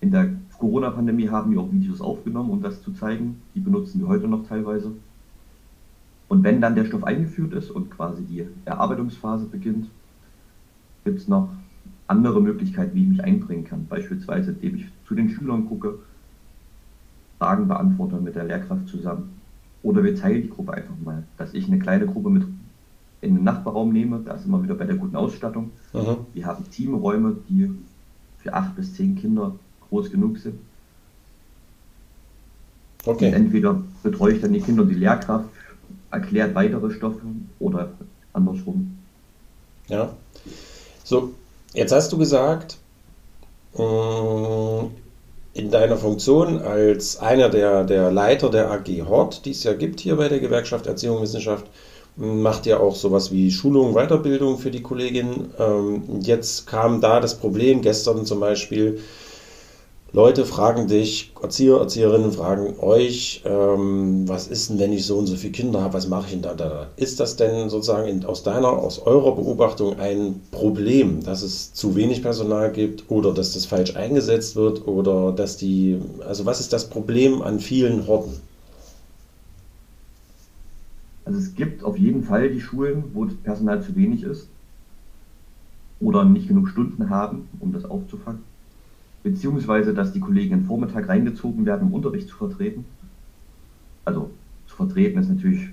In 0.00 0.12
der 0.12 0.30
Corona-Pandemie 0.58 1.28
haben 1.28 1.50
wir 1.50 1.60
auch 1.60 1.72
Videos 1.72 2.00
aufgenommen, 2.00 2.50
um 2.50 2.62
das 2.62 2.82
zu 2.82 2.92
zeigen. 2.92 3.42
Die 3.54 3.60
benutzen 3.60 4.00
wir 4.00 4.06
heute 4.06 4.28
noch 4.28 4.46
teilweise. 4.46 4.92
Und 6.28 6.44
wenn 6.44 6.60
dann 6.60 6.76
der 6.76 6.84
Stoff 6.84 7.02
eingeführt 7.02 7.52
ist 7.52 7.70
und 7.70 7.90
quasi 7.90 8.22
die 8.22 8.46
Erarbeitungsphase 8.64 9.46
beginnt, 9.46 9.88
gibt 11.04 11.18
es 11.18 11.26
noch 11.26 11.48
andere 12.06 12.40
Möglichkeiten, 12.40 12.94
wie 12.94 13.02
ich 13.02 13.08
mich 13.08 13.24
einbringen 13.24 13.64
kann. 13.64 13.86
Beispielsweise, 13.88 14.52
indem 14.52 14.76
ich 14.76 14.86
zu 15.06 15.16
den 15.16 15.30
Schülern 15.30 15.66
gucke, 15.66 15.98
Fragen 17.38 17.68
beantworte 17.68 18.16
mit 18.16 18.34
der 18.34 18.44
Lehrkraft 18.44 18.88
zusammen. 18.88 19.40
Oder 19.82 20.02
wir 20.02 20.16
teilen 20.16 20.42
die 20.42 20.50
Gruppe 20.50 20.74
einfach 20.74 20.94
mal, 21.04 21.22
dass 21.36 21.54
ich 21.54 21.66
eine 21.68 21.78
kleine 21.78 22.06
Gruppe 22.06 22.30
mit 22.30 22.44
in 23.20 23.34
den 23.36 23.44
Nachbarraum 23.44 23.92
nehme. 23.92 24.20
Da 24.24 24.38
sind 24.38 24.50
wir 24.50 24.62
wieder 24.62 24.74
bei 24.74 24.84
der 24.84 24.96
guten 24.96 25.16
Ausstattung. 25.16 25.70
Aha. 25.92 26.18
Wir 26.34 26.46
haben 26.46 26.68
Teamräume, 26.70 27.36
die 27.48 27.70
für 28.38 28.52
acht 28.52 28.76
bis 28.76 28.94
zehn 28.94 29.16
Kinder 29.16 29.54
groß 29.88 30.10
genug 30.10 30.38
sind. 30.38 30.58
Okay. 33.04 33.28
Und 33.28 33.34
entweder 33.34 33.82
betreue 34.02 34.34
ich 34.34 34.40
dann 34.40 34.52
die 34.52 34.60
Kinder 34.60 34.82
und 34.82 34.88
die 34.88 34.94
Lehrkraft 34.94 35.48
erklärt 36.10 36.54
weitere 36.54 36.90
Stoffe 36.90 37.22
oder 37.58 37.92
andersrum. 38.32 38.98
Ja. 39.88 40.12
So, 41.04 41.34
jetzt 41.72 41.92
hast 41.92 42.12
du 42.12 42.18
gesagt, 42.18 42.78
äh, 43.74 44.82
in 45.58 45.70
deiner 45.70 45.96
Funktion 45.96 46.62
als 46.62 47.18
einer 47.18 47.48
der, 47.48 47.84
der 47.84 48.12
Leiter 48.12 48.48
der 48.48 48.70
AG 48.70 48.86
Hort, 49.08 49.44
die 49.44 49.50
es 49.50 49.64
ja 49.64 49.72
gibt 49.72 49.98
hier 50.00 50.16
bei 50.16 50.28
der 50.28 50.38
Gewerkschaft 50.38 50.86
Erziehung 50.86 51.16
und 51.16 51.22
Wissenschaft, 51.22 51.66
macht 52.16 52.66
ja 52.66 52.78
auch 52.78 52.94
sowas 52.94 53.32
wie 53.32 53.50
Schulung, 53.50 53.94
Weiterbildung 53.94 54.58
für 54.58 54.70
die 54.70 54.82
Kolleginnen. 54.82 55.52
Ähm, 55.58 56.02
jetzt 56.20 56.66
kam 56.66 57.00
da 57.00 57.20
das 57.20 57.36
Problem, 57.38 57.82
gestern 57.82 58.24
zum 58.24 58.40
Beispiel, 58.40 59.00
Leute 60.12 60.46
fragen 60.46 60.86
dich, 60.86 61.34
Erzieher, 61.42 61.76
Erzieherinnen 61.76 62.32
fragen 62.32 62.80
euch, 62.80 63.42
ähm, 63.44 64.26
was 64.26 64.48
ist 64.48 64.70
denn, 64.70 64.78
wenn 64.78 64.92
ich 64.94 65.04
so 65.04 65.18
und 65.18 65.26
so 65.26 65.36
viele 65.36 65.52
Kinder 65.52 65.82
habe, 65.82 65.92
was 65.92 66.08
mache 66.08 66.24
ich 66.28 66.32
denn 66.32 66.40
da, 66.40 66.54
da? 66.54 66.86
Ist 66.96 67.20
das 67.20 67.36
denn 67.36 67.68
sozusagen 67.68 68.08
in, 68.08 68.24
aus 68.24 68.42
deiner, 68.42 68.68
aus 68.68 69.00
eurer 69.00 69.36
Beobachtung 69.36 69.98
ein 69.98 70.40
Problem, 70.50 71.22
dass 71.22 71.42
es 71.42 71.74
zu 71.74 71.94
wenig 71.94 72.22
Personal 72.22 72.72
gibt 72.72 73.10
oder 73.10 73.34
dass 73.34 73.52
das 73.52 73.66
falsch 73.66 73.96
eingesetzt 73.96 74.56
wird 74.56 74.86
oder 74.86 75.30
dass 75.32 75.58
die, 75.58 76.00
also 76.26 76.46
was 76.46 76.60
ist 76.60 76.72
das 76.72 76.88
Problem 76.88 77.42
an 77.42 77.60
vielen 77.60 78.06
Horten? 78.06 78.40
Also 81.26 81.38
es 81.38 81.54
gibt 81.54 81.84
auf 81.84 81.98
jeden 81.98 82.24
Fall 82.24 82.48
die 82.48 82.62
Schulen, 82.62 83.04
wo 83.12 83.26
das 83.26 83.34
Personal 83.34 83.82
zu 83.82 83.94
wenig 83.94 84.22
ist 84.22 84.48
oder 86.00 86.24
nicht 86.24 86.48
genug 86.48 86.70
Stunden 86.70 87.10
haben, 87.10 87.46
um 87.60 87.74
das 87.74 87.84
aufzufangen 87.84 88.47
beziehungsweise 89.22 89.94
dass 89.94 90.12
die 90.12 90.20
Kollegen 90.20 90.54
im 90.54 90.64
Vormittag 90.64 91.08
reingezogen 91.08 91.66
werden, 91.66 91.88
um 91.88 91.94
Unterricht 91.94 92.28
zu 92.28 92.36
vertreten. 92.36 92.84
Also 94.04 94.30
zu 94.66 94.76
vertreten 94.76 95.18
ist 95.18 95.28
natürlich 95.28 95.68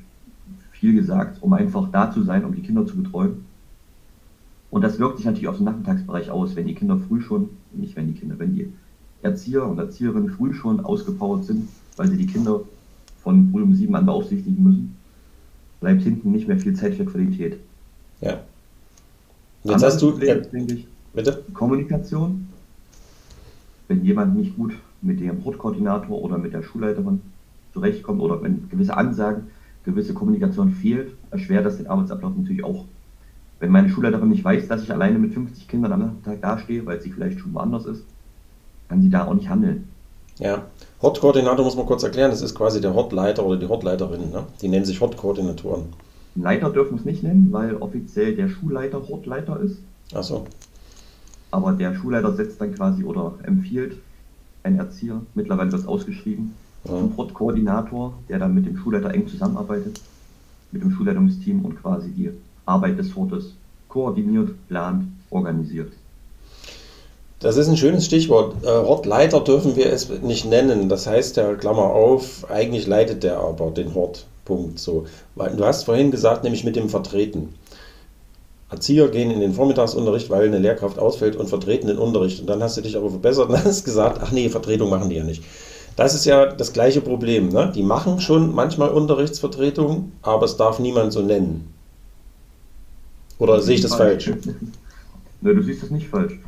viel 0.72 0.94
gesagt, 0.94 1.42
um 1.42 1.54
einfach 1.54 1.90
da 1.92 2.12
zu 2.12 2.24
sein, 2.24 2.44
um 2.44 2.54
die 2.54 2.62
Kinder 2.62 2.86
zu 2.86 2.98
betreuen. 2.98 3.46
Und 4.72 4.84
das 4.84 5.00
wirkt 5.00 5.18
sich 5.18 5.26
natürlich 5.26 5.48
auf 5.48 5.58
den 5.58 5.66
Nachmittagsbereich 5.66 6.30
aus, 6.30 6.56
wenn 6.56 6.68
die 6.68 6.76
Kinder 6.76 6.98
früh 6.98 7.22
schon, 7.22 7.50
nicht 7.72 7.96
wenn 7.96 8.08
die 8.08 8.20
Kinder, 8.20 8.38
wenn 8.40 8.56
die 8.56 8.74
Erzieher 9.22 9.66
und 9.66 9.80
Erzieherinnen 9.80 10.30
früh 10.30 10.54
schon 10.54 10.82
ausgepowert 10.82 11.46
sind, 11.46 11.70
weil 11.96 12.10
sie 12.10 12.18
die 12.18 12.28
Kinder 12.28 12.62
von 13.24 13.52
früh 13.52 13.64
um 13.64 13.74
sieben 13.74 13.96
an 13.96 14.06
beaufsichtigen 14.06 14.64
müssen, 14.64 14.96
bleibt 15.80 16.04
hinten 16.04 16.32
nicht 16.32 16.48
mehr 16.48 16.60
viel 16.60 16.76
Zeit 16.76 16.96
für 16.96 17.06
Qualität. 17.06 17.58
Ja. 18.22 18.42
Jetzt 19.64 19.84
hast 19.84 20.02
du, 20.02 20.12
Problem 20.12 20.68
ich, 20.68 20.88
bitte? 21.14 21.44
Kommunikation 21.54 22.48
wenn 23.88 24.04
jemand 24.04 24.36
nicht 24.36 24.56
gut 24.56 24.74
mit 25.02 25.20
dem 25.20 25.44
Hortkoordinator 25.44 26.22
oder 26.22 26.38
mit 26.38 26.54
der 26.54 26.64
Schulleiterin 26.64 27.22
zurechtkommt 27.74 28.22
oder 28.22 28.42
wenn 28.42 28.70
gewisse 28.70 28.98
Ansagen, 28.98 29.48
gewisse 29.84 30.14
Kommunikation 30.14 30.72
fehlt, 30.72 31.14
erschwert 31.32 31.66
das 31.66 31.78
den 31.78 31.88
Arbeitsablauf 31.88 32.36
natürlich 32.36 32.64
auch. 32.64 32.86
Wenn 33.60 33.72
meine 33.72 33.90
Schulleiterin 33.90 34.30
nicht 34.30 34.44
weiß, 34.44 34.68
dass 34.68 34.84
ich 34.84 34.92
alleine 34.92 35.20
mit 35.20 35.34
50 35.34 35.68
Kindern 35.68 35.94
am 35.94 36.00
Nachmittag 36.02 36.42
dastehe, 36.42 36.86
weil 36.86 37.02
sie 37.02 37.12
vielleicht 37.12 37.40
schon 37.40 37.54
woanders 37.54 37.86
ist, 37.86 38.04
kann 38.90 39.02
sie 39.02 39.10
da 39.10 39.26
auch 39.26 39.34
nicht 39.34 39.50
handeln. 39.50 39.88
Ja, 40.40 40.66
Hortkoordinator 41.02 41.64
muss 41.64 41.78
man 41.78 41.86
kurz 41.86 42.04
erklären, 42.04 42.32
das 42.32 42.42
ist 42.42 42.56
quasi 42.56 42.82
der 42.82 42.94
Hortleiter 42.94 43.46
oder 43.46 43.58
die 43.58 43.68
Hortleiterin, 43.68 44.32
ne? 44.32 44.46
die 44.62 44.68
nennen 44.68 44.86
sich 44.86 45.00
Hortkoordinatoren. 45.00 45.86
Leiter 46.36 46.70
dürfen 46.70 46.92
wir 46.92 47.00
es 47.00 47.06
nicht 47.06 47.24
nennen, 47.24 47.48
weil 47.52 47.76
offiziell 47.78 48.36
der 48.36 48.50
Schulleiter 48.50 49.08
Hortleiter 49.08 49.60
ist. 49.62 49.78
Ach 50.14 50.24
so. 50.24 50.46
Aber 51.56 51.72
der 51.72 51.96
Schulleiter 51.96 52.34
setzt 52.34 52.60
dann 52.60 52.76
quasi 52.76 53.06
oder 53.06 53.36
empfiehlt 53.44 53.96
einen 54.64 54.78
Erzieher, 54.78 55.22
mittlerweile 55.36 55.72
wird 55.72 55.84
es 55.84 55.88
ausgeschrieben, 55.88 56.54
Ja. 56.84 56.92
zum 57.00 57.16
Hortkoordinator, 57.16 58.14
der 58.28 58.40
dann 58.40 58.54
mit 58.54 58.66
dem 58.66 58.78
Schulleiter 58.78 59.14
eng 59.14 59.26
zusammenarbeitet, 59.30 60.02
mit 60.74 60.82
dem 60.82 60.92
Schulleitungsteam 60.92 61.64
und 61.64 61.82
quasi 61.82 62.10
die 62.10 62.32
Arbeit 62.66 63.00
des 63.00 63.16
Hortes 63.16 63.54
koordiniert, 63.88 64.50
plant, 64.68 65.06
organisiert. 65.30 65.94
Das 67.40 67.56
ist 67.56 67.70
ein 67.70 67.78
schönes 67.78 68.06
Stichwort. 68.06 68.56
Äh, 68.64 68.68
Hortleiter 68.68 69.40
dürfen 69.40 69.78
wir 69.78 69.86
es 69.94 70.10
nicht 70.24 70.46
nennen. 70.46 70.90
Das 70.90 71.08
heißt 71.08 71.38
ja, 71.38 71.54
Klammer 71.54 71.84
auf, 71.86 72.50
eigentlich 72.52 72.86
leitet 72.86 73.24
der 73.24 73.40
aber 73.40 73.72
den 73.72 73.94
Hort. 73.96 74.26
Punkt. 74.44 74.78
So. 74.80 75.06
Du 75.36 75.66
hast 75.66 75.86
vorhin 75.86 76.12
gesagt, 76.12 76.44
nämlich 76.44 76.64
mit 76.66 76.76
dem 76.76 76.90
Vertreten. 76.90 77.56
Erzieher 78.70 79.10
gehen 79.10 79.30
in 79.30 79.40
den 79.40 79.54
Vormittagsunterricht, 79.54 80.30
weil 80.30 80.48
eine 80.48 80.58
Lehrkraft 80.58 80.98
ausfällt 80.98 81.36
und 81.36 81.48
vertreten 81.48 81.88
den 81.88 81.98
Unterricht. 81.98 82.40
Und 82.40 82.48
dann 82.48 82.64
hast 82.64 82.78
du 82.78 82.82
dich 82.82 82.98
aber 82.98 83.10
verbessert 83.10 83.50
und 83.50 83.56
hast 83.66 83.86
gesagt, 83.86 84.20
ach 84.22 84.32
nee, 84.32 84.50
Vertretung 84.50 84.90
machen 84.90 85.10
die 85.10 85.18
ja 85.18 85.24
nicht. 85.24 85.44
Das 85.96 86.14
ist 86.14 86.26
ja 86.26 86.48
das 86.48 86.74
gleiche 86.74 87.02
Problem. 87.02 87.50
Ne? 87.50 87.72
Die 87.74 87.84
machen 87.84 88.20
schon 88.20 88.54
manchmal 88.54 88.90
Unterrichtsvertretung, 88.90 90.12
aber 90.24 90.46
es 90.46 90.58
darf 90.58 90.80
niemand 90.80 91.14
so 91.14 91.22
nennen. 91.22 91.74
Oder 93.38 93.62
sehe 93.62 93.76
ich 93.76 93.82
das 93.82 93.96
falsch? 93.96 94.32
Nö, 95.42 95.54
du 95.54 95.62
siehst 95.62 95.84
das 95.84 95.92
nicht 95.92 96.08
falsch. 96.08 96.40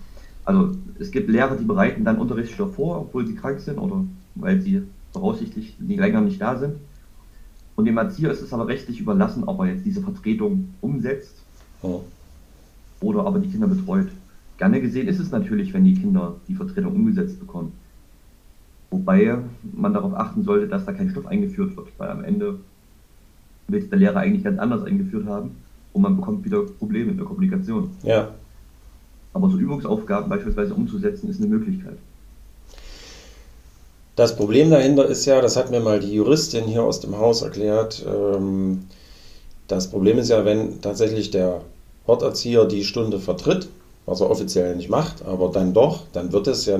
Also 0.43 0.71
es 0.99 1.11
gibt 1.11 1.29
Lehrer, 1.29 1.55
die 1.55 1.65
bereiten 1.65 2.03
dann 2.03 2.17
Unterrichtsstoff 2.17 2.75
vor, 2.75 3.01
obwohl 3.01 3.27
sie 3.27 3.35
krank 3.35 3.59
sind 3.59 3.77
oder 3.77 4.03
weil 4.35 4.61
sie 4.61 4.81
voraussichtlich 5.13 5.75
länger 5.79 6.21
nicht 6.21 6.41
da 6.41 6.57
sind. 6.57 6.75
Und 7.75 7.85
dem 7.85 7.97
Erzieher 7.97 8.31
ist 8.31 8.41
es 8.41 8.53
aber 8.53 8.67
rechtlich 8.67 8.99
überlassen, 8.99 9.43
ob 9.43 9.59
er 9.59 9.67
jetzt 9.67 9.85
diese 9.85 10.01
Vertretung 10.01 10.69
umsetzt 10.81 11.36
Ja. 11.83 11.99
oder 13.01 13.25
aber 13.25 13.39
die 13.39 13.49
Kinder 13.49 13.67
betreut. 13.67 14.07
Gerne 14.57 14.81
gesehen 14.81 15.07
ist 15.07 15.19
es 15.19 15.31
natürlich, 15.31 15.73
wenn 15.73 15.85
die 15.85 15.93
Kinder 15.93 16.35
die 16.47 16.55
Vertretung 16.55 16.95
umgesetzt 16.95 17.39
bekommen. 17.39 17.73
Wobei 18.89 19.37
man 19.73 19.93
darauf 19.93 20.13
achten 20.15 20.43
sollte, 20.43 20.67
dass 20.67 20.85
da 20.85 20.93
kein 20.93 21.09
Stoff 21.09 21.27
eingeführt 21.27 21.75
wird, 21.75 21.87
weil 21.97 22.09
am 22.09 22.23
Ende 22.23 22.59
will 23.67 23.81
es 23.81 23.89
der 23.89 23.99
Lehrer 23.99 24.21
eigentlich 24.21 24.43
ganz 24.43 24.59
anders 24.59 24.83
eingeführt 24.83 25.25
haben 25.27 25.51
und 25.93 26.01
man 26.01 26.15
bekommt 26.15 26.45
wieder 26.45 26.61
Probleme 26.63 27.11
in 27.11 27.17
der 27.17 27.25
Kommunikation. 27.25 27.91
Ja. 28.03 28.29
Aber 29.33 29.49
so 29.49 29.57
Übungsaufgaben 29.57 30.29
beispielsweise 30.29 30.73
umzusetzen, 30.73 31.29
ist 31.29 31.39
eine 31.39 31.49
Möglichkeit. 31.49 31.97
Das 34.15 34.35
Problem 34.35 34.71
dahinter 34.71 35.05
ist 35.05 35.25
ja, 35.25 35.41
das 35.41 35.57
hat 35.57 35.69
mir 35.69 35.79
mal 35.79 35.99
die 35.99 36.13
Juristin 36.13 36.63
hier 36.65 36.81
aus 36.81 37.01
dem 37.01 37.17
Haus 37.17 37.43
erklärt, 37.43 38.03
ähm, 38.07 38.85
das 39.67 39.89
Problem 39.89 40.17
ist 40.17 40.29
ja, 40.29 40.45
wenn 40.45 40.81
tatsächlich 40.81 41.31
der 41.31 41.61
Horterzieher 42.07 42.65
die 42.65 42.85
Stunde 42.85 43.19
vertritt, 43.19 43.67
was 44.05 44.21
er 44.21 44.29
offiziell 44.29 44.75
nicht 44.75 44.89
macht, 44.89 45.25
aber 45.25 45.49
dann 45.49 45.73
doch, 45.73 46.03
dann 46.13 46.31
wird 46.31 46.47
es 46.47 46.65
ja 46.65 46.79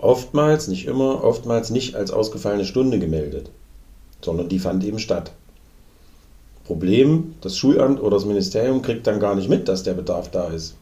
oftmals, 0.00 0.68
nicht 0.68 0.86
immer, 0.86 1.22
oftmals 1.22 1.70
nicht 1.70 1.94
als 1.94 2.10
ausgefallene 2.10 2.64
Stunde 2.64 2.98
gemeldet, 2.98 3.50
sondern 4.20 4.48
die 4.48 4.58
fand 4.58 4.84
eben 4.84 4.98
statt. 4.98 5.32
Problem, 6.64 7.36
das 7.42 7.56
Schulamt 7.56 8.00
oder 8.00 8.16
das 8.16 8.26
Ministerium 8.26 8.82
kriegt 8.82 9.06
dann 9.06 9.20
gar 9.20 9.36
nicht 9.36 9.48
mit, 9.48 9.68
dass 9.68 9.84
der 9.84 9.94
Bedarf 9.94 10.30
da 10.32 10.48
ist. 10.48 10.74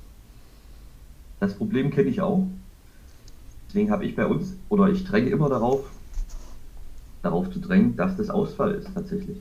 Das 1.41 1.55
Problem 1.55 1.91
kenne 1.91 2.09
ich 2.09 2.23
auch. 2.23 2.47
Deswegen 3.69 3.91
habe 3.91 4.07
ich 4.07 4.17
bei 4.17 4.25
uns, 4.25 4.55
oder 4.71 4.89
ich 4.89 5.05
dränge 5.05 5.29
immer 5.29 5.51
darauf, 5.51 5.81
darauf 7.23 7.51
zu 7.51 7.59
drängen, 7.59 7.97
dass 7.97 8.17
das 8.17 8.31
Ausfall 8.31 8.73
ist 8.77 8.89
tatsächlich. 8.95 9.37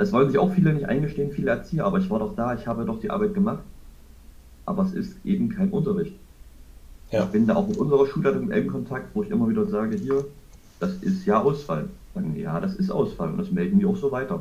Das 0.00 0.14
wollen 0.14 0.30
sich 0.30 0.38
auch 0.38 0.50
viele 0.54 0.72
nicht 0.72 0.88
eingestehen, 0.88 1.30
viele 1.30 1.50
Erzieher, 1.50 1.84
aber 1.84 1.98
ich 1.98 2.08
war 2.08 2.20
doch 2.20 2.34
da, 2.34 2.54
ich 2.54 2.66
habe 2.66 2.86
doch 2.86 3.00
die 3.00 3.10
Arbeit 3.10 3.34
gemacht. 3.34 3.62
Aber 4.64 4.82
es 4.82 4.94
ist 4.94 5.14
eben 5.26 5.50
kein 5.50 5.68
Unterricht. 5.68 6.14
Ja. 7.10 7.24
Ich 7.24 7.28
bin 7.28 7.46
da 7.46 7.56
auch 7.56 7.68
mit 7.68 7.76
unserer 7.76 8.06
Schulleitung 8.06 8.44
im 8.44 8.50
engen 8.50 8.68
Kontakt, 8.68 9.14
wo 9.14 9.22
ich 9.22 9.28
immer 9.28 9.46
wieder 9.50 9.66
sage, 9.66 9.98
hier, 9.98 10.24
das 10.78 10.94
ist 11.02 11.26
ja 11.26 11.42
Ausfall. 11.42 11.90
Sagen, 12.14 12.32
die, 12.34 12.40
ja, 12.40 12.58
das 12.60 12.76
ist 12.76 12.90
Ausfall 12.90 13.28
und 13.28 13.36
das 13.36 13.50
melden 13.50 13.78
wir 13.78 13.90
auch 13.90 13.96
so 13.98 14.10
weiter. 14.10 14.40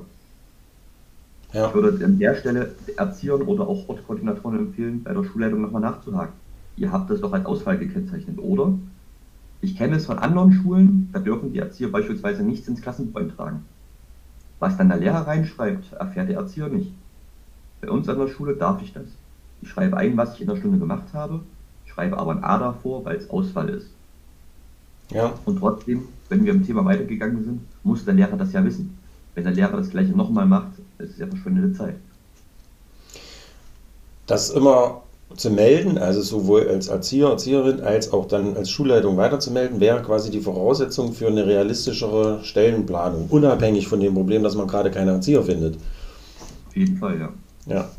Ja. 1.51 1.67
Ich 1.67 1.73
würde 1.73 2.05
an 2.05 2.17
der 2.17 2.35
Stelle 2.35 2.73
Erziehern 2.95 3.41
oder 3.41 3.67
auch 3.67 3.89
Ortskoordinatoren 3.89 4.59
empfehlen, 4.59 5.03
bei 5.03 5.13
der 5.13 5.25
Schulleitung 5.25 5.59
nochmal 5.59 5.81
nachzuhaken. 5.81 6.35
Ihr 6.77 6.89
habt 6.89 7.09
das 7.09 7.19
doch 7.19 7.33
als 7.33 7.45
Ausfall 7.45 7.77
gekennzeichnet, 7.77 8.39
oder? 8.39 8.75
Ich 9.59 9.75
kenne 9.75 9.97
es 9.97 10.05
von 10.05 10.19
anderen 10.19 10.53
Schulen, 10.53 11.09
da 11.11 11.19
dürfen 11.19 11.51
die 11.51 11.59
Erzieher 11.59 11.89
beispielsweise 11.89 12.43
nichts 12.43 12.69
ins 12.69 12.81
Klassenbuch 12.81 13.19
eintragen. 13.19 13.65
Was 14.59 14.77
dann 14.77 14.89
der 14.89 14.97
Lehrer 14.97 15.25
reinschreibt, 15.25 15.93
erfährt 15.93 16.29
der 16.29 16.37
Erzieher 16.37 16.67
nicht. 16.67 16.91
Bei 17.81 17.89
uns 17.89 18.09
an 18.09 18.19
der 18.19 18.27
Schule 18.27 18.55
darf 18.55 18.81
ich 18.81 18.93
das. 18.93 19.05
Ich 19.61 19.69
schreibe 19.69 19.97
ein, 19.97 20.17
was 20.17 20.35
ich 20.35 20.41
in 20.41 20.47
der 20.47 20.57
Stunde 20.57 20.77
gemacht 20.77 21.13
habe, 21.13 21.41
schreibe 21.85 22.17
aber 22.17 22.31
ein 22.31 22.43
A 22.43 22.57
davor, 22.57 23.03
weil 23.05 23.17
es 23.17 23.29
Ausfall 23.29 23.69
ist. 23.69 23.89
Ja. 25.11 25.33
Und 25.45 25.59
trotzdem, 25.59 26.07
wenn 26.29 26.45
wir 26.45 26.53
im 26.53 26.65
Thema 26.65 26.85
weitergegangen 26.85 27.43
sind, 27.43 27.61
muss 27.83 28.05
der 28.05 28.13
Lehrer 28.13 28.37
das 28.37 28.53
ja 28.53 28.63
wissen. 28.63 28.97
Wenn 29.35 29.43
der 29.43 29.53
Lehrer 29.53 29.77
das 29.77 29.89
gleiche 29.89 30.11
nochmal 30.11 30.45
macht, 30.45 30.71
ist 30.97 31.11
es 31.11 31.17
ja 31.17 31.27
verschwendete 31.27 31.73
Zeit. 31.73 31.95
das 34.27 34.51
immer 34.51 35.01
zu 35.35 35.51
melden, 35.51 35.97
also 35.97 36.21
sowohl 36.21 36.67
als 36.67 36.87
Erzieher, 36.87 37.27
Erzieherin, 37.29 37.81
als 37.81 38.11
auch 38.11 38.27
dann 38.27 38.57
als 38.57 38.69
Schulleitung 38.71 39.15
weiterzumelden, 39.17 39.79
wäre 39.79 40.01
quasi 40.01 40.31
die 40.31 40.41
Voraussetzung 40.41 41.13
für 41.13 41.27
eine 41.27 41.45
realistischere 41.45 42.39
Stellenplanung, 42.43 43.27
unabhängig 43.29 43.87
von 43.87 43.99
dem 43.99 44.15
Problem, 44.15 44.43
dass 44.43 44.55
man 44.55 44.67
gerade 44.67 44.89
keine 44.91 45.11
Erzieher 45.11 45.43
findet. 45.43 45.77
Auf 46.67 46.75
jeden 46.75 46.97
Fall, 46.97 47.19
ja. 47.19 47.29
Ja. 47.67 47.89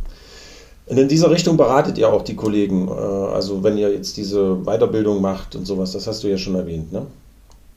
Und 0.87 0.99
in 0.99 1.07
dieser 1.07 1.31
Richtung 1.31 1.57
beratet 1.57 1.99
ihr 1.99 2.13
auch 2.13 2.23
die 2.23 2.35
Kollegen, 2.35 2.89
äh, 2.89 2.91
also 2.91 3.63
wenn 3.63 3.79
ihr 3.79 3.93
jetzt 3.93 4.17
diese 4.17 4.57
Weiterbildung 4.65 5.21
macht 5.21 5.55
und 5.55 5.65
sowas, 5.67 5.93
das 5.93 6.07
hast 6.09 6.25
du 6.25 6.29
ja 6.29 6.37
schon 6.37 6.57
erwähnt, 6.57 6.93
ne? 6.93 7.07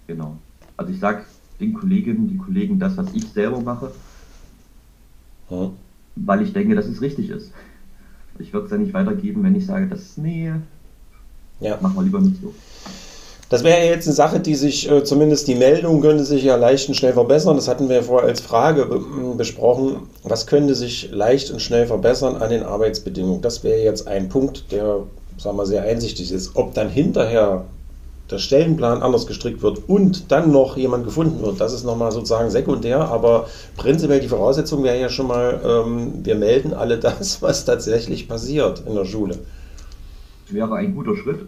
Genau. 0.07 0.35
Also 0.77 0.91
ich 0.91 0.99
sage 0.99 1.23
den 1.59 1.73
Kolleginnen, 1.73 2.27
die 2.27 2.37
Kollegen 2.37 2.79
das, 2.79 2.97
was 2.97 3.05
ich 3.13 3.27
selber 3.31 3.59
mache, 3.61 3.91
Ja. 5.51 5.69
weil 6.15 6.41
ich 6.41 6.53
denke, 6.53 6.73
dass 6.75 6.87
es 6.87 7.01
richtig 7.01 7.29
ist. 7.29 7.51
Ich 8.39 8.51
würde 8.53 8.65
es 8.65 8.71
ja 8.71 8.77
nicht 8.77 8.93
weitergeben, 8.93 9.43
wenn 9.43 9.55
ich 9.55 9.65
sage, 9.65 9.87
das 9.87 10.17
nee, 10.17 10.51
Ja. 11.59 11.77
machen 11.81 11.95
wir 11.95 12.03
lieber 12.03 12.19
nicht 12.19 12.41
so. 12.41 12.53
Das 13.49 13.63
wäre 13.63 13.85
jetzt 13.85 14.07
eine 14.07 14.15
Sache, 14.15 14.39
die 14.39 14.55
sich, 14.55 14.89
äh, 14.89 15.03
zumindest 15.03 15.47
die 15.47 15.53
Meldung 15.53 16.01
könnte 16.01 16.25
sich 16.25 16.43
ja 16.43 16.55
leicht 16.55 16.87
und 16.89 16.95
schnell 16.95 17.13
verbessern. 17.13 17.55
Das 17.55 17.67
hatten 17.67 17.87
wir 17.87 17.97
ja 17.97 18.01
vorher 18.01 18.27
als 18.29 18.41
Frage 18.41 18.85
be- 18.87 18.95
m, 18.95 19.37
besprochen. 19.37 19.97
Was 20.23 20.47
könnte 20.47 20.73
sich 20.73 21.09
leicht 21.11 21.51
und 21.51 21.61
schnell 21.61 21.85
verbessern 21.85 22.35
an 22.37 22.49
den 22.49 22.63
Arbeitsbedingungen? 22.63 23.41
Das 23.41 23.63
wäre 23.63 23.79
jetzt 23.83 24.07
ein 24.07 24.27
Punkt, 24.29 24.71
der, 24.71 25.01
sagen 25.37 25.57
wir, 25.57 25.67
sehr 25.67 25.83
einsichtig 25.83 26.31
ist. 26.31 26.55
Ob 26.55 26.73
dann 26.73 26.89
hinterher 26.89 27.65
der 28.31 28.37
Stellenplan 28.37 29.01
anders 29.01 29.27
gestrickt 29.27 29.61
wird 29.61 29.87
und 29.87 30.31
dann 30.31 30.51
noch 30.51 30.77
jemand 30.77 31.03
gefunden 31.03 31.41
wird, 31.41 31.59
das 31.59 31.73
ist 31.73 31.83
nochmal 31.83 32.11
sozusagen 32.11 32.49
sekundär, 32.49 33.09
aber 33.09 33.47
prinzipiell 33.75 34.21
die 34.21 34.27
Voraussetzung 34.27 34.83
wäre 34.83 34.99
ja 34.99 35.09
schon 35.09 35.27
mal, 35.27 35.61
ähm, 35.63 36.25
wir 36.25 36.35
melden 36.35 36.73
alle 36.73 36.97
das, 36.97 37.41
was 37.41 37.65
tatsächlich 37.65 38.27
passiert 38.27 38.83
in 38.87 38.95
der 38.95 39.05
Schule. 39.05 39.39
Das 40.45 40.53
wäre 40.53 40.75
ein 40.75 40.95
guter 40.95 41.15
Schritt. 41.15 41.45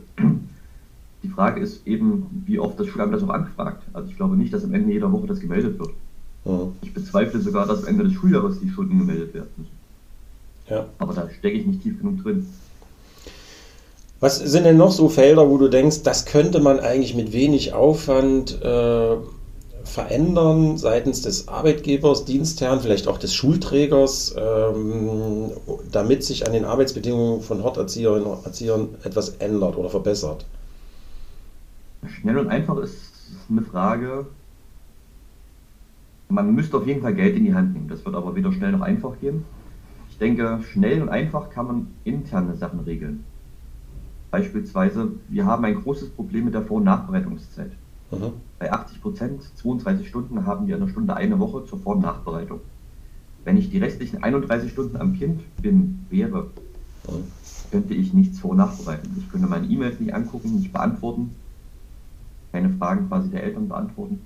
Die 1.23 1.29
Frage 1.29 1.61
ist 1.61 1.87
eben, 1.87 2.43
wie 2.45 2.59
oft 2.59 2.79
das 2.79 2.87
Schulamt 2.87 3.13
das 3.13 3.23
auch 3.23 3.29
anfragt. 3.29 3.81
Also 3.93 4.09
ich 4.09 4.15
glaube 4.15 4.35
nicht, 4.35 4.53
dass 4.53 4.63
am 4.63 4.73
Ende 4.73 4.93
jeder 4.93 5.11
Woche 5.11 5.27
das 5.27 5.39
gemeldet 5.39 5.79
wird. 5.79 5.89
Mhm. 6.45 6.73
Ich 6.81 6.93
bezweifle 6.93 7.39
sogar, 7.39 7.65
dass 7.65 7.83
am 7.83 7.87
Ende 7.87 8.03
des 8.03 8.13
Schuljahres 8.13 8.59
die 8.59 8.69
Schulden 8.69 8.99
gemeldet 8.99 9.33
werden 9.33 9.49
müssen. 9.57 9.71
Ja. 10.69 10.85
Aber 10.99 11.13
da 11.13 11.29
stecke 11.29 11.57
ich 11.57 11.65
nicht 11.65 11.81
tief 11.81 11.97
genug 11.99 12.21
drin. 12.23 12.45
Was 14.19 14.37
sind 14.39 14.63
denn 14.63 14.77
noch 14.77 14.91
so 14.91 15.09
Felder, 15.09 15.49
wo 15.49 15.57
du 15.57 15.67
denkst, 15.67 16.03
das 16.03 16.25
könnte 16.25 16.61
man 16.61 16.79
eigentlich 16.79 17.15
mit 17.15 17.33
wenig 17.33 17.73
Aufwand 17.73 18.61
äh, 18.61 19.17
verändern 19.83 20.77
seitens 20.77 21.21
des 21.21 21.47
Arbeitgebers, 21.47 22.25
Dienstherrn, 22.25 22.79
vielleicht 22.79 23.07
auch 23.07 23.17
des 23.17 23.33
Schulträgers, 23.33 24.33
ähm, 24.37 25.51
damit 25.91 26.23
sich 26.23 26.47
an 26.47 26.53
den 26.53 26.65
Arbeitsbedingungen 26.65 27.41
von 27.41 27.63
Horterzieherinnen 27.63 28.25
und 28.25 28.45
Erziehern 28.45 28.89
etwas 29.03 29.29
ändert 29.37 29.77
oder 29.77 29.89
verbessert? 29.89 30.45
Schnell 32.07 32.37
und 32.37 32.47
einfach 32.47 32.77
ist 32.77 33.01
eine 33.49 33.61
Frage. 33.61 34.25
Man 36.29 36.55
müsste 36.55 36.77
auf 36.77 36.87
jeden 36.87 37.01
Fall 37.01 37.13
Geld 37.13 37.35
in 37.35 37.45
die 37.45 37.53
Hand 37.53 37.73
nehmen. 37.73 37.87
Das 37.89 38.03
wird 38.05 38.15
aber 38.15 38.35
weder 38.35 38.51
schnell 38.51 38.71
noch 38.71 38.81
einfach 38.81 39.19
gehen. 39.19 39.45
Ich 40.09 40.17
denke, 40.17 40.61
schnell 40.71 41.01
und 41.01 41.09
einfach 41.09 41.49
kann 41.49 41.67
man 41.67 41.87
interne 42.05 42.55
Sachen 42.55 42.79
regeln. 42.79 43.23
Beispielsweise, 44.31 45.11
wir 45.29 45.45
haben 45.45 45.65
ein 45.65 45.81
großes 45.81 46.09
Problem 46.11 46.45
mit 46.45 46.53
der 46.53 46.63
Vor- 46.63 46.77
und 46.77 46.83
Nachbereitungszeit. 46.83 47.71
Mhm. 48.11 48.33
Bei 48.59 48.71
80 48.71 49.01
Prozent, 49.01 49.43
32 49.57 50.07
Stunden, 50.07 50.45
haben 50.45 50.67
wir 50.67 50.75
in 50.75 50.81
der 50.81 50.89
Stunde 50.89 51.15
eine 51.15 51.39
Woche 51.39 51.65
zur 51.65 51.79
Vor- 51.79 51.95
und 51.95 52.01
Nachbereitung. 52.01 52.61
Wenn 53.43 53.57
ich 53.57 53.69
die 53.69 53.77
restlichen 53.77 54.23
31 54.23 54.71
Stunden 54.71 54.97
am 54.97 55.13
Kind 55.13 55.41
bin, 55.61 56.05
wäre, 56.09 56.51
könnte 57.71 57.93
ich 57.93 58.13
nichts 58.13 58.39
vor- 58.39 58.51
und 58.51 58.57
nachbereiten. 58.57 59.15
Ich 59.17 59.29
könnte 59.29 59.47
meine 59.47 59.67
E-Mails 59.67 59.99
nicht 59.99 60.13
angucken, 60.13 60.55
nicht 60.55 60.73
beantworten, 60.73 61.35
keine 62.51 62.69
Fragen 62.71 63.07
quasi 63.07 63.29
der 63.29 63.43
Eltern 63.43 63.67
beantworten. 63.67 64.21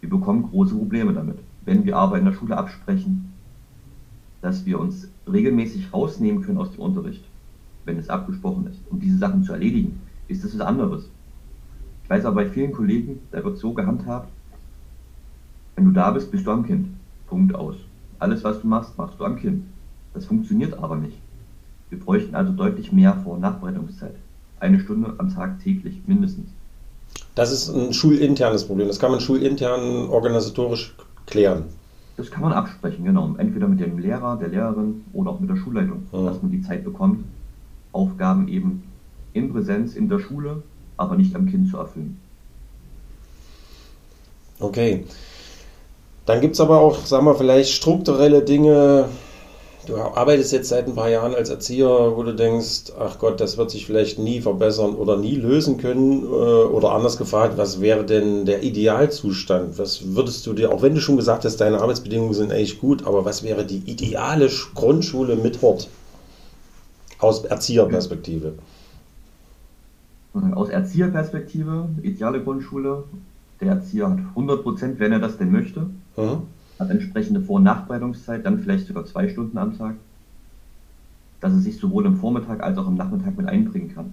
Wir 0.00 0.08
bekommen 0.08 0.44
große 0.44 0.74
Probleme 0.74 1.12
damit. 1.12 1.38
Wenn 1.60 1.84
wir 1.84 1.96
aber 1.96 2.18
in 2.18 2.24
der 2.24 2.32
Schule 2.32 2.56
absprechen, 2.56 3.32
dass 4.40 4.64
wir 4.64 4.78
uns 4.78 5.12
regelmäßig 5.26 5.92
rausnehmen 5.92 6.42
können 6.42 6.58
aus 6.58 6.70
dem 6.70 6.80
Unterricht, 6.80 7.24
wenn 7.86 7.98
es 7.98 8.10
abgesprochen 8.10 8.66
ist, 8.66 8.80
um 8.90 9.00
diese 9.00 9.16
Sachen 9.16 9.44
zu 9.44 9.52
erledigen, 9.52 10.00
ist 10.28 10.44
das 10.44 10.52
was 10.54 10.60
anderes. 10.66 11.04
Ich 12.04 12.10
weiß 12.10 12.24
aber 12.24 12.36
bei 12.44 12.50
vielen 12.50 12.72
Kollegen, 12.72 13.20
da 13.30 13.42
wird 13.42 13.56
so 13.58 13.72
gehandhabt, 13.72 14.28
wenn 15.76 15.86
du 15.86 15.90
da 15.92 16.10
bist, 16.10 16.30
bist 16.30 16.46
du 16.46 16.50
am 16.50 16.66
Kind. 16.66 16.88
Punkt 17.26 17.54
aus. 17.54 17.76
Alles, 18.18 18.44
was 18.44 18.60
du 18.60 18.66
machst, 18.66 18.96
machst 18.98 19.18
du 19.18 19.24
am 19.24 19.36
Kind. 19.36 19.64
Das 20.14 20.24
funktioniert 20.26 20.74
aber 20.78 20.96
nicht. 20.96 21.18
Wir 21.90 21.98
bräuchten 22.00 22.34
also 22.34 22.52
deutlich 22.52 22.92
mehr 22.92 23.14
Vor- 23.22 23.34
und 23.34 23.40
Nachbereitungszeit. 23.40 24.14
Eine 24.58 24.80
Stunde 24.80 25.14
am 25.18 25.32
Tag 25.32 25.60
täglich, 25.62 26.00
mindestens. 26.06 26.48
Das 27.34 27.52
ist 27.52 27.68
ein 27.68 27.92
schulinternes 27.92 28.64
Problem. 28.66 28.88
Das 28.88 28.98
kann 28.98 29.10
man 29.10 29.20
schulintern 29.20 30.08
organisatorisch 30.08 30.94
klären. 31.26 31.64
Das 32.16 32.30
kann 32.30 32.42
man 32.42 32.52
absprechen, 32.52 33.04
genau. 33.04 33.34
Entweder 33.36 33.68
mit 33.68 33.78
dem 33.78 33.98
Lehrer, 33.98 34.36
der 34.38 34.48
Lehrerin 34.48 35.02
oder 35.12 35.30
auch 35.32 35.40
mit 35.40 35.50
der 35.50 35.56
Schulleitung, 35.56 36.04
Mhm. 36.12 36.24
dass 36.26 36.40
man 36.40 36.50
die 36.50 36.62
Zeit 36.62 36.82
bekommt, 36.84 37.24
Aufgaben 37.96 38.48
eben 38.48 38.70
in 39.32 39.52
Präsenz 39.52 39.94
in 39.94 40.08
der 40.08 40.20
Schule, 40.20 40.62
aber 40.96 41.16
nicht 41.16 41.34
am 41.34 41.46
Kind 41.46 41.70
zu 41.70 41.78
erfüllen. 41.78 42.18
Okay. 44.60 45.04
Dann 46.26 46.40
gibt 46.40 46.54
es 46.54 46.60
aber 46.60 46.80
auch, 46.80 47.06
sagen 47.06 47.24
wir, 47.26 47.34
vielleicht 47.36 47.70
strukturelle 47.72 48.42
Dinge. 48.42 49.08
Du 49.86 49.96
arbeitest 49.96 50.52
jetzt 50.52 50.68
seit 50.70 50.88
ein 50.88 50.96
paar 50.96 51.08
Jahren 51.10 51.34
als 51.34 51.48
Erzieher, 51.50 52.16
wo 52.16 52.22
du 52.24 52.34
denkst, 52.34 52.92
ach 52.98 53.18
Gott, 53.20 53.40
das 53.40 53.56
wird 53.56 53.70
sich 53.70 53.86
vielleicht 53.86 54.18
nie 54.18 54.40
verbessern 54.40 54.96
oder 54.96 55.16
nie 55.16 55.36
lösen 55.36 55.78
können. 55.78 56.24
äh, 56.24 56.26
Oder 56.26 56.92
anders 56.92 57.16
gefragt, 57.18 57.56
was 57.56 57.80
wäre 57.80 58.04
denn 58.04 58.46
der 58.46 58.64
Idealzustand? 58.64 59.78
Was 59.78 60.14
würdest 60.16 60.46
du 60.46 60.54
dir, 60.54 60.72
auch 60.72 60.82
wenn 60.82 60.94
du 60.96 61.00
schon 61.00 61.16
gesagt 61.16 61.44
hast, 61.44 61.58
deine 61.58 61.80
Arbeitsbedingungen 61.80 62.34
sind 62.34 62.50
echt 62.50 62.80
gut, 62.80 63.06
aber 63.06 63.24
was 63.24 63.44
wäre 63.44 63.64
die 63.64 63.82
ideale 63.90 64.46
Sch- 64.48 64.74
Grundschule 64.74 65.36
mit 65.36 65.62
Hort? 65.62 65.88
Aus 67.18 67.44
Erzieherperspektive. 67.44 68.54
Aus 70.54 70.68
Erzieherperspektive, 70.68 71.88
ideale 72.02 72.42
Grundschule, 72.42 73.04
der 73.60 73.68
Erzieher 73.68 74.10
hat 74.10 74.18
100 74.18 74.62
Prozent, 74.62 74.98
wenn 74.98 75.12
er 75.12 75.18
das 75.18 75.38
denn 75.38 75.50
möchte, 75.50 75.88
Mhm. 76.16 76.42
hat 76.78 76.90
entsprechende 76.90 77.40
Vor- 77.40 77.56
und 77.56 77.62
Nachbereitungszeit, 77.62 78.44
dann 78.44 78.58
vielleicht 78.58 78.86
sogar 78.86 79.06
zwei 79.06 79.28
Stunden 79.28 79.56
am 79.56 79.78
Tag, 79.78 79.94
dass 81.40 81.52
er 81.52 81.60
sich 81.60 81.78
sowohl 81.78 82.04
im 82.04 82.16
Vormittag 82.16 82.62
als 82.62 82.76
auch 82.76 82.86
im 82.86 82.96
Nachmittag 82.96 83.36
mit 83.36 83.48
einbringen 83.48 83.94
kann. 83.94 84.12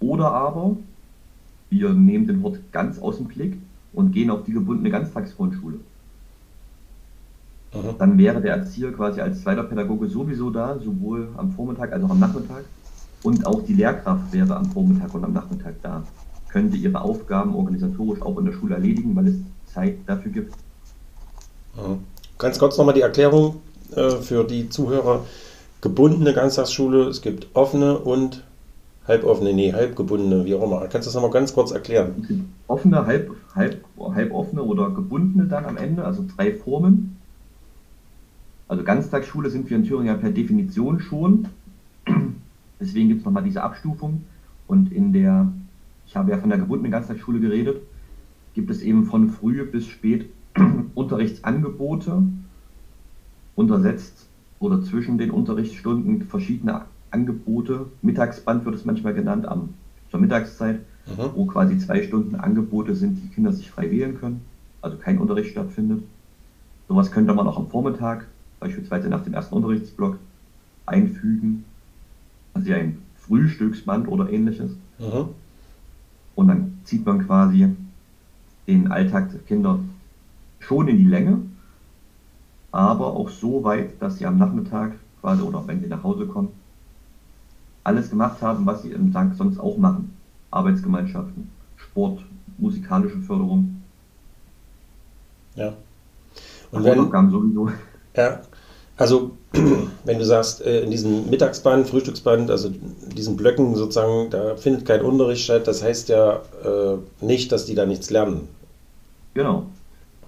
Oder 0.00 0.32
aber 0.32 0.76
wir 1.68 1.92
nehmen 1.92 2.26
den 2.26 2.42
Hort 2.42 2.58
ganz 2.72 2.98
aus 2.98 3.18
dem 3.18 3.26
Blick 3.26 3.58
und 3.92 4.12
gehen 4.12 4.30
auf 4.30 4.44
die 4.44 4.52
gebundene 4.52 4.90
Ganztagsgrundschule. 4.90 5.78
Mhm. 7.74 7.98
Dann 7.98 8.18
wäre 8.18 8.40
der 8.40 8.56
Erzieher 8.56 8.92
quasi 8.92 9.20
als 9.20 9.42
zweiter 9.42 9.64
Pädagoge 9.64 10.08
sowieso 10.08 10.50
da, 10.50 10.78
sowohl 10.78 11.28
am 11.36 11.52
Vormittag 11.52 11.92
als 11.92 12.04
auch 12.04 12.10
am 12.10 12.20
Nachmittag. 12.20 12.64
Und 13.22 13.46
auch 13.46 13.62
die 13.62 13.74
Lehrkraft 13.74 14.32
wäre 14.32 14.56
am 14.56 14.66
Vormittag 14.66 15.12
und 15.14 15.24
am 15.24 15.32
Nachmittag 15.32 15.74
da. 15.82 16.02
Könnte 16.48 16.76
ihre 16.76 17.00
Aufgaben 17.00 17.54
organisatorisch 17.54 18.22
auch 18.22 18.38
in 18.38 18.44
der 18.44 18.52
Schule 18.52 18.76
erledigen, 18.76 19.16
weil 19.16 19.28
es 19.28 19.36
Zeit 19.72 19.96
dafür 20.06 20.30
gibt. 20.30 20.54
Mhm. 21.74 21.98
Ganz 22.38 22.58
kurz 22.58 22.78
nochmal 22.78 22.94
die 22.94 23.00
Erklärung 23.00 23.56
äh, 23.94 24.10
für 24.10 24.44
die 24.44 24.68
Zuhörer. 24.68 25.24
Gebundene 25.80 26.32
Ganztagsschule, 26.32 27.08
es 27.08 27.22
gibt 27.22 27.48
offene 27.54 27.98
und 27.98 28.42
halboffene, 29.06 29.52
nee, 29.52 29.72
halbgebundene, 29.72 30.44
wie 30.44 30.54
auch 30.54 30.62
immer. 30.62 30.80
Kannst 30.80 31.06
du 31.06 31.08
das 31.08 31.14
nochmal 31.14 31.30
ganz 31.30 31.52
kurz 31.52 31.72
erklären? 31.72 32.14
Es 32.22 32.28
gibt 32.28 32.44
offene, 32.68 33.04
halb, 33.06 33.30
halb, 33.54 33.84
halboffene 33.98 34.62
oder 34.62 34.90
gebundene 34.90 35.46
dann 35.46 35.66
am 35.66 35.76
Ende, 35.76 36.04
also 36.04 36.24
drei 36.36 36.52
Formen. 36.52 37.13
Also 38.74 38.82
Ganztagsschule 38.82 39.50
sind 39.50 39.70
wir 39.70 39.76
in 39.76 39.84
Thüringen 39.84 40.08
ja 40.08 40.14
per 40.14 40.32
Definition 40.32 40.98
schon. 40.98 41.46
Deswegen 42.80 43.06
gibt 43.06 43.20
es 43.20 43.24
nochmal 43.24 43.44
diese 43.44 43.62
Abstufung. 43.62 44.24
Und 44.66 44.90
in 44.90 45.12
der, 45.12 45.46
ich 46.08 46.16
habe 46.16 46.32
ja 46.32 46.38
von 46.38 46.50
der 46.50 46.58
gebundenen 46.58 46.90
Ganztagsschule 46.90 47.38
geredet, 47.38 47.82
gibt 48.52 48.70
es 48.72 48.82
eben 48.82 49.04
von 49.04 49.28
früh 49.30 49.64
bis 49.64 49.86
spät 49.86 50.28
Unterrichtsangebote, 50.96 52.24
untersetzt 53.54 54.26
oder 54.58 54.82
zwischen 54.82 55.18
den 55.18 55.30
Unterrichtsstunden 55.30 56.22
verschiedene 56.22 56.80
Angebote. 57.12 57.86
Mittagsband 58.02 58.64
wird 58.64 58.74
es 58.74 58.84
manchmal 58.84 59.14
genannt, 59.14 59.46
am, 59.46 59.74
zur 60.10 60.18
Mittagszeit, 60.18 60.80
Mhm. 61.06 61.30
wo 61.36 61.44
quasi 61.46 61.78
zwei 61.78 62.02
Stunden 62.02 62.34
Angebote 62.34 62.96
sind, 62.96 63.22
die 63.22 63.28
Kinder 63.28 63.52
sich 63.52 63.70
frei 63.70 63.90
wählen 63.90 64.18
können, 64.18 64.40
also 64.82 64.96
kein 64.96 65.18
Unterricht 65.18 65.50
stattfindet. 65.50 66.02
Sowas 66.88 67.12
könnte 67.12 67.34
man 67.34 67.46
auch 67.46 67.58
am 67.58 67.68
Vormittag, 67.68 68.26
beispielsweise 68.64 69.08
nach 69.10 69.22
dem 69.22 69.34
ersten 69.34 69.54
Unterrichtsblock, 69.54 70.18
einfügen. 70.86 71.64
Also 72.54 72.70
ja 72.70 72.76
ein 72.78 73.02
Frühstücksband 73.16 74.08
oder 74.08 74.30
ähnliches. 74.30 74.72
Mhm. 74.98 75.28
Und 76.34 76.48
dann 76.48 76.78
zieht 76.84 77.04
man 77.04 77.26
quasi 77.26 77.68
den 78.66 78.90
Alltag 78.90 79.30
der 79.32 79.40
Kinder 79.40 79.78
schon 80.60 80.88
in 80.88 80.96
die 80.96 81.04
Länge, 81.04 81.40
aber 82.72 83.08
auch 83.08 83.28
so 83.28 83.62
weit, 83.64 84.00
dass 84.00 84.18
sie 84.18 84.24
am 84.26 84.38
Nachmittag 84.38 84.92
quasi 85.20 85.42
oder 85.42 85.66
wenn 85.66 85.80
sie 85.80 85.86
nach 85.86 86.02
Hause 86.02 86.26
kommen, 86.26 86.48
alles 87.84 88.08
gemacht 88.08 88.40
haben, 88.40 88.64
was 88.64 88.82
sie 88.82 88.92
im 88.92 89.12
Tag 89.12 89.34
sonst 89.34 89.58
auch 89.58 89.76
machen. 89.76 90.16
Arbeitsgemeinschaften, 90.50 91.50
Sport, 91.76 92.24
musikalische 92.56 93.18
Förderung, 93.18 93.82
Ja. 95.54 95.74
Und 96.72 96.82
wenn, 96.84 96.98
Hausaufgaben 96.98 97.30
sowieso. 97.30 97.70
ja, 98.16 98.40
also 98.96 99.32
wenn 100.04 100.18
du 100.18 100.24
sagst, 100.24 100.64
äh, 100.64 100.82
in 100.82 100.90
diesem 100.90 101.30
Mittagsband, 101.30 101.88
Frühstücksband, 101.88 102.50
also 102.50 102.68
in 102.68 103.14
diesen 103.14 103.36
Blöcken 103.36 103.74
sozusagen, 103.74 104.30
da 104.30 104.56
findet 104.56 104.86
kein 104.86 105.02
Unterricht 105.02 105.44
statt, 105.44 105.66
das 105.66 105.82
heißt 105.82 106.08
ja 106.08 106.40
äh, 106.64 106.96
nicht, 107.20 107.52
dass 107.52 107.66
die 107.66 107.74
da 107.74 107.86
nichts 107.86 108.10
lernen. 108.10 108.48
Genau. 109.34 109.66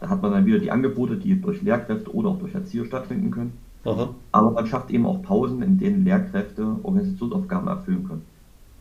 Da 0.00 0.08
hat 0.08 0.22
man 0.22 0.32
dann 0.32 0.46
wieder 0.46 0.58
die 0.58 0.70
Angebote, 0.70 1.16
die 1.16 1.40
durch 1.40 1.62
Lehrkräfte 1.62 2.14
oder 2.14 2.30
auch 2.30 2.38
durch 2.38 2.54
Erzieher 2.54 2.84
stattfinden 2.84 3.30
können. 3.30 3.52
Mhm. 3.84 4.08
Aber 4.32 4.50
man 4.50 4.66
schafft 4.66 4.90
eben 4.90 5.06
auch 5.06 5.22
Pausen, 5.22 5.62
in 5.62 5.78
denen 5.78 6.04
Lehrkräfte 6.04 6.76
Organisationsaufgaben 6.82 7.68
erfüllen 7.68 8.06
können. 8.06 8.22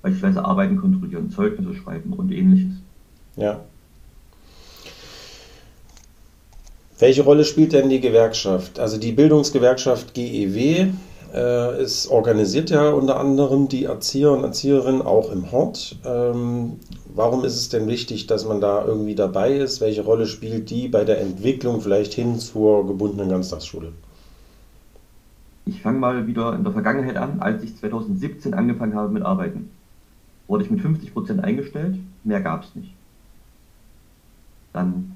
Beispielsweise 0.01 0.43
Arbeiten 0.43 0.77
kontrollieren, 0.77 1.29
Zeugnisse 1.29 1.73
schreiben 1.75 2.13
und 2.13 2.31
ähnliches. 2.31 2.73
Ja. 3.35 3.61
Welche 6.97 7.23
Rolle 7.23 7.43
spielt 7.43 7.73
denn 7.73 7.89
die 7.89 7.99
Gewerkschaft? 7.99 8.79
Also 8.79 8.97
die 8.97 9.11
Bildungsgewerkschaft 9.11 10.13
GEW 10.13 10.91
äh, 11.35 11.81
es 11.81 12.07
organisiert 12.07 12.69
ja 12.69 12.91
unter 12.91 13.19
anderem 13.19 13.67
die 13.67 13.83
Erzieher 13.83 14.31
und 14.31 14.45
Erzieherinnen 14.45 15.01
auch 15.01 15.29
im 15.33 15.51
Hort. 15.51 15.97
Ähm, 16.05 16.79
warum 17.13 17.43
ist 17.43 17.57
es 17.57 17.67
denn 17.67 17.87
wichtig, 17.87 18.27
dass 18.27 18.45
man 18.45 18.61
da 18.61 18.85
irgendwie 18.85 19.15
dabei 19.15 19.57
ist? 19.57 19.81
Welche 19.81 20.03
Rolle 20.03 20.27
spielt 20.27 20.69
die 20.69 20.87
bei 20.87 21.03
der 21.03 21.19
Entwicklung 21.19 21.81
vielleicht 21.81 22.13
hin 22.13 22.39
zur 22.39 22.87
gebundenen 22.87 23.27
Ganztagsschule? 23.27 23.91
Ich 25.65 25.81
fange 25.81 25.99
mal 25.99 26.25
wieder 26.25 26.55
in 26.55 26.63
der 26.63 26.71
Vergangenheit 26.71 27.17
an. 27.17 27.41
Als 27.41 27.63
ich 27.63 27.75
2017 27.75 28.53
angefangen 28.53 28.95
habe 28.95 29.11
mit 29.11 29.23
Arbeiten, 29.23 29.71
wurde 30.47 30.63
ich 30.63 30.71
mit 30.71 30.79
50% 30.79 31.41
eingestellt. 31.41 31.97
Mehr 32.23 32.39
gab 32.39 32.63
es 32.63 32.73
nicht. 32.75 32.93
Dann 34.71 35.14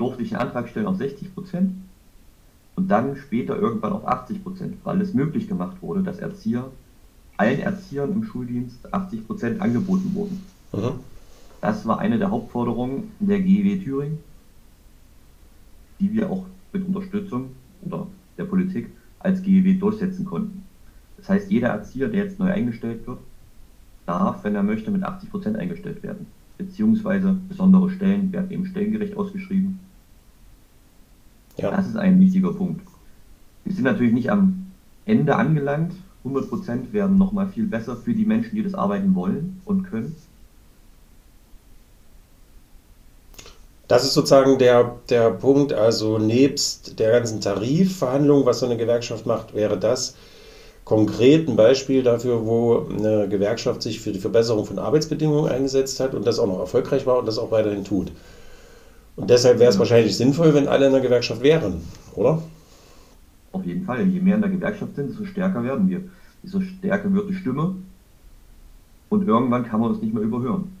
durfte 0.00 0.22
ich 0.22 0.34
einen 0.34 0.48
Antrag 0.48 0.68
stellen 0.68 0.86
auf 0.86 0.98
60% 0.98 1.70
und 2.76 2.88
dann 2.88 3.16
später 3.16 3.56
irgendwann 3.58 3.92
auf 3.92 4.08
80%, 4.08 4.38
weil 4.84 5.00
es 5.00 5.12
möglich 5.12 5.46
gemacht 5.46 5.76
wurde, 5.82 6.02
dass 6.02 6.18
Erzieher, 6.18 6.70
allen 7.36 7.60
Erziehern 7.60 8.12
im 8.12 8.24
Schuldienst 8.24 8.92
80% 8.92 9.58
angeboten 9.58 10.14
wurden. 10.14 10.42
Mhm. 10.72 11.00
Das 11.60 11.86
war 11.86 11.98
eine 11.98 12.18
der 12.18 12.30
Hauptforderungen 12.30 13.12
der 13.20 13.40
GEW 13.40 13.84
Thüringen, 13.84 14.18
die 15.98 16.12
wir 16.12 16.30
auch 16.30 16.46
mit 16.72 16.86
Unterstützung 16.86 17.50
oder 17.82 18.06
der 18.38 18.44
Politik 18.44 18.90
als 19.18 19.42
GEW 19.42 19.78
durchsetzen 19.78 20.24
konnten. 20.24 20.64
Das 21.18 21.28
heißt, 21.28 21.50
jeder 21.50 21.68
Erzieher, 21.68 22.08
der 22.08 22.24
jetzt 22.24 22.38
neu 22.38 22.50
eingestellt 22.50 23.06
wird, 23.06 23.18
darf, 24.06 24.42
wenn 24.44 24.54
er 24.54 24.62
möchte, 24.62 24.90
mit 24.90 25.02
80 25.02 25.30
Prozent 25.30 25.56
eingestellt 25.56 26.02
werden. 26.02 26.26
Beziehungsweise 26.56 27.36
besondere 27.48 27.90
Stellen 27.90 28.32
werden 28.32 28.50
eben 28.50 28.64
stellengerecht 28.64 29.16
ausgeschrieben. 29.16 29.78
Ja. 31.62 31.70
Das 31.70 31.86
ist 31.86 31.96
ein 31.96 32.20
wichtiger 32.20 32.52
Punkt. 32.52 32.82
Wir 33.64 33.74
sind 33.74 33.84
natürlich 33.84 34.12
nicht 34.12 34.30
am 34.30 34.66
Ende 35.04 35.36
angelangt. 35.36 35.92
100 36.24 36.48
Prozent 36.48 36.92
werden 36.92 37.18
nochmal 37.18 37.48
viel 37.48 37.66
besser 37.66 37.96
für 37.96 38.14
die 38.14 38.24
Menschen, 38.24 38.54
die 38.54 38.62
das 38.62 38.74
arbeiten 38.74 39.14
wollen 39.14 39.60
und 39.64 39.84
können. 39.84 40.14
Das 43.88 44.04
ist 44.04 44.14
sozusagen 44.14 44.58
der, 44.58 44.98
der 45.08 45.30
Punkt, 45.30 45.72
also 45.72 46.18
nebst 46.18 47.00
der 47.00 47.10
ganzen 47.10 47.40
Tarifverhandlung, 47.40 48.46
was 48.46 48.60
so 48.60 48.66
eine 48.66 48.76
Gewerkschaft 48.76 49.26
macht, 49.26 49.54
wäre 49.54 49.78
das 49.78 50.14
konkret 50.84 51.48
ein 51.48 51.56
Beispiel 51.56 52.02
dafür, 52.02 52.46
wo 52.46 52.86
eine 52.88 53.28
Gewerkschaft 53.28 53.82
sich 53.82 54.00
für 54.00 54.12
die 54.12 54.20
Verbesserung 54.20 54.64
von 54.64 54.78
Arbeitsbedingungen 54.78 55.50
eingesetzt 55.50 55.98
hat 56.00 56.14
und 56.14 56.26
das 56.26 56.38
auch 56.38 56.46
noch 56.46 56.60
erfolgreich 56.60 57.06
war 57.06 57.18
und 57.18 57.26
das 57.26 57.38
auch 57.38 57.50
weiterhin 57.50 57.84
tut. 57.84 58.12
Und 59.20 59.28
deshalb 59.28 59.58
wäre 59.58 59.68
es 59.68 59.78
wahrscheinlich 59.78 60.16
sinnvoll, 60.16 60.54
wenn 60.54 60.66
alle 60.66 60.86
in 60.86 60.92
der 60.92 61.02
Gewerkschaft 61.02 61.42
wären, 61.42 61.82
oder? 62.14 62.42
Auf 63.52 63.66
jeden 63.66 63.84
Fall. 63.84 64.06
Je 64.06 64.18
mehr 64.18 64.36
in 64.36 64.40
der 64.40 64.50
Gewerkschaft 64.50 64.96
sind, 64.96 65.10
desto 65.10 65.26
stärker 65.26 65.62
werden 65.62 65.90
wir. 65.90 66.00
Desto 66.42 66.62
stärker 66.62 67.12
wird 67.12 67.28
die 67.28 67.34
Stimme. 67.34 67.74
Und 69.10 69.28
irgendwann 69.28 69.66
kann 69.66 69.80
man 69.80 69.90
uns 69.90 70.00
nicht 70.00 70.14
mehr 70.14 70.22
überhören. 70.22 70.72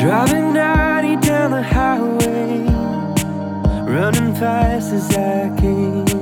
Driving 0.00 0.52
90 0.52 1.20
down 1.20 1.50
the 1.52 1.62
highway, 1.62 2.58
running 3.86 4.34
fast 4.34 4.92
as 4.92 5.16
I 5.16 5.48
can. 5.60 6.15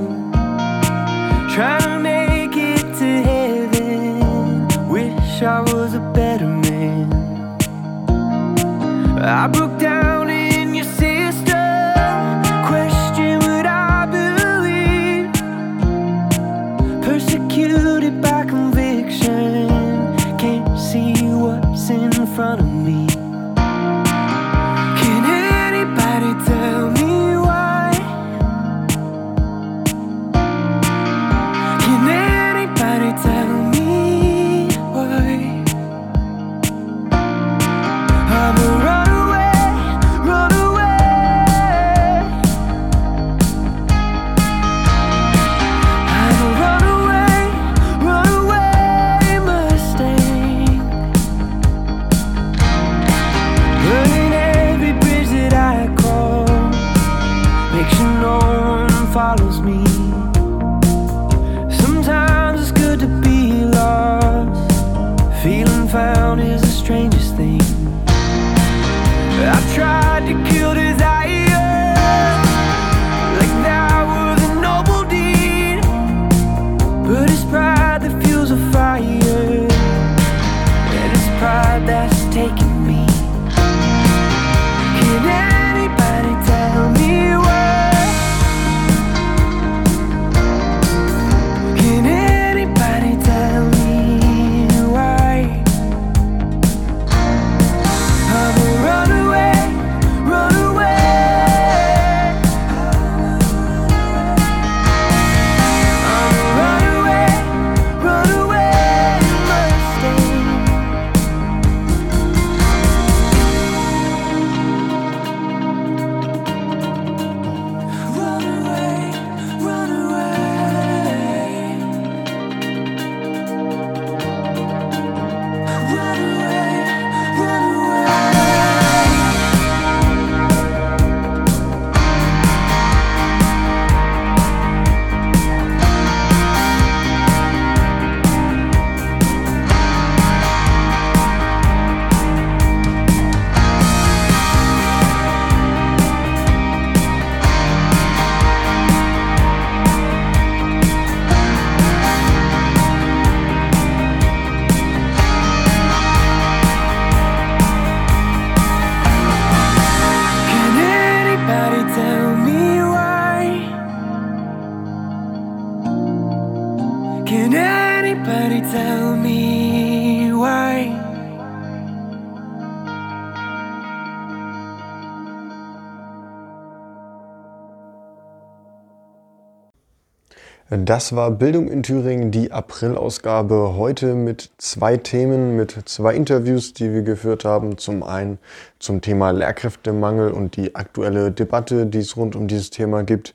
Das 180.85 181.15
war 181.15 181.31
Bildung 181.31 181.67
in 181.67 181.81
Thüringen, 181.81 182.29
die 182.29 182.51
Aprilausgabe. 182.51 183.73
Heute 183.75 184.13
mit 184.13 184.51
zwei 184.59 184.97
Themen, 184.97 185.55
mit 185.55 185.75
zwei 185.85 186.13
Interviews, 186.13 186.73
die 186.73 186.93
wir 186.93 187.01
geführt 187.01 187.43
haben. 187.43 187.79
Zum 187.79 188.03
einen 188.03 188.37
zum 188.77 189.01
Thema 189.01 189.31
Lehrkräftemangel 189.31 190.29
und 190.29 190.55
die 190.57 190.75
aktuelle 190.75 191.31
Debatte, 191.31 191.87
die 191.87 191.97
es 191.97 192.15
rund 192.15 192.35
um 192.35 192.47
dieses 192.47 192.69
Thema 192.69 193.03
gibt. 193.03 193.33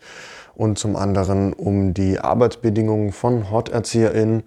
Und 0.54 0.78
zum 0.78 0.94
anderen 0.94 1.52
um 1.52 1.92
die 1.92 2.20
Arbeitsbedingungen 2.20 3.10
von 3.10 3.50
HorterzieherInnen. 3.50 4.44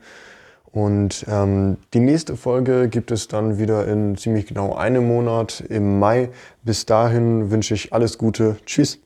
Und 0.71 1.25
ähm, 1.27 1.75
die 1.93 1.99
nächste 1.99 2.37
Folge 2.37 2.87
gibt 2.87 3.11
es 3.11 3.27
dann 3.27 3.57
wieder 3.57 3.85
in 3.85 4.15
ziemlich 4.15 4.45
genau 4.45 4.75
einem 4.75 5.05
Monat 5.05 5.59
im 5.67 5.99
Mai. 5.99 6.29
Bis 6.63 6.85
dahin 6.85 7.51
wünsche 7.51 7.73
ich 7.73 7.91
alles 7.91 8.17
Gute. 8.17 8.55
Tschüss. 8.65 8.99